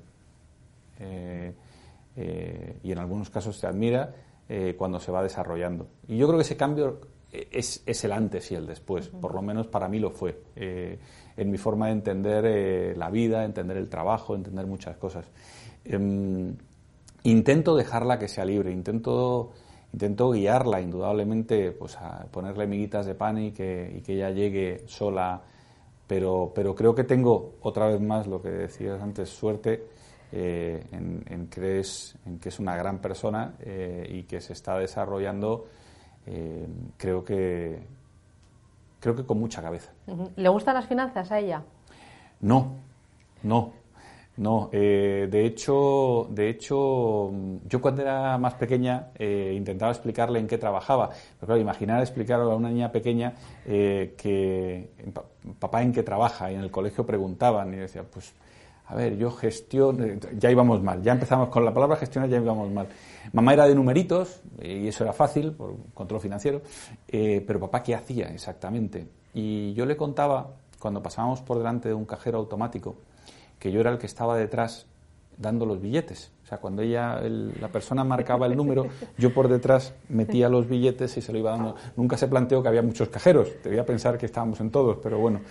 eh, 0.99 1.53
eh, 2.15 2.79
y 2.83 2.91
en 2.91 2.97
algunos 2.97 3.29
casos 3.29 3.59
te 3.59 3.67
admira 3.67 4.13
cuando 4.77 5.01
se 5.01 5.11
va 5.11 5.21
desarrollando. 5.21 5.87
Y 6.07 6.15
yo 6.15 6.25
creo 6.25 6.39
que 6.39 6.43
ese 6.43 6.55
cambio 6.55 7.01
es, 7.31 7.83
es, 7.85 8.03
el 8.05 8.13
antes 8.13 8.49
y 8.51 8.55
el 8.55 8.65
después, 8.65 9.09
por 9.09 9.35
lo 9.35 9.41
menos 9.41 9.67
para 9.67 9.89
mí 9.89 9.99
lo 9.99 10.09
fue, 10.09 10.41
en 10.55 11.51
mi 11.51 11.57
forma 11.57 11.87
de 11.87 11.91
entender 11.91 12.97
la 12.97 13.09
vida, 13.09 13.43
entender 13.43 13.75
el 13.75 13.89
trabajo, 13.89 14.35
entender 14.35 14.65
muchas 14.65 14.95
cosas. 14.95 15.25
Intento 17.23 17.75
dejarla 17.75 18.19
que 18.19 18.27
sea 18.27 18.45
libre, 18.45 18.71
intento, 18.71 19.51
intento 19.93 20.31
guiarla, 20.31 20.81
indudablemente, 20.81 21.71
pues 21.71 21.97
a 21.97 22.25
ponerle 22.31 22.67
miguitas 22.67 23.05
de 23.05 23.15
pan 23.15 23.37
y 23.37 23.51
que, 23.51 23.93
y 23.97 24.01
que 24.01 24.13
ella 24.13 24.29
llegue 24.31 24.83
sola, 24.87 25.41
pero, 26.07 26.51
pero 26.55 26.73
creo 26.73 26.95
que 26.95 27.03
tengo, 27.03 27.55
otra 27.61 27.87
vez 27.87 27.99
más, 27.99 28.27
lo 28.27 28.41
que 28.41 28.49
decías 28.49 29.01
antes, 29.01 29.29
suerte. 29.29 29.87
Eh, 30.29 30.83
en, 30.91 31.23
en, 31.29 31.47
que 31.47 31.79
es, 31.79 32.17
en 32.25 32.37
que 32.37 32.49
es 32.49 32.59
una 32.59 32.75
gran 32.75 32.99
persona 32.99 33.53
y 34.09 34.23
que 34.23 34.41
se 34.41 34.51
está 34.51 34.77
desarrollando 34.77 35.67
eh, 36.27 36.67
creo 36.97 37.23
que 37.23 37.79
creo 38.99 39.15
que 39.15 39.25
con 39.25 39.39
mucha 39.39 39.61
cabeza. 39.61 39.91
¿Le 40.35 40.49
gustan 40.49 40.75
las 40.75 40.85
finanzas 40.85 41.31
a 41.31 41.39
ella? 41.39 41.63
No, 42.41 42.75
no, 43.43 43.71
no. 44.37 44.69
Eh, 44.71 45.27
de 45.29 45.45
hecho, 45.45 46.27
de 46.29 46.49
hecho, 46.49 47.31
yo 47.67 47.81
cuando 47.81 48.01
era 48.01 48.37
más 48.37 48.53
pequeña 48.55 49.09
eh, 49.15 49.53
intentaba 49.55 49.91
explicarle 49.91 50.39
en 50.39 50.47
qué 50.47 50.57
trabajaba. 50.57 51.09
Pero 51.09 51.47
claro, 51.47 51.61
imaginar 51.61 52.01
explicar 52.01 52.39
a 52.39 52.47
una 52.47 52.69
niña 52.69 52.91
pequeña 52.91 53.33
que 53.65 54.89
papá 55.59 55.81
en 55.81 55.91
qué 55.91 56.03
trabaja 56.03 56.51
y 56.51 56.55
en 56.55 56.61
el 56.61 56.71
colegio 56.71 57.05
preguntaban 57.05 57.73
y 57.73 57.77
decía, 57.77 58.03
pues 58.03 58.33
a 58.89 58.95
ver, 58.95 59.17
yo 59.17 59.31
gestiono, 59.31 60.05
ya 60.37 60.49
íbamos 60.49 60.81
mal, 60.81 61.01
ya 61.03 61.11
empezamos 61.11 61.49
con 61.49 61.65
la 61.65 61.73
palabra 61.73 61.97
gestionar, 61.97 62.29
ya 62.29 62.37
íbamos 62.37 62.71
mal. 62.71 62.87
Mamá 63.33 63.53
era 63.53 63.67
de 63.67 63.75
numeritos, 63.75 64.41
y 64.61 64.87
eso 64.87 65.03
era 65.03 65.11
fácil, 65.11 65.51
por 65.51 65.75
control 65.93 66.21
financiero, 66.21 66.61
eh, 67.07 67.43
pero 67.45 67.59
papá, 67.59 67.83
¿qué 67.83 67.95
hacía 67.95 68.27
exactamente? 68.27 69.07
Y 69.33 69.73
yo 69.73 69.85
le 69.85 69.97
contaba, 69.97 70.51
cuando 70.79 71.03
pasábamos 71.03 71.41
por 71.41 71.57
delante 71.57 71.89
de 71.89 71.95
un 71.95 72.05
cajero 72.05 72.37
automático, 72.37 72.95
que 73.59 73.71
yo 73.71 73.79
era 73.79 73.91
el 73.91 73.97
que 73.97 74.05
estaba 74.05 74.37
detrás 74.37 74.87
dando 75.37 75.65
los 75.65 75.81
billetes. 75.81 76.31
O 76.43 76.47
sea, 76.47 76.59
cuando 76.59 76.81
ella, 76.81 77.21
la 77.21 77.67
persona 77.69 78.03
marcaba 78.03 78.45
el 78.45 78.55
número, 78.55 78.87
yo 79.17 79.33
por 79.33 79.47
detrás 79.47 79.93
metía 80.09 80.49
los 80.49 80.67
billetes 80.67 81.17
y 81.17 81.21
se 81.21 81.31
lo 81.31 81.39
iba 81.39 81.51
dando. 81.51 81.75
Nunca 81.95 82.17
se 82.17 82.27
planteó 82.27 82.61
que 82.61 82.69
había 82.69 82.81
muchos 82.81 83.09
cajeros, 83.09 83.49
debía 83.63 83.85
pensar 83.85 84.17
que 84.17 84.25
estábamos 84.25 84.59
en 84.61 84.71
todos, 84.71 84.97
pero 85.01 85.19
bueno, 85.19 85.41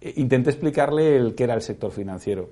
eh, 0.00 0.14
intenté 0.16 0.50
explicarle 0.50 1.16
el 1.16 1.34
qué 1.34 1.44
era 1.44 1.54
el 1.54 1.62
sector 1.62 1.90
financiero. 1.90 2.50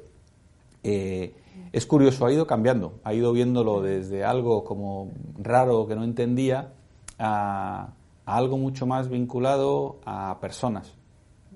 Eh, 0.82 1.34
es 1.72 1.86
curioso, 1.86 2.26
ha 2.26 2.32
ido 2.32 2.46
cambiando, 2.46 3.00
ha 3.04 3.14
ido 3.14 3.32
viéndolo 3.32 3.82
desde 3.82 4.24
algo 4.24 4.64
como 4.64 5.12
raro 5.38 5.86
que 5.86 5.94
no 5.94 6.04
entendía 6.04 6.72
a, 7.18 7.92
algo 8.24 8.58
mucho 8.58 8.86
más 8.86 9.08
vinculado 9.08 9.98
a 10.04 10.38
personas. 10.40 10.94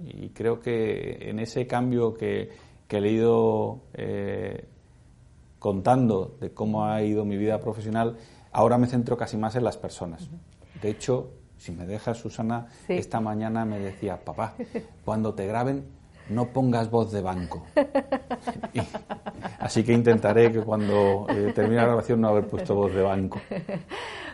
Y 0.05 0.28
creo 0.30 0.61
que 0.61 1.30
en 1.30 1.38
ese 1.38 1.66
cambio 1.66 2.14
que, 2.14 2.50
que 2.89 2.99
he 2.99 3.11
ido 3.11 3.80
eh, 3.95 4.66
contando 5.59 6.37
de 6.41 6.53
cómo 6.53 6.87
ha 6.87 7.03
ido 7.03 7.24
mi 7.24 7.37
vida 7.37 7.61
profesional, 7.61 8.16
ahora 8.53 8.78
me 8.78 8.87
centro 8.87 9.16
casi 9.16 9.37
más 9.37 9.57
en 9.57 9.64
las 9.64 9.76
personas. 9.76 10.28
De 10.82 10.91
hecho, 10.91 11.30
si 11.57 11.72
me 11.72 11.87
dejas, 11.87 12.18
Susana, 12.18 12.66
esta 12.89 13.20
mañana 13.20 13.64
me 13.64 13.78
decía, 13.78 14.22
papá, 14.22 14.55
cuando 15.05 15.35
te 15.35 15.47
graben, 15.47 15.85
no 16.28 16.49
pongas 16.49 16.91
voz 16.91 17.12
de 17.12 17.20
banco. 17.20 17.64
así 19.59 19.85
que 19.85 19.93
intentaré 19.93 20.53
que 20.53 20.61
cuando 20.61 21.26
eh, 21.28 21.53
termine 21.55 21.76
la 21.76 21.87
grabación 21.87 22.20
no 22.20 22.28
haber 22.28 22.47
puesto 22.47 22.74
voz 22.74 22.95
de 22.95 23.03
banco. 23.03 23.41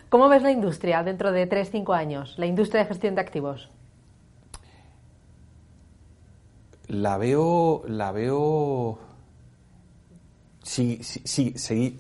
¿Cómo 0.09 0.29
ves 0.29 0.43
la 0.43 0.51
industria 0.51 1.03
dentro 1.05 1.31
de 1.31 1.49
3-5 1.49 1.97
años, 1.97 2.35
la 2.37 2.47
industria 2.47 2.83
de 2.83 2.89
gestión 2.89 3.15
de 3.15 3.21
activos? 3.21 3.71
La 6.91 7.19
veo, 7.19 7.83
la 7.87 8.13
veo, 8.13 8.99
sí, 10.63 11.01
sí, 11.03 11.55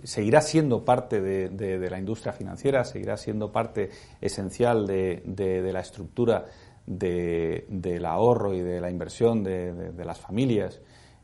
seguirá 0.04 0.40
siendo 0.40 0.84
parte 0.84 1.20
de, 1.20 1.90
la 1.90 1.98
industria 1.98 2.32
financiera, 2.32 2.84
seguirá 2.84 3.16
siendo 3.16 3.50
parte 3.50 3.90
esencial 4.20 4.86
de 4.86 5.70
la 5.72 5.80
estructura 5.80 6.44
del 6.90 8.04
ahorro 8.04 8.52
y 8.52 8.60
de 8.60 8.80
la 8.80 8.90
inversión 8.90 9.44
de, 9.44 10.04
las 10.04 10.18
familias, 10.18 10.80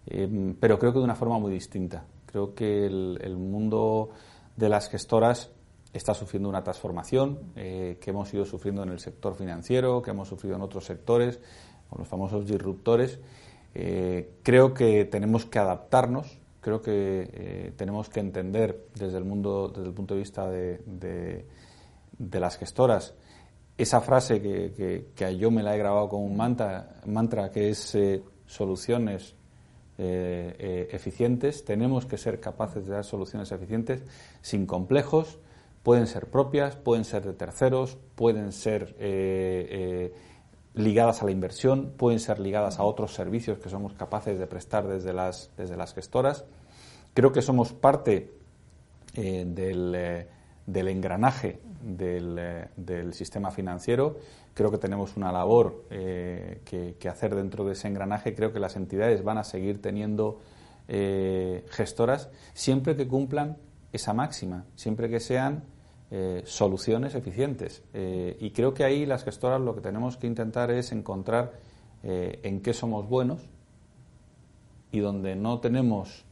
eh, 0.06 0.54
pero 0.60 0.78
creo 0.78 0.92
que 0.92 0.98
de 0.98 1.04
una 1.04 1.16
forma 1.16 1.38
muy 1.38 1.52
distinta. 1.52 2.04
Creo 2.26 2.54
que 2.54 2.86
el, 2.86 3.36
mundo 3.36 4.10
de 4.56 4.68
las 4.68 4.88
gestoras 4.88 5.50
está 5.92 6.14
sufriendo 6.14 6.48
una 6.48 6.62
transformación 6.62 7.52
eh, 7.56 7.98
que 8.00 8.10
hemos 8.10 8.32
ido 8.32 8.44
sufriendo 8.44 8.82
en 8.82 8.90
el 8.90 9.00
sector 9.00 9.34
financiero, 9.34 10.02
que 10.02 10.10
hemos 10.10 10.28
sufrido 10.28 10.54
en 10.54 10.62
otros 10.62 10.84
sectores, 10.84 11.40
con 11.88 11.98
los 11.98 12.08
famosos 12.08 12.46
disruptores. 12.46 13.18
Eh, 13.78 14.30
creo 14.42 14.72
que 14.72 15.04
tenemos 15.04 15.44
que 15.44 15.58
adaptarnos, 15.58 16.38
creo 16.60 16.80
que 16.80 17.72
tenemos 17.76 18.08
que 18.08 18.20
entender 18.20 18.86
desde 18.94 19.18
el 19.18 19.24
mundo, 19.24 19.68
desde 19.68 19.88
el 19.88 19.94
punto 19.94 20.14
de 20.14 20.20
vista 20.20 20.50
de, 20.50 20.80
de 22.18 22.40
las 22.40 22.56
gestoras, 22.58 23.14
esa 23.78 24.00
frase 24.00 24.40
que, 24.40 25.36
yo 25.38 25.50
me 25.50 25.62
la 25.62 25.74
he 25.74 25.78
grabado 25.78 26.08
como 26.08 26.24
un 26.24 26.36
mantra, 26.36 27.00
mantra 27.06 27.50
que 27.50 27.70
es 27.70 27.94
eh, 27.94 28.22
soluciones 28.46 29.34
eh, 29.98 30.56
eh, 30.58 30.88
eficientes, 30.92 31.64
tenemos 31.64 32.06
que 32.06 32.16
ser 32.16 32.40
capaces 32.40 32.86
de 32.86 32.94
dar 32.94 33.04
soluciones 33.04 33.52
eficientes 33.52 34.02
sin 34.40 34.66
complejos, 34.66 35.38
pueden 35.82 36.06
ser 36.06 36.26
propias, 36.28 36.76
pueden 36.76 37.04
ser 37.04 37.22
de 37.24 37.34
terceros, 37.34 37.98
pueden 38.14 38.52
ser 38.52 38.96
ligadas 40.76 41.22
a 41.22 41.24
la 41.24 41.32
inversión, 41.32 41.92
pueden 41.96 42.20
ser 42.20 42.38
ligadas 42.38 42.78
a 42.78 42.84
otros 42.84 43.12
servicios 43.12 43.58
que 43.58 43.68
somos 43.68 43.94
capaces 43.94 44.38
de 44.38 44.46
prestar 44.46 44.86
desde 44.86 45.12
las, 45.12 45.50
desde 45.56 45.76
las 45.76 45.92
gestoras. 45.92 46.44
Creo 47.14 47.32
que 47.32 47.42
somos 47.42 47.72
parte 47.72 48.32
del 49.14 50.28
del 50.66 50.88
engranaje 50.88 51.60
eh, 51.88 52.68
del, 52.76 53.14
sistema 53.14 53.50
financiero. 53.50 54.18
Creo 54.52 54.70
que 54.70 54.78
tenemos 54.78 55.16
una 55.16 55.32
labor 55.32 55.84
eh, 55.90 56.60
que, 56.64 57.08
hacer 57.08 57.34
dentro 57.34 57.64
de 57.64 57.72
ese 57.72 57.88
engranaje. 57.88 58.34
Creo 58.34 58.52
que 58.52 58.60
las 58.60 58.76
entidades 58.76 59.22
van 59.22 59.38
a 59.38 59.44
seguir 59.44 59.80
teniendo 59.80 60.40
eh, 60.88 61.64
gestoras 61.70 62.30
siempre 62.52 62.96
que 62.96 63.06
cumplan 63.06 63.56
esa 63.92 64.12
máxima, 64.12 64.64
siempre 64.74 65.08
que 65.08 65.20
sean 65.20 65.64
soluciones 66.44 67.14
eficientes. 67.14 67.82
y 67.92 68.50
creo 68.52 68.72
que 68.74 68.84
ahí 68.84 69.06
las 69.06 69.24
gestoras 69.24 69.60
lo 69.60 69.74
que 69.74 69.80
tenemos 69.80 70.16
que 70.16 70.26
intentar 70.26 70.70
es 70.70 70.92
encontrar 70.92 71.54
en 72.02 72.60
qué 72.60 72.72
somos 72.72 73.08
buenos 73.08 73.40
y 74.92 75.00
donde 75.00 75.34
no 75.34 75.58
tenemos 75.58 76.24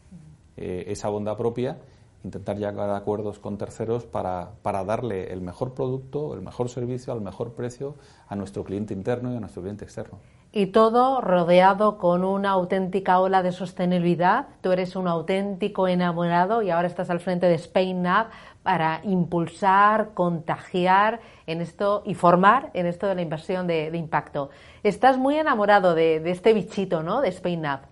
esa 0.56 1.08
bondad 1.08 1.36
propia, 1.36 1.78
intentar 2.24 2.56
llegar 2.56 2.88
a 2.90 2.96
acuerdos 2.96 3.38
con 3.38 3.58
terceros 3.58 4.04
para, 4.06 4.52
para, 4.62 4.84
darle 4.84 5.32
el 5.32 5.40
mejor 5.42 5.74
producto, 5.74 6.34
el 6.34 6.40
mejor 6.40 6.68
servicio 6.68 7.12
al 7.12 7.20
mejor 7.20 7.52
precio 7.52 7.94
a 8.28 8.34
nuestro 8.34 8.64
cliente 8.64 8.94
interno 8.94 9.32
y 9.32 9.36
a 9.36 9.40
nuestro 9.40 9.62
cliente 9.62 9.84
externo. 9.84 10.18
Y 10.56 10.66
todo 10.66 11.20
rodeado 11.20 11.98
con 11.98 12.24
una 12.24 12.50
auténtica 12.50 13.18
ola 13.18 13.42
de 13.42 13.50
sostenibilidad. 13.50 14.46
Tú 14.60 14.70
eres 14.70 14.94
un 14.94 15.08
auténtico 15.08 15.88
enamorado 15.88 16.62
y 16.62 16.70
ahora 16.70 16.86
estás 16.86 17.10
al 17.10 17.18
frente 17.18 17.46
de 17.46 17.58
SpainNav 17.58 18.28
para 18.64 19.00
impulsar, 19.04 20.10
contagiar 20.14 21.20
en 21.46 21.60
esto 21.60 22.02
y 22.04 22.14
formar 22.14 22.70
en 22.74 22.86
esto 22.86 23.06
de 23.06 23.14
la 23.14 23.22
inversión 23.22 23.68
de, 23.68 23.90
impacto. 23.94 24.50
Estás 24.82 25.16
muy 25.18 25.36
enamorado 25.36 25.94
de, 25.94 26.28
este 26.28 26.52
bichito, 26.52 27.04
¿no? 27.04 27.20
De 27.20 27.30
SpainNav. 27.30 27.82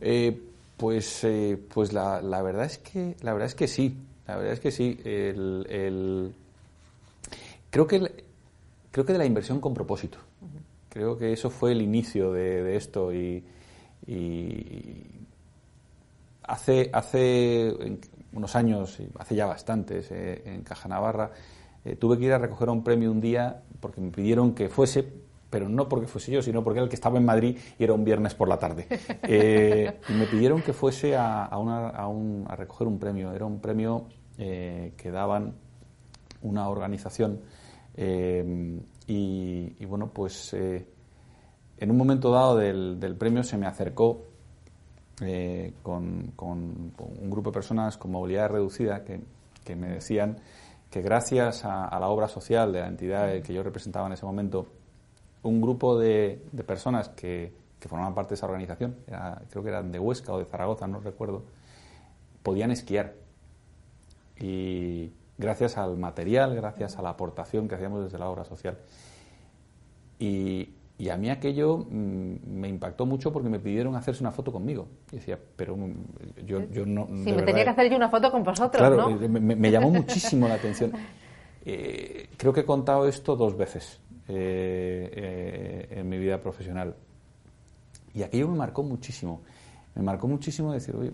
Eh, 0.00 0.36
pues, 0.76 1.22
eh, 1.22 1.56
pues 1.72 1.92
la, 1.92 2.20
la, 2.20 2.42
verdad 2.42 2.64
es 2.64 2.78
que 2.78 3.14
la 3.20 3.32
verdad 3.32 3.46
es 3.46 3.54
que 3.54 3.68
sí, 3.68 3.96
la 4.26 4.36
verdad 4.36 4.54
es 4.54 4.60
que 4.60 4.72
sí. 4.72 4.98
Creo 7.70 7.86
que 7.86 8.24
creo 8.90 9.06
que 9.06 9.12
de 9.12 9.18
la 9.18 9.26
inversión 9.26 9.60
con 9.60 9.74
propósito. 9.74 10.18
Creo 10.90 11.16
que 11.16 11.32
eso 11.32 11.50
fue 11.50 11.72
el 11.72 11.80
inicio 11.80 12.32
de, 12.32 12.76
esto 12.76 13.12
y, 13.12 13.42
hace 16.42 16.90
hace 16.92 17.98
unos 18.32 18.56
años, 18.56 18.98
hace 19.18 19.34
ya 19.34 19.46
bastantes, 19.46 20.10
eh, 20.10 20.42
en 20.46 20.62
Caja 20.62 20.88
Navarra, 20.88 21.30
eh, 21.84 21.96
tuve 21.96 22.18
que 22.18 22.24
ir 22.24 22.32
a 22.32 22.38
recoger 22.38 22.68
un 22.68 22.82
premio 22.82 23.10
un 23.10 23.20
día 23.20 23.62
porque 23.80 24.00
me 24.00 24.10
pidieron 24.10 24.54
que 24.54 24.68
fuese 24.68 25.22
pero 25.50 25.68
no 25.68 25.86
porque 25.86 26.06
fuese 26.06 26.32
yo, 26.32 26.40
sino 26.40 26.64
porque 26.64 26.78
era 26.78 26.84
el 26.84 26.88
que 26.88 26.94
estaba 26.94 27.18
en 27.18 27.26
Madrid 27.26 27.58
y 27.78 27.84
era 27.84 27.92
un 27.92 28.04
viernes 28.04 28.34
por 28.34 28.48
la 28.48 28.58
tarde. 28.58 28.86
Eh, 29.24 29.98
y 30.08 30.12
me 30.14 30.24
pidieron 30.24 30.62
que 30.62 30.72
fuese 30.72 31.14
a, 31.14 31.44
a, 31.44 32.56
recoger 32.56 32.88
un 32.88 32.98
premio. 32.98 33.32
Era 33.34 33.44
un 33.44 33.60
premio 33.60 34.06
que 34.38 35.10
daban 35.10 35.54
una 36.40 36.68
organización 36.70 37.42
eh, 37.94 38.80
y, 39.06 39.84
bueno, 39.84 40.10
pues 40.12 40.54
en 41.82 41.90
un 41.90 41.96
momento 41.96 42.30
dado 42.30 42.56
del, 42.56 43.16
premio 43.18 43.42
se 43.42 43.58
me 43.58 43.66
acercó 43.66 44.31
con, 45.82 46.32
un 46.36 47.30
grupo 47.30 47.50
de 47.50 47.54
personas 47.54 47.96
con 47.96 48.10
movilidad 48.10 48.50
reducida 48.50 49.04
que, 49.04 49.20
que 49.64 49.76
me 49.76 49.88
decían 49.88 50.38
que 50.92 51.00
gracias 51.00 51.64
a, 51.64 51.98
la 51.98 52.08
obra 52.08 52.28
social 52.28 52.70
de 52.70 52.80
la 52.80 52.88
entidad 52.88 53.40
que 53.40 53.54
yo 53.54 53.62
representaba 53.62 54.06
en 54.06 54.12
ese 54.12 54.26
momento, 54.26 54.66
un 55.42 55.60
grupo 55.62 55.98
de, 55.98 56.42
personas 56.66 57.08
que, 57.08 57.52
formaban 57.80 58.14
parte 58.14 58.30
de 58.30 58.34
esa 58.34 58.46
organización, 58.46 58.96
creo 59.50 59.62
que 59.62 59.68
eran 59.70 59.90
de 59.90 59.98
Huesca 59.98 60.34
o 60.34 60.38
de 60.38 60.44
Zaragoza, 60.44 60.86
no 60.86 61.00
recuerdo, 61.00 61.44
podían 62.42 62.70
esquiar. 62.70 63.14
Y 64.38 65.12
gracias 65.38 65.78
al 65.78 65.96
material, 65.96 66.54
gracias 66.54 66.98
a 66.98 67.02
la 67.02 67.08
aportación 67.08 67.68
que 67.68 67.74
hacíamos 67.74 68.04
desde 68.04 68.18
la 68.18 68.28
obra 68.28 68.44
social. 68.44 68.76
Y, 70.18 70.74
a 71.08 71.16
mí 71.16 71.30
aquello 71.30 71.78
mm, 71.78 72.34
me 72.46 72.68
impactó 72.68 73.06
mucho 73.06 73.32
porque 73.32 73.48
me 73.48 73.58
pidieron 73.58 73.96
hacerse 73.96 74.22
una 74.22 74.30
foto 74.30 74.52
conmigo. 74.52 74.88
Y 75.10 75.16
decía, 75.16 75.38
pero 75.56 75.76
mm, 75.76 75.94
yo, 76.46 76.68
yo 76.70 76.86
no... 76.86 77.06
Sí, 77.06 77.32
me 77.32 77.42
tenía 77.42 77.64
que 77.64 77.70
hacer 77.70 77.90
yo 77.90 77.96
una 77.96 78.08
foto 78.08 78.30
con 78.30 78.42
vosotros, 78.42 78.80
claro, 78.80 79.10
Me, 79.28 79.70
llamó 79.70 79.90
muchísimo 79.90 80.48
la 80.48 80.54
atención. 80.54 80.92
Eh, 81.64 82.28
creo 82.36 82.52
que 82.52 82.62
he 82.62 82.64
contado 82.64 83.06
esto 83.06 83.36
dos 83.36 83.56
veces. 83.56 84.00
Eh, 84.28 85.10
eh, 85.12 85.98
en 85.98 86.08
mi 86.08 86.16
vida 86.18 86.40
profesional. 86.40 86.94
Y 88.14 88.22
aquello 88.22 88.48
me 88.48 88.56
marcó 88.56 88.82
muchísimo. 88.82 89.42
Me 89.94 90.02
marcó 90.02 90.28
muchísimo 90.28 90.72
decir, 90.72 90.94
oye, 90.94 91.12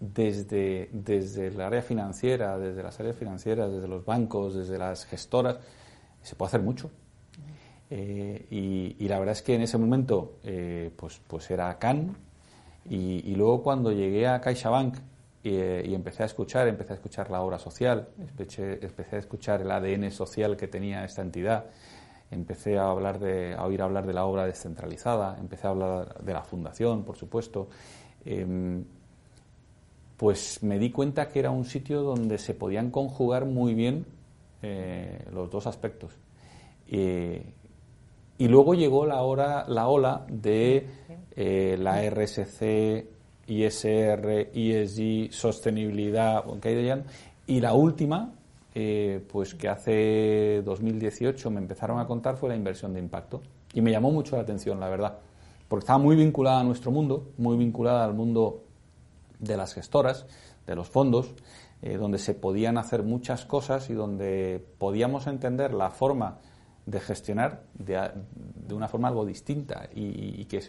desde, 0.00 0.88
desde 0.92 1.48
el 1.48 1.60
área 1.60 1.82
financiera, 1.82 2.58
desde 2.58 2.82
las 2.82 2.98
áreas 3.00 3.16
financieras, 3.16 3.70
desde 3.70 3.86
los 3.86 4.04
bancos, 4.04 4.54
desde 4.54 4.78
las 4.78 5.04
gestoras, 5.04 5.58
se 6.22 6.34
puede 6.36 6.48
hacer 6.48 6.62
mucho. 6.62 6.90
Eh, 7.96 8.46
y, 8.98 9.06
la 9.06 9.20
verdad 9.20 9.34
es 9.34 9.42
que 9.42 9.54
en 9.54 9.62
ese 9.62 9.78
momento 9.78 10.38
pues, 10.96 11.20
pues 11.28 11.48
era 11.52 11.78
Cannes 11.78 12.16
Y, 12.90 13.36
luego 13.36 13.62
cuando 13.62 13.92
llegué 13.92 14.26
a 14.26 14.40
CaixaBank 14.40 14.96
y, 15.44 15.50
y, 15.50 15.94
empecé 15.94 16.24
a 16.24 16.26
escuchar, 16.26 16.66
empecé 16.66 16.94
a 16.94 16.96
escuchar 16.96 17.30
la 17.30 17.40
obra 17.40 17.60
social, 17.60 18.08
empecé, 18.18 18.80
a 19.12 19.18
escuchar 19.18 19.60
el 19.60 19.70
ADN 19.70 20.10
social 20.10 20.56
que 20.56 20.66
tenía 20.66 21.04
esta 21.04 21.22
entidad, 21.22 21.66
empecé 22.32 22.78
a, 22.78 22.90
hablar 22.90 23.20
de, 23.20 23.54
a 23.54 23.64
oír 23.64 23.80
hablar 23.80 24.06
de 24.06 24.12
la 24.12 24.24
obra 24.24 24.44
descentralizada, 24.44 25.36
empecé 25.38 25.68
a 25.68 25.70
hablar 25.70 26.24
de 26.24 26.32
la 26.32 26.42
fundación, 26.42 27.04
por 27.04 27.16
supuesto, 27.16 27.68
em, 28.24 28.84
pues 30.16 30.64
me 30.64 30.80
di 30.80 30.90
cuenta 30.90 31.28
que 31.28 31.38
era 31.38 31.52
un 31.52 31.64
sitio 31.64 32.02
donde 32.02 32.38
se 32.38 32.54
podían 32.54 32.90
conjugar 32.90 33.44
muy 33.44 33.74
bien 33.74 34.04
eh, 34.62 35.24
los 35.32 35.48
dos 35.48 35.68
aspectos. 35.68 36.10
Y 38.38 38.48
luego 38.48 38.74
llegó 38.74 39.06
la, 39.06 39.22
hora, 39.22 39.64
la 39.68 39.88
ola 39.88 40.26
de 40.28 40.86
eh, 41.36 41.76
la 41.78 42.02
RSC, 42.08 43.06
ISR, 43.46 44.50
ESG, 44.52 45.32
sostenibilidad, 45.32 46.44
y 47.46 47.60
la 47.60 47.74
última, 47.74 48.32
eh, 48.74 49.24
pues 49.30 49.54
que 49.54 49.68
hace 49.68 50.62
2018 50.64 51.50
me 51.50 51.60
empezaron 51.60 52.00
a 52.00 52.06
contar 52.06 52.36
fue 52.36 52.48
la 52.48 52.56
inversión 52.56 52.92
de 52.94 53.00
impacto. 53.00 53.40
Y 53.72 53.80
me 53.80 53.90
llamó 53.90 54.10
mucho 54.10 54.36
la 54.36 54.42
atención, 54.42 54.80
la 54.80 54.88
verdad, 54.88 55.18
porque 55.68 55.84
estaba 55.84 55.98
muy 55.98 56.16
vinculada 56.16 56.60
a 56.60 56.64
nuestro 56.64 56.90
mundo, 56.90 57.28
muy 57.36 57.56
vinculada 57.56 58.04
al 58.04 58.14
mundo 58.14 58.62
de 59.38 59.56
las 59.56 59.74
gestoras, 59.74 60.26
de 60.66 60.74
los 60.74 60.88
fondos, 60.88 61.34
eh, 61.82 61.96
donde 61.98 62.18
se 62.18 62.34
podían 62.34 62.78
hacer 62.78 63.02
muchas 63.02 63.44
cosas 63.44 63.90
y 63.90 63.94
donde 63.94 64.64
podíamos 64.78 65.26
entender 65.26 65.74
la 65.74 65.90
forma 65.90 66.38
de 66.86 67.00
gestionar 67.00 67.62
de, 67.74 67.98
una 68.74 68.88
forma 68.88 69.08
algo 69.08 69.24
distinta 69.24 69.88
y, 69.94 70.44
que, 70.44 70.60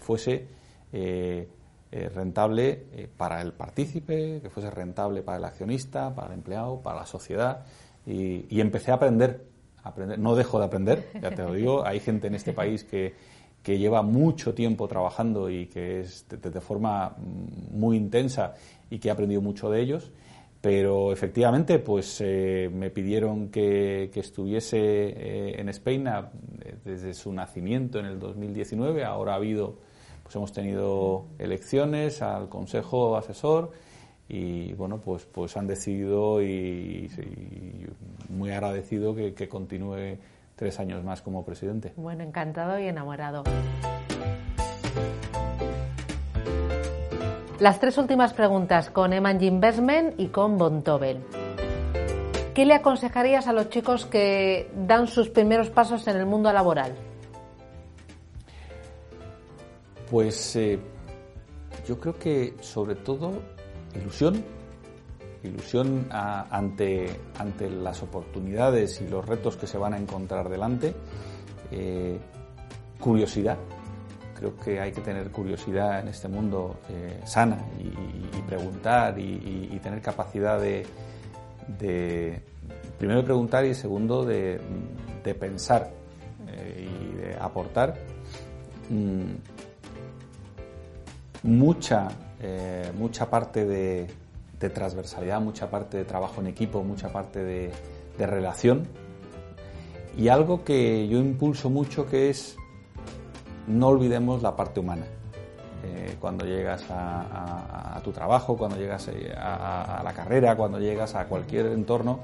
fuese 0.00 0.46
eh, 0.92 1.48
eh, 1.92 2.08
rentable 2.08 2.86
eh, 2.92 3.08
para 3.16 3.40
el 3.40 3.52
partícipe, 3.52 4.40
que 4.40 4.50
fuese 4.50 4.70
rentable 4.70 5.22
para 5.22 5.38
el 5.38 5.44
accionista, 5.44 6.14
para 6.14 6.28
el 6.28 6.34
empleado, 6.34 6.80
para 6.80 7.00
la 7.00 7.06
sociedad. 7.06 7.64
Y, 8.06 8.60
empecé 8.60 8.90
a 8.90 8.94
aprender, 8.94 9.44
aprender. 9.82 10.18
No 10.18 10.34
dejo 10.34 10.58
de 10.58 10.64
aprender, 10.64 11.08
ya 11.20 11.30
te 11.30 11.42
lo 11.42 11.52
digo. 11.52 11.84
Hay 11.84 12.00
gente 12.00 12.26
en 12.26 12.34
este 12.34 12.52
país 12.52 12.84
que, 12.84 13.14
que 13.62 13.78
lleva 13.78 14.02
mucho 14.02 14.54
tiempo 14.54 14.88
trabajando 14.88 15.50
y 15.50 15.66
que 15.66 16.00
es 16.00 16.26
de, 16.28 16.60
forma 16.60 17.14
muy 17.70 17.96
intensa 17.96 18.54
y 18.88 18.98
que 18.98 19.08
he 19.08 19.10
aprendido 19.10 19.42
mucho 19.42 19.70
de 19.70 19.80
ellos. 19.80 20.10
Pero 20.60 21.12
efectivamente, 21.12 21.78
pues 21.78 22.20
eh, 22.20 22.70
me 22.72 22.90
pidieron 22.90 23.48
que, 23.48 24.10
estuviese 24.14 25.58
en 25.58 25.68
España 25.68 26.30
desde 26.84 27.14
su 27.14 27.32
nacimiento 27.32 27.98
en 27.98 28.06
el 28.06 28.18
2019. 28.18 29.04
Ahora 29.04 29.32
ha 29.32 29.36
habido 29.36 29.78
pues 30.30 30.36
hemos 30.36 30.52
tenido 30.52 31.26
elecciones 31.40 32.22
al 32.22 32.48
Consejo 32.48 33.16
Asesor 33.16 33.72
y 34.28 34.72
bueno, 34.74 35.00
pues, 35.00 35.26
pues 35.26 35.56
han 35.56 35.66
decidido 35.66 36.40
y, 36.40 37.10
muy 38.28 38.52
agradecido 38.52 39.12
que 39.16 39.48
continúe 39.48 40.18
tres 40.54 40.78
años 40.78 41.02
más 41.02 41.22
como 41.22 41.44
presidente. 41.44 41.94
Bueno, 41.96 42.22
encantado 42.22 42.78
y 42.78 42.86
enamorado. 42.86 43.42
Las 47.60 47.78
tres 47.78 47.98
últimas 47.98 48.32
preguntas 48.32 48.88
con 48.88 49.12
Eman 49.12 49.44
Investment 49.44 50.18
y 50.18 50.28
con 50.28 50.56
Bontobel. 50.56 51.20
¿Qué 52.54 52.64
le 52.64 52.72
aconsejarías 52.72 53.48
a 53.48 53.52
los 53.52 53.68
chicos 53.68 54.06
que 54.06 54.70
dan 54.74 55.06
sus 55.06 55.28
primeros 55.28 55.68
pasos 55.68 56.08
en 56.08 56.16
el 56.16 56.24
mundo 56.24 56.50
laboral? 56.54 56.94
Pues 60.10 60.56
eh, 60.56 60.78
yo 61.86 62.00
creo 62.00 62.18
que 62.18 62.54
sobre 62.62 62.94
todo 62.94 63.30
ilusión, 63.94 64.42
ilusión 65.42 66.08
ante, 66.10 67.14
ante 67.38 67.68
las 67.68 68.02
oportunidades 68.02 69.02
y 69.02 69.06
los 69.06 69.26
retos 69.26 69.58
que 69.58 69.66
se 69.66 69.76
van 69.76 69.92
a 69.92 69.98
encontrar 69.98 70.48
delante, 70.48 70.94
eh, 71.70 72.18
curiosidad, 72.98 73.58
creo 74.40 74.56
que 74.56 74.80
hay 74.80 74.90
que 74.90 75.02
tener 75.02 75.30
curiosidad 75.30 76.00
en 76.00 76.08
este 76.08 76.26
mundo 76.26 76.80
eh, 76.88 77.20
sana 77.24 77.58
y, 77.78 78.40
preguntar 78.42 79.16
y, 79.18 79.78
tener 79.82 80.00
capacidad 80.00 80.58
de, 80.58 80.86
primero 82.98 83.20
de 83.20 83.24
preguntar 83.24 83.64
y 83.64 83.74
segundo 83.74 84.24
de, 84.24 84.60
pensar 85.38 85.90
y 86.76 87.16
de 87.16 87.36
aportar. 87.38 87.94
Mm, 88.88 89.34
mucha, 91.42 92.08
eh, 92.42 92.90
mucha 92.96 93.28
parte 93.30 93.64
de, 93.64 94.08
transversalidad, 94.58 95.40
mucha 95.40 95.70
parte 95.70 95.98
de 95.98 96.04
trabajo 96.04 96.40
en 96.40 96.48
equipo, 96.48 96.82
mucha 96.82 97.10
parte 97.10 97.42
de, 97.42 97.72
relación 98.18 98.86
y 100.14 100.28
algo 100.28 100.62
que 100.62 101.08
yo 101.08 101.16
impulso 101.16 101.70
mucho 101.70 102.06
que 102.06 102.28
es 102.28 102.54
no 103.66 103.88
olvidemos 103.88 104.42
la 104.42 104.56
parte 104.56 104.80
humana. 104.80 105.06
Eh, 105.82 106.16
cuando 106.20 106.44
llegas 106.44 106.84
a, 106.90 108.00
tu 108.04 108.12
trabajo, 108.12 108.56
cuando 108.56 108.76
llegas 108.76 109.08
eh, 109.08 109.32
a, 109.36 110.02
la 110.04 110.12
carrera, 110.12 110.56
cuando 110.56 110.78
llegas 110.78 111.14
a 111.14 111.26
cualquier 111.26 111.66
entorno, 111.66 112.20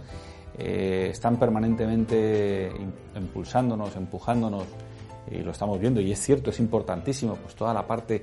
están 0.59 1.37
permanentemente 1.39 2.72
impulsándonos, 3.14 3.95
empujándonos 3.95 4.64
y 5.30 5.39
lo 5.39 5.51
estamos 5.51 5.78
viendo 5.80 6.01
y 6.01 6.12
es 6.12 6.20
cierto, 6.20 6.51
es 6.51 6.61
importantísimo, 6.61 7.34
pues 7.34 7.55
toda 7.55 7.74
la 7.74 7.87
parte 7.87 8.22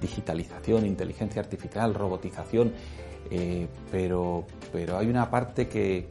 digitalización, 0.00 0.86
inteligencia 0.86 1.40
artificial, 1.40 1.94
robotización, 1.94 2.72
eh, 3.30 3.66
pero, 3.90 4.44
pero 4.72 4.98
hay 4.98 5.08
una 5.08 5.30
parte 5.30 5.68
que, 5.68 6.06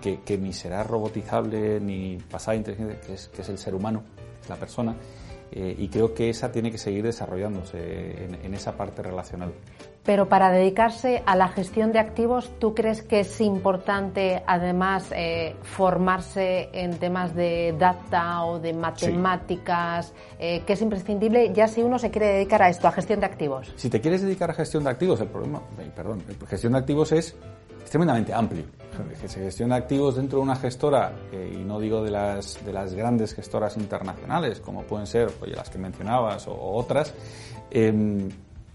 que, 0.00 0.38
ni 0.38 0.52
será 0.52 0.82
robotizable 0.82 1.80
ni 1.80 2.18
pasada 2.30 2.56
inteligencia, 2.56 3.00
que 3.00 3.14
es, 3.14 3.28
que 3.28 3.42
es 3.42 3.48
el 3.48 3.58
ser 3.58 3.74
humano, 3.74 4.02
la 4.48 4.56
persona, 4.56 4.96
eh, 5.54 5.76
y 5.78 5.88
creo 5.88 6.14
que 6.14 6.30
esa 6.30 6.50
tiene 6.50 6.70
que 6.70 6.78
seguir 6.78 7.04
desarrollándose 7.04 8.24
en, 8.24 8.54
esa 8.54 8.72
parte 8.76 9.02
relacional. 9.02 9.52
Pero 10.02 10.28
para 10.28 10.50
dedicarse 10.50 11.22
a 11.26 11.36
la 11.36 11.48
gestión 11.48 11.92
de 11.92 11.98
activos, 11.98 12.50
¿tú 12.58 12.74
crees 12.74 13.02
que 13.02 13.20
es 13.20 13.40
importante 13.40 14.42
además 14.46 15.12
eh, 15.14 15.54
formarse 15.62 16.70
en 16.72 16.98
temas 16.98 17.34
de 17.34 17.74
data 17.78 18.44
o 18.44 18.58
de 18.58 18.72
matemáticas, 18.72 20.14
eh, 20.38 20.62
que 20.66 20.72
es 20.72 20.82
imprescindible 20.82 21.52
ya 21.52 21.68
si 21.68 21.82
uno 21.82 21.98
se 21.98 22.10
quiere 22.10 22.28
dedicar 22.28 22.62
a 22.62 22.70
esto, 22.70 22.88
a 22.88 22.92
gestión 22.92 23.20
de 23.20 23.26
activos? 23.26 23.72
Si 23.76 23.90
te 23.90 24.00
quieres 24.00 24.22
dedicar 24.22 24.50
a 24.50 24.54
gestión 24.54 24.84
de 24.84 24.90
activos, 24.90 25.20
el 25.20 25.28
problema, 25.28 25.62
perdón, 25.94 26.22
gestión 26.48 26.72
de 26.72 26.78
activos 26.78 27.12
es 27.12 27.36
tremendamente 27.92 28.32
amplio. 28.32 28.64
Que 29.20 29.28
se 29.28 29.40
gestiona 29.40 29.76
activos 29.76 30.16
dentro 30.16 30.38
de 30.38 30.44
una 30.44 30.56
gestora, 30.56 31.12
eh, 31.30 31.58
y 31.60 31.62
no 31.62 31.78
digo 31.78 32.02
de 32.02 32.10
las, 32.10 32.64
de 32.64 32.72
las 32.72 32.94
grandes 32.94 33.34
gestoras 33.34 33.76
internacionales, 33.76 34.60
como 34.60 34.82
pueden 34.84 35.06
ser 35.06 35.30
las 35.46 35.68
que 35.68 35.78
mencionabas 35.78 36.46
o, 36.48 36.54
otras, 36.58 37.12
em, 37.70 38.30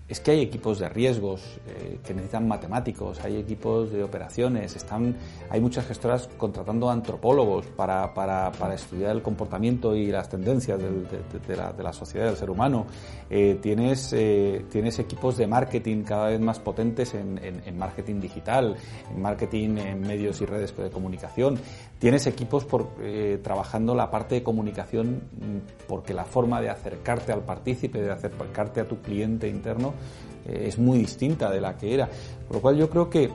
es 0.08 0.22
que 0.22 0.32
hay 0.32 0.42
equipos 0.42 0.80
de 0.80 0.88
riesgos 0.88 1.60
eh, 1.68 2.00
que 2.04 2.14
necesitan 2.14 2.48
matemáticos, 2.48 3.20
hay 3.20 3.36
equipos 3.36 3.92
de 3.92 4.04
operaciones, 4.04 4.76
están, 4.76 5.18
hay 5.50 5.60
muchas 5.60 5.86
gestoras 5.86 6.30
contratando 6.38 6.90
antropólogos 6.90 7.66
para, 7.66 8.14
para, 8.14 8.52
para 8.54 8.76
estudiar 8.76 9.12
el 9.12 9.22
comportamiento 9.22 9.96
y 9.96 10.08
las 10.08 10.30
tendencias 10.30 10.80
de, 10.80 11.56
la, 11.58 11.74
de, 11.74 11.84
la, 11.84 11.92
sociedad, 11.92 12.28
del 12.28 12.38
ser 12.38 12.50
humano. 12.50 12.86
Eh, 13.30 13.60
tienes, 13.62 14.14
eh, 14.14 14.66
tienes 14.72 14.98
equipos 15.00 15.36
de 15.36 15.46
marketing 15.46 16.04
cada 16.04 16.28
vez 16.28 16.40
más 16.40 16.60
potentes 16.60 17.14
en, 17.14 17.38
en, 17.44 17.62
en, 17.66 17.78
marketing 17.78 18.22
digital, 18.22 18.78
en 19.14 19.22
marketing 19.22 19.78
en 19.78 20.02
medios 20.02 20.40
y 20.40 20.46
redes 20.46 20.76
de 20.78 20.90
comunicación. 20.90 21.60
Tienes 22.00 22.28
equipos 22.28 22.64
por, 22.64 22.92
trabajando 23.42 23.94
la 23.96 24.10
parte 24.10 24.36
de 24.36 24.44
comunicación 24.44 25.24
mm, 25.34 25.86
porque 25.88 26.14
la 26.14 26.24
forma 26.24 26.62
de 26.62 26.70
acercarte 26.70 27.34
al 27.34 27.42
partícipe, 27.42 28.02
de 28.02 28.12
acercarte 28.12 28.80
a 28.80 28.88
tu 28.88 29.02
cliente 29.02 29.50
interno, 29.50 29.97
eh, 30.46 30.66
es 30.68 30.78
muy 30.78 31.00
distinta 31.00 31.50
de 31.50 31.62
la 31.62 31.78
que 31.78 31.94
era. 31.94 32.10
Por 32.48 32.58
lo 32.58 32.62
cual 32.62 32.78
yo 32.78 32.90
creo 32.90 33.10
que 33.10 33.30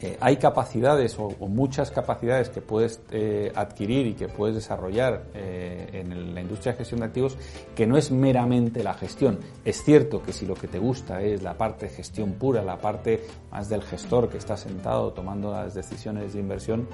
eh, 0.00 0.16
hay 0.20 0.36
capacidades 0.36 1.16
o, 1.18 1.30
muchas 1.48 1.90
capacidades 1.90 2.48
que 2.48 2.60
puedes 2.60 3.00
adquirir 3.54 4.06
y 4.06 4.14
que 4.14 4.28
puedes 4.28 4.56
desarrollar 4.56 5.24
en 5.34 6.34
la 6.34 6.40
industria 6.40 6.72
de 6.72 6.78
gestión 6.78 7.00
de 7.00 7.06
activos 7.06 7.36
que 7.76 7.86
no 7.86 7.96
es 7.96 8.10
meramente 8.10 8.82
la 8.82 8.94
gestión. 8.94 9.38
Es 9.64 9.84
cierto 9.84 10.22
que 10.22 10.32
si 10.32 10.44
lo 10.44 10.54
que 10.54 10.66
te 10.66 10.78
gusta 10.78 11.22
es 11.22 11.42
la 11.42 11.56
parte 11.56 11.86
de 11.86 11.92
gestión 11.92 12.32
pura, 12.32 12.62
la 12.62 12.78
parte 12.78 13.24
más 13.52 13.68
del 13.68 13.82
gestor 13.82 14.28
que 14.28 14.38
está 14.38 14.56
sentado 14.56 15.12
tomando 15.12 15.52
las 15.52 15.74
decisiones 15.74 16.32
de 16.32 16.40
inversión, 16.40 16.88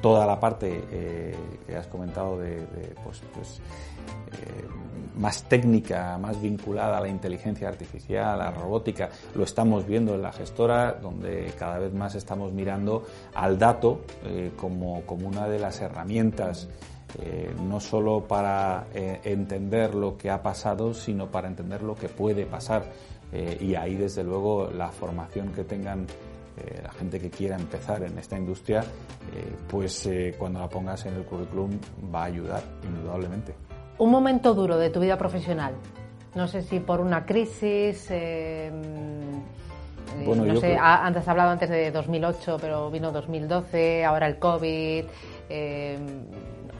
toda 0.00 0.26
la 0.26 0.38
parte 0.38 0.84
eh, 0.90 1.34
que 1.66 1.76
has 1.76 1.86
comentado 1.86 2.38
de, 2.38 2.60
pues, 3.02 3.22
pues 3.34 3.60
eh, 4.32 4.64
más 5.16 5.44
técnica, 5.44 6.18
más 6.18 6.40
vinculada 6.40 6.98
a 6.98 7.00
la 7.00 7.08
inteligencia 7.08 7.68
artificial, 7.68 8.40
a 8.40 8.44
la 8.44 8.50
robótica, 8.50 9.08
lo 9.34 9.44
estamos 9.44 9.86
viendo 9.86 10.14
en 10.14 10.22
la 10.22 10.32
gestora, 10.32 10.92
donde 10.92 11.52
cada 11.58 11.78
vez 11.78 11.92
más 11.92 12.14
estamos 12.14 12.52
mirando 12.52 13.04
al 13.34 13.58
dato 13.58 14.02
eh, 14.24 14.52
como, 14.56 15.02
como, 15.02 15.26
una 15.28 15.48
de 15.48 15.58
las 15.58 15.80
herramientas 15.80 16.68
no 17.66 17.80
solo 17.80 18.24
para 18.28 18.88
entender 18.92 19.94
lo 19.94 20.18
que 20.18 20.28
ha 20.28 20.42
pasado, 20.42 20.92
sino 20.92 21.30
para 21.30 21.48
entender 21.48 21.80
lo 21.82 21.94
que 21.94 22.10
puede 22.10 22.44
pasar. 22.44 22.92
y 23.32 23.74
ahí, 23.74 23.94
desde 23.94 24.22
luego, 24.22 24.68
la 24.70 24.90
formación 24.90 25.50
que 25.54 25.64
tengan 25.64 26.06
la 26.82 26.90
gente 26.92 27.20
que 27.20 27.30
quiera 27.30 27.56
empezar 27.56 28.02
en 28.02 28.18
esta 28.18 28.36
industria, 28.38 28.84
pues 29.68 30.08
cuando 30.38 30.60
la 30.60 30.68
pongas 30.68 31.04
en 31.06 31.14
el 31.14 31.24
currículum 31.24 31.78
va 32.14 32.22
a 32.22 32.24
ayudar, 32.26 32.62
indudablemente. 32.82 33.54
Un 33.98 34.10
momento 34.10 34.54
duro 34.54 34.76
de 34.76 34.90
tu 34.90 35.00
vida 35.00 35.16
profesional. 35.16 35.74
No 36.34 36.46
sé 36.46 36.60
si 36.60 36.80
por 36.80 37.00
una 37.00 37.24
crisis. 37.24 38.08
Eh, 38.10 38.70
bueno, 40.24 40.44
no 40.44 40.60
sé, 40.60 40.76
antes 40.78 41.26
hablado 41.26 41.50
antes 41.50 41.70
de 41.70 41.90
2008, 41.90 42.58
pero 42.60 42.90
vino 42.90 43.10
2012, 43.10 44.04
ahora 44.04 44.26
el 44.26 44.38
COVID. 44.38 45.04
Eh, 45.48 45.98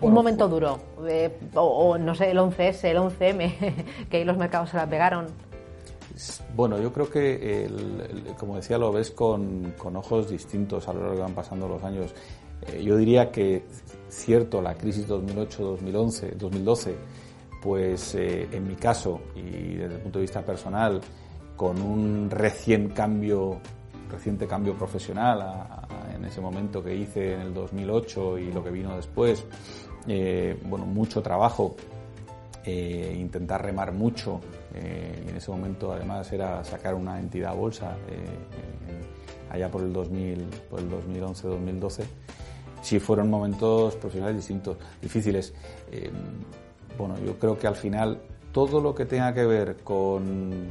un 0.02 0.12
momento 0.12 0.46
duro, 0.46 0.78
eh, 1.08 1.38
o, 1.54 1.96
no 1.96 2.14
sé, 2.14 2.30
el 2.30 2.38
11S, 2.38 2.84
el 2.84 2.98
11M, 2.98 3.74
que 4.10 4.18
ahí 4.18 4.24
los 4.24 4.36
mercados 4.36 4.68
se 4.68 4.76
la 4.76 4.86
pegaron. 4.86 5.26
Bueno, 6.54 6.80
yo 6.80 6.92
creo 6.92 7.10
que, 7.10 7.68
como 8.38 8.56
decía, 8.56 8.78
lo 8.78 8.90
ves 8.92 9.10
con, 9.10 9.74
ojos 9.94 10.30
distintos 10.30 10.88
a 10.88 10.92
lo 10.92 11.00
largo 11.00 11.16
que 11.16 11.22
van 11.22 11.34
pasando 11.34 11.68
los 11.68 11.82
años. 11.82 12.14
yo 12.82 12.96
diría 12.96 13.30
que, 13.30 13.64
cierto, 14.08 14.62
la 14.62 14.74
crisis 14.74 15.06
2008, 15.06 15.62
2011, 15.62 16.30
2012 16.36 16.94
pues 17.66 18.14
eh, 18.14 18.48
en 18.52 18.68
mi 18.68 18.76
caso 18.76 19.20
y 19.34 19.74
desde 19.74 19.96
el 19.96 20.00
punto 20.00 20.20
de 20.20 20.22
vista 20.22 20.44
personal, 20.44 21.00
con 21.56 21.82
un 21.82 22.30
recién 22.30 22.90
cambio, 22.90 23.60
reciente 24.08 24.46
cambio 24.46 24.74
profesional 24.78 25.66
en 26.14 26.24
ese 26.24 26.40
momento 26.40 26.80
que 26.80 26.94
hice 26.94 27.34
en 27.34 27.40
el 27.40 27.54
2008 27.54 28.38
y 28.38 28.52
lo 28.52 28.62
que 28.62 28.70
vino 28.70 28.94
después, 28.94 29.44
eh, 30.06 30.56
bueno, 30.64 30.86
mucho 30.86 31.20
trabajo, 31.22 31.74
eh, 32.66 33.16
intentar 33.18 33.64
remar 33.64 33.92
mucho, 33.92 34.40
y 34.74 35.30
en 35.30 35.36
ese 35.36 35.50
momento 35.50 35.92
además 35.92 36.30
era 36.32 36.62
sacar 36.62 36.94
una 36.94 37.18
entidad 37.18 37.54
bolsa 37.54 37.96
allá 39.50 39.70
por 39.70 39.82
el 39.82 39.92
2000, 39.92 40.44
por 40.68 40.80
el 40.80 40.90
2011-2012, 40.90 42.04
sí 42.82 43.00
fueron 43.00 43.30
momentos 43.30 43.96
profesionales 43.96 44.36
distintos, 44.36 44.76
difíciles 45.00 45.54
bueno, 46.98 47.16
yo 47.24 47.38
creo 47.38 47.58
que 47.58 47.66
al 47.66 47.76
final 47.76 48.20
todo 48.52 48.80
lo 48.80 48.94
que 48.94 49.04
tenga 49.04 49.34
que 49.34 49.44
ver 49.44 49.76
con, 49.82 50.70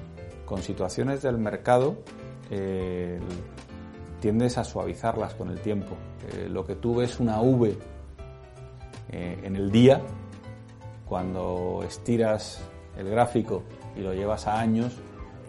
situaciones 0.62 1.22
del 1.22 1.38
mercado 1.38 1.98
eh, 2.50 3.20
tiendes 4.22 4.58
a 4.58 4.64
suavizarlas 4.64 5.34
con 5.36 5.50
el 5.50 5.60
tiempo. 5.60 5.96
Eh, 6.32 6.48
lo 6.50 6.66
que 6.66 6.76
tú 6.76 6.96
ves 6.96 7.20
una 7.20 7.42
V 7.42 7.78
eh, 9.12 9.40
en 9.44 9.56
el 9.56 9.72
día, 9.72 10.02
cuando 11.08 11.84
estiras 11.86 12.62
el 12.98 13.10
gráfico 13.10 13.64
y 13.96 14.02
lo 14.02 14.14
llevas 14.14 14.48
a 14.48 14.60
años, 14.60 14.94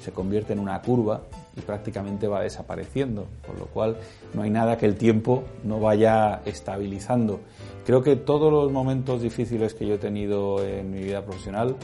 se 0.00 0.12
convierte 0.12 0.52
en 0.52 0.59
una 0.59 0.80
curva 0.82 1.22
y 1.57 1.61
prácticamente 1.61 2.28
va 2.28 2.42
desapareciendo, 2.42 3.26
con 3.46 3.59
lo 3.59 3.66
cual 3.66 3.96
no 4.34 4.42
hay 4.42 4.50
nada 4.50 4.76
que 4.76 4.86
el 4.86 4.96
tiempo 4.96 5.44
no 5.64 5.80
vaya 5.80 6.42
estabilizando. 6.44 7.40
Creo 7.84 8.02
que 8.02 8.16
todos 8.16 8.52
los 8.52 8.70
momentos 8.70 9.22
difíciles 9.22 9.72
que 9.72 9.86
yo 9.86 9.94
he 9.94 9.98
tenido 9.98 10.62
en 10.62 10.90
mi 10.90 11.00
vida 11.00 11.24
profesional 11.24 11.76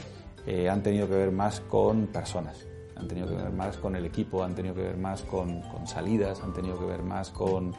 eh, 0.45 0.69
han 0.69 0.83
tenido 0.83 1.07
que 1.07 1.15
ver 1.15 1.31
más 1.31 1.61
con 1.61 2.07
personas, 2.07 2.67
han 2.95 3.07
tenido 3.07 3.27
que 3.27 3.35
ver 3.35 3.51
más 3.51 3.77
con 3.77 3.95
el 3.95 4.05
equipo, 4.05 4.43
han 4.43 4.53
tenido 4.53 4.75
que 4.75 4.81
ver 4.81 4.97
más 4.97 5.23
con, 5.23 5.63
salidas, 5.85 6.41
han 6.43 6.53
tenido 6.53 6.77
que 6.77 6.85
ver 6.85 7.01
más 7.01 7.31
con, 7.31 7.73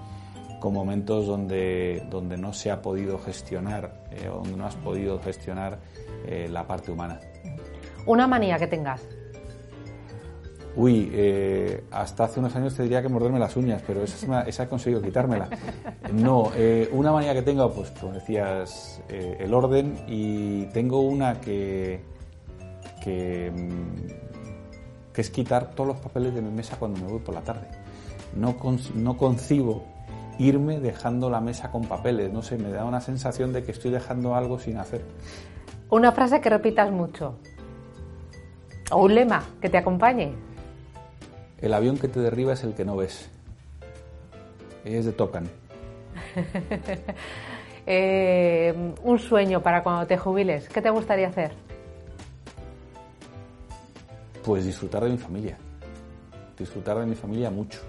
momentos 0.72 1.26
donde, 1.26 2.06
donde 2.10 2.36
no 2.36 2.52
se 2.52 2.70
ha 2.70 2.80
podido 2.80 3.18
gestionar, 3.18 4.04
eh, 4.10 4.26
donde 4.26 4.56
no 4.56 4.66
has 4.66 4.76
podido 4.76 5.18
gestionar 5.20 5.78
eh, 6.26 6.48
la 6.50 6.66
parte 6.66 6.92
humana. 6.92 7.20
Una 8.06 8.26
manía 8.26 8.58
que 8.58 8.66
tengas. 8.66 9.00
Uy, 10.76 11.08
eh, 11.12 11.84
hasta 11.92 12.24
hace 12.24 12.40
unos 12.40 12.54
años 12.56 12.74
te 12.74 12.82
diría 12.82 13.00
que 13.00 13.08
morderme 13.08 13.38
las 13.38 13.56
uñas, 13.56 13.82
pero 13.86 14.02
esa, 14.02 14.42
esa 14.42 14.62
he 14.64 14.68
conseguido 14.68 15.00
quitármela. 15.00 15.48
No, 16.12 16.50
eh, 16.56 16.88
una 16.92 17.12
manía 17.12 17.32
que 17.32 17.42
tengo, 17.42 17.72
pues 17.72 17.90
como 17.92 18.12
decías, 18.12 19.00
eh, 19.08 19.36
el 19.40 19.54
orden 19.54 20.04
y 20.08 20.64
tengo 20.66 21.00
una 21.00 21.40
que, 21.40 22.02
que, 23.02 23.50
mm, 23.50 25.12
que, 25.12 25.20
es 25.20 25.30
quitar 25.30 25.70
todos 25.70 25.88
los 25.88 25.96
papeles 25.98 26.34
de 26.34 26.42
mi 26.42 26.50
mesa 26.50 26.76
cuando 26.76 27.00
me 27.00 27.06
voy 27.06 27.20
por 27.20 27.34
la 27.34 27.42
tarde. 27.42 27.68
No, 28.34 28.56
no 28.96 29.16
concibo 29.16 29.84
irme 30.38 30.80
dejando 30.80 31.30
la 31.30 31.40
mesa 31.40 31.70
con 31.70 31.84
papeles, 31.86 32.32
no 32.32 32.42
sé, 32.42 32.58
me 32.58 32.70
da 32.70 32.84
una 32.84 33.00
sensación 33.00 33.52
de 33.52 33.62
que 33.62 33.72
estoy 33.72 33.90
dejando 33.90 34.34
algo 34.34 34.58
sin 34.58 34.78
hacer. 34.78 35.02
Una 35.90 36.12
frase 36.12 36.40
que 36.40 36.50
repitas 36.50 36.90
mucho. 36.90 37.36
O 38.90 39.04
un 39.04 39.14
lema 39.14 39.44
que 39.60 39.68
te 39.68 39.78
acompañe. 39.78 40.32
El 41.58 41.72
avión 41.72 41.98
que 41.98 42.08
te 42.08 42.20
derriba 42.20 42.52
es 42.52 42.64
el 42.64 42.74
que 42.74 42.84
no 42.84 42.96
ves. 42.96 43.30
Es 44.84 45.04
de 45.04 45.12
Tocan. 45.12 45.48
Eh, 47.86 48.94
un 49.02 49.18
sueño 49.18 49.62
para 49.62 49.82
cuando 49.82 50.06
te 50.06 50.16
jubiles. 50.16 50.70
¿Qué 50.70 50.80
te 50.80 50.88
gustaría 50.88 51.28
hacer? 51.28 51.52
Pues 54.42 54.64
disfrutar 54.64 55.04
de 55.04 55.10
mi 55.10 55.18
familia. 55.18 55.58
Disfrutar 56.56 56.98
de 56.98 57.04
mi 57.04 57.14
familia 57.14 57.50
mucho. 57.50 57.80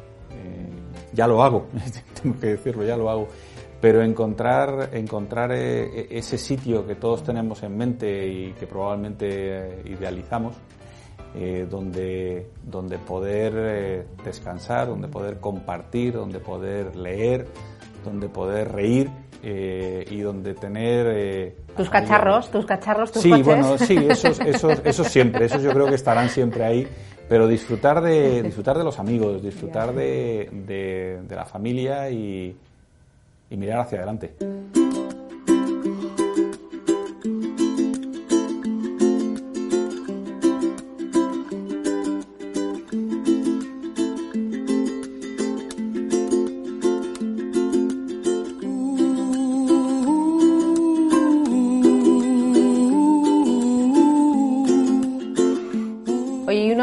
Eh, 0.46 0.70
ya 1.14 1.28
lo 1.28 1.44
hago, 1.44 1.68
tengo 2.22 2.40
que 2.40 2.48
decirlo, 2.48 2.84
ya 2.84 2.98
lo 2.98 3.10
hago. 3.10 3.28
Pero 3.82 4.02
encontrar, 4.02 4.90
encontrar 4.94 5.52
eh, 5.54 6.08
ese 6.10 6.38
sitio 6.38 6.88
que 6.88 6.96
todos 6.96 7.24
tenemos 7.24 7.62
en 7.64 7.78
mente 7.78 8.28
y 8.28 8.54
que 8.54 8.68
probablemente 8.68 9.82
idealizamos, 9.86 10.56
eh, 11.38 11.68
donde, 11.70 12.50
donde 12.64 12.98
poder 12.98 13.54
eh, 13.58 14.06
descansar, 14.24 14.88
donde 14.88 15.10
poder 15.10 15.42
compartir, 15.42 16.14
donde 16.14 16.40
poder 16.40 16.96
leer, 16.96 17.46
donde 18.06 18.30
poder 18.30 18.72
reír 18.72 19.10
eh, 19.44 20.06
y 20.10 20.22
donde 20.22 20.54
tener... 20.54 21.58
tus 21.76 21.90
cacharros, 21.90 22.50
tus 22.50 22.66
cacharros, 22.66 23.12
tus 23.12 23.22
Sí, 23.22 23.32
bueno, 23.44 23.78
sí, 23.78 23.98
esos, 24.10 24.40
esos, 24.46 24.80
esos 24.86 25.08
siempre, 25.08 25.48
esos 25.48 25.62
yo 25.62 25.72
creo 25.72 25.88
que 25.88 25.96
estarán 25.96 26.30
siempre 26.30 26.64
ahí, 26.64 26.88
pero 27.28 27.48
disfrutar 27.48 28.02
de, 28.02 28.44
disfrutar 28.44 28.78
de 28.78 28.84
los 28.84 29.00
amigos, 29.00 29.42
disfrutar 29.42 29.94
de, 29.94 30.50
de, 30.52 31.22
de 31.28 31.36
la 31.36 31.46
familia 31.46 32.10
y, 32.10 32.56
y 33.50 33.58
mirar 33.58 33.80
hacia 33.80 33.98
adelante. 34.00 34.36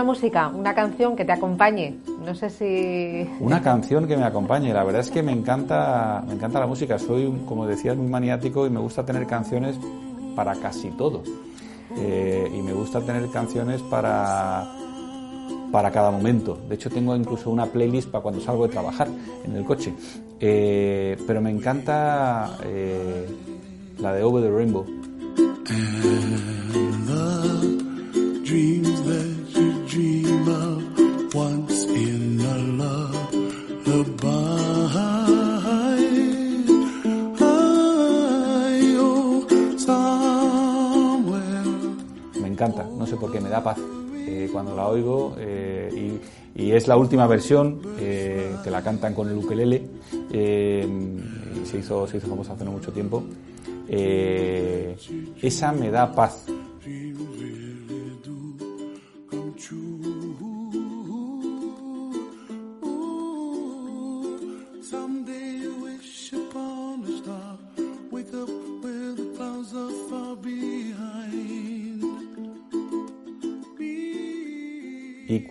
Música, 0.05 0.49
una 0.49 0.75
canción 0.75 1.17
que 1.17 1.25
te 1.25 1.33
acompañe. 1.33 1.97
No 2.25 2.35
sé 2.35 2.51
si. 2.51 3.29
Una 3.41 3.63
canción 3.63 4.07
que 4.07 4.17
me 4.17 4.25
acompañe. 4.25 4.73
La 4.73 4.85
verdad 4.85 5.01
es 5.01 5.11
que 5.11 5.23
me 5.23 5.33
encanta, 5.33 6.23
me 6.27 6.35
encanta 6.35 6.61
la 6.61 6.67
música. 6.67 6.99
Soy, 6.99 7.33
como 7.47 7.67
decías, 7.67 7.97
muy 7.97 8.09
maniático 8.09 8.67
y 8.67 8.71
me 8.71 8.81
gusta 8.81 9.05
tener 9.05 9.27
canciones 9.27 9.77
para 10.35 10.55
casi 10.57 10.91
todo. 10.91 11.23
Eh, 11.97 12.51
y 12.55 12.63
me 12.63 12.73
gusta 12.73 13.01
tener 13.01 13.29
canciones 13.31 13.83
para 13.83 14.67
para 15.73 15.91
cada 15.91 16.11
momento. 16.11 16.59
De 16.69 16.75
hecho, 16.75 16.91
tengo 16.91 17.17
incluso 17.17 17.51
una 17.51 17.67
playlist 17.67 18.11
para 18.11 18.23
cuando 18.23 18.41
salgo 18.41 18.67
de 18.67 18.73
trabajar 18.73 19.09
en 19.45 19.57
el 19.57 19.65
coche. 19.65 19.95
Eh, 20.39 21.17
pero 21.27 21.41
me 21.41 21.51
encanta 21.51 22.59
eh, 22.63 23.27
la 23.99 24.13
de 24.13 24.23
Over 24.23 24.43
the 24.43 24.51
Rainbow. 24.51 24.87
Me 43.41 43.49
da 43.49 43.63
paz 43.63 43.79
eh, 44.15 44.49
cuando 44.53 44.77
la 44.77 44.89
oigo 44.89 45.35
eh, 45.39 46.19
y, 46.55 46.71
es 46.71 46.87
la 46.87 46.97
última 46.97 47.27
versión 47.27 47.81
eh, 47.99 48.55
que 48.63 48.71
la 48.71 48.83
cantan 48.83 49.15
con 49.15 49.29
el 49.29 49.37
ukelele 49.37 49.83
se 50.31 51.79
hizo 51.79 52.07
se 52.07 52.19
hizo 52.19 52.29
famosa 52.29 52.53
hace 52.53 52.65
no 52.65 52.73
mucho 52.73 52.93
tiempo. 52.93 53.23
Esa 53.89 55.73
me 55.73 55.91
da 55.91 56.13
paz 56.13 56.47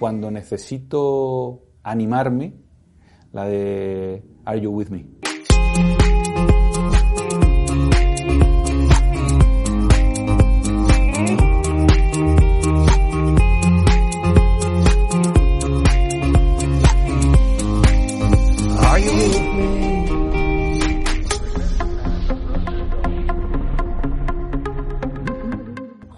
cuando 0.01 0.31
necesito 0.31 1.61
animarme, 1.83 2.55
la 3.33 3.45
de 3.45 4.23
Are 4.45 4.59
You 4.59 4.71
With 4.71 4.87
Me. 4.87 5.20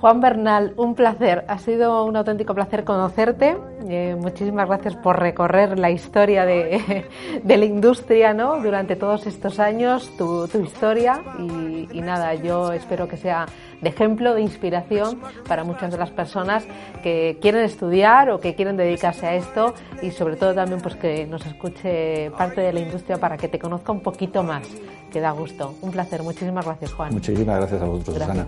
Juan 0.04 0.20
Bernal, 0.20 0.74
un 0.76 0.96
placer. 0.96 1.46
Ha 1.48 1.60
sido 1.60 2.04
un 2.04 2.18
auténtico 2.18 2.54
placer 2.54 2.84
conocerte. 2.84 3.56
Eh, 3.88 4.18
muchísimas 4.20 4.68
gracias 4.68 4.98
por 4.98 5.18
recorrer 5.18 5.80
la 5.80 5.92
historia 5.92 6.44
de, 6.44 7.06
la 7.46 7.66
industria 7.66 8.34
¿no? 8.34 8.62
durante 8.62 8.98
todos 8.98 9.26
estos 9.28 9.62
años, 9.62 10.12
tu, 10.18 10.50
historia. 10.62 11.22
Y, 11.40 12.02
nada, 12.02 12.34
yo 12.34 12.74
espero 12.74 13.08
que 13.08 13.16
sea 13.16 13.46
de 13.80 13.88
ejemplo, 13.88 14.34
de 14.34 14.42
inspiración 14.42 15.22
para 15.48 15.64
muchas 15.64 15.90
de 15.90 15.98
las 15.98 16.12
personas 16.12 16.66
que 17.02 17.38
quieren 17.42 17.64
estudiar 17.64 18.30
o 18.30 18.42
que 18.42 18.56
quieren 18.56 18.76
dedicarse 18.76 19.26
a 19.26 19.36
esto 19.36 19.74
y 20.02 20.12
sobre 20.12 20.36
todo 20.36 20.54
también 20.54 20.82
pues 20.82 20.98
que 20.98 21.26
nos 21.28 21.46
escuche 21.46 22.30
parte 22.32 22.60
de 22.60 22.74
la 22.74 22.82
industria 22.82 23.20
para 23.20 23.38
que 23.38 23.48
te 23.48 23.58
conozca 23.58 23.94
un 23.94 24.02
poquito 24.02 24.44
más, 24.44 24.68
que 25.14 25.22
da 25.22 25.32
gusto. 25.32 25.76
Un 25.82 25.92
placer. 25.92 26.24
Muchísimas 26.24 26.66
gracias, 26.66 26.92
Juan. 26.92 27.14
Muchísimas 27.14 27.56
gracias 27.56 27.82
a 27.82 27.86
vosotros, 27.86 28.18
Susana. 28.18 28.48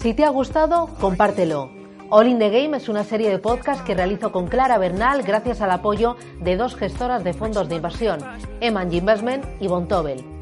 Si 0.00 0.14
te 0.14 0.24
ha 0.24 0.30
gustado, 0.30 0.88
compártelo. 1.00 1.70
All 2.08 2.28
in 2.28 2.38
the 2.38 2.48
Game 2.48 2.74
es 2.76 2.88
una 2.88 3.04
serie 3.04 3.28
de 3.28 3.38
podcasts 3.38 3.82
que 3.82 3.94
realizo 3.94 4.32
con 4.32 4.46
Clara 4.46 4.78
Bernal 4.78 5.22
gracias 5.22 5.60
al 5.60 5.70
apoyo 5.70 6.16
de 6.40 6.56
dos 6.56 6.76
gestoras 6.76 7.24
de 7.24 7.34
fondos 7.34 7.68
de 7.68 7.76
inversión, 7.76 8.20
Eman 8.62 8.90
Investment 8.90 9.44
y 9.60 9.68
Bontobel. 9.68 10.37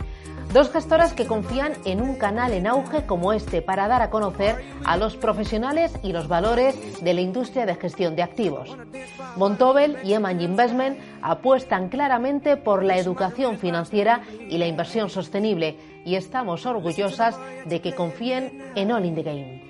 Dos 0.56 0.70
gestoras 0.70 1.12
que 1.12 1.26
confían 1.26 1.74
en 1.84 2.00
un 2.00 2.14
canal 2.14 2.54
en 2.54 2.66
auge 2.66 3.04
como 3.04 3.34
este 3.34 3.60
para 3.60 3.88
dar 3.88 4.00
a 4.00 4.08
conocer 4.08 4.64
a 4.86 4.96
los 4.96 5.14
profesionales 5.14 5.92
y 6.02 6.12
los 6.12 6.28
valores 6.28 7.04
de 7.04 7.12
la 7.12 7.20
industria 7.20 7.66
de 7.66 7.74
gestión 7.74 8.16
de 8.16 8.22
activos. 8.22 8.74
Montobel 9.36 9.98
y 10.02 10.14
Eman 10.14 10.40
Investment 10.40 10.98
apuestan 11.20 11.90
claramente 11.90 12.56
por 12.56 12.84
la 12.84 12.96
educación 12.96 13.58
financiera 13.58 14.22
y 14.48 14.56
la 14.56 14.66
inversión 14.66 15.10
sostenible 15.10 15.76
y 16.06 16.14
estamos 16.14 16.64
orgullosas 16.64 17.36
de 17.66 17.82
que 17.82 17.94
confíen 17.94 18.72
en 18.76 18.92
All 18.92 19.04
in 19.04 19.14
the 19.14 19.22
Game. 19.24 19.62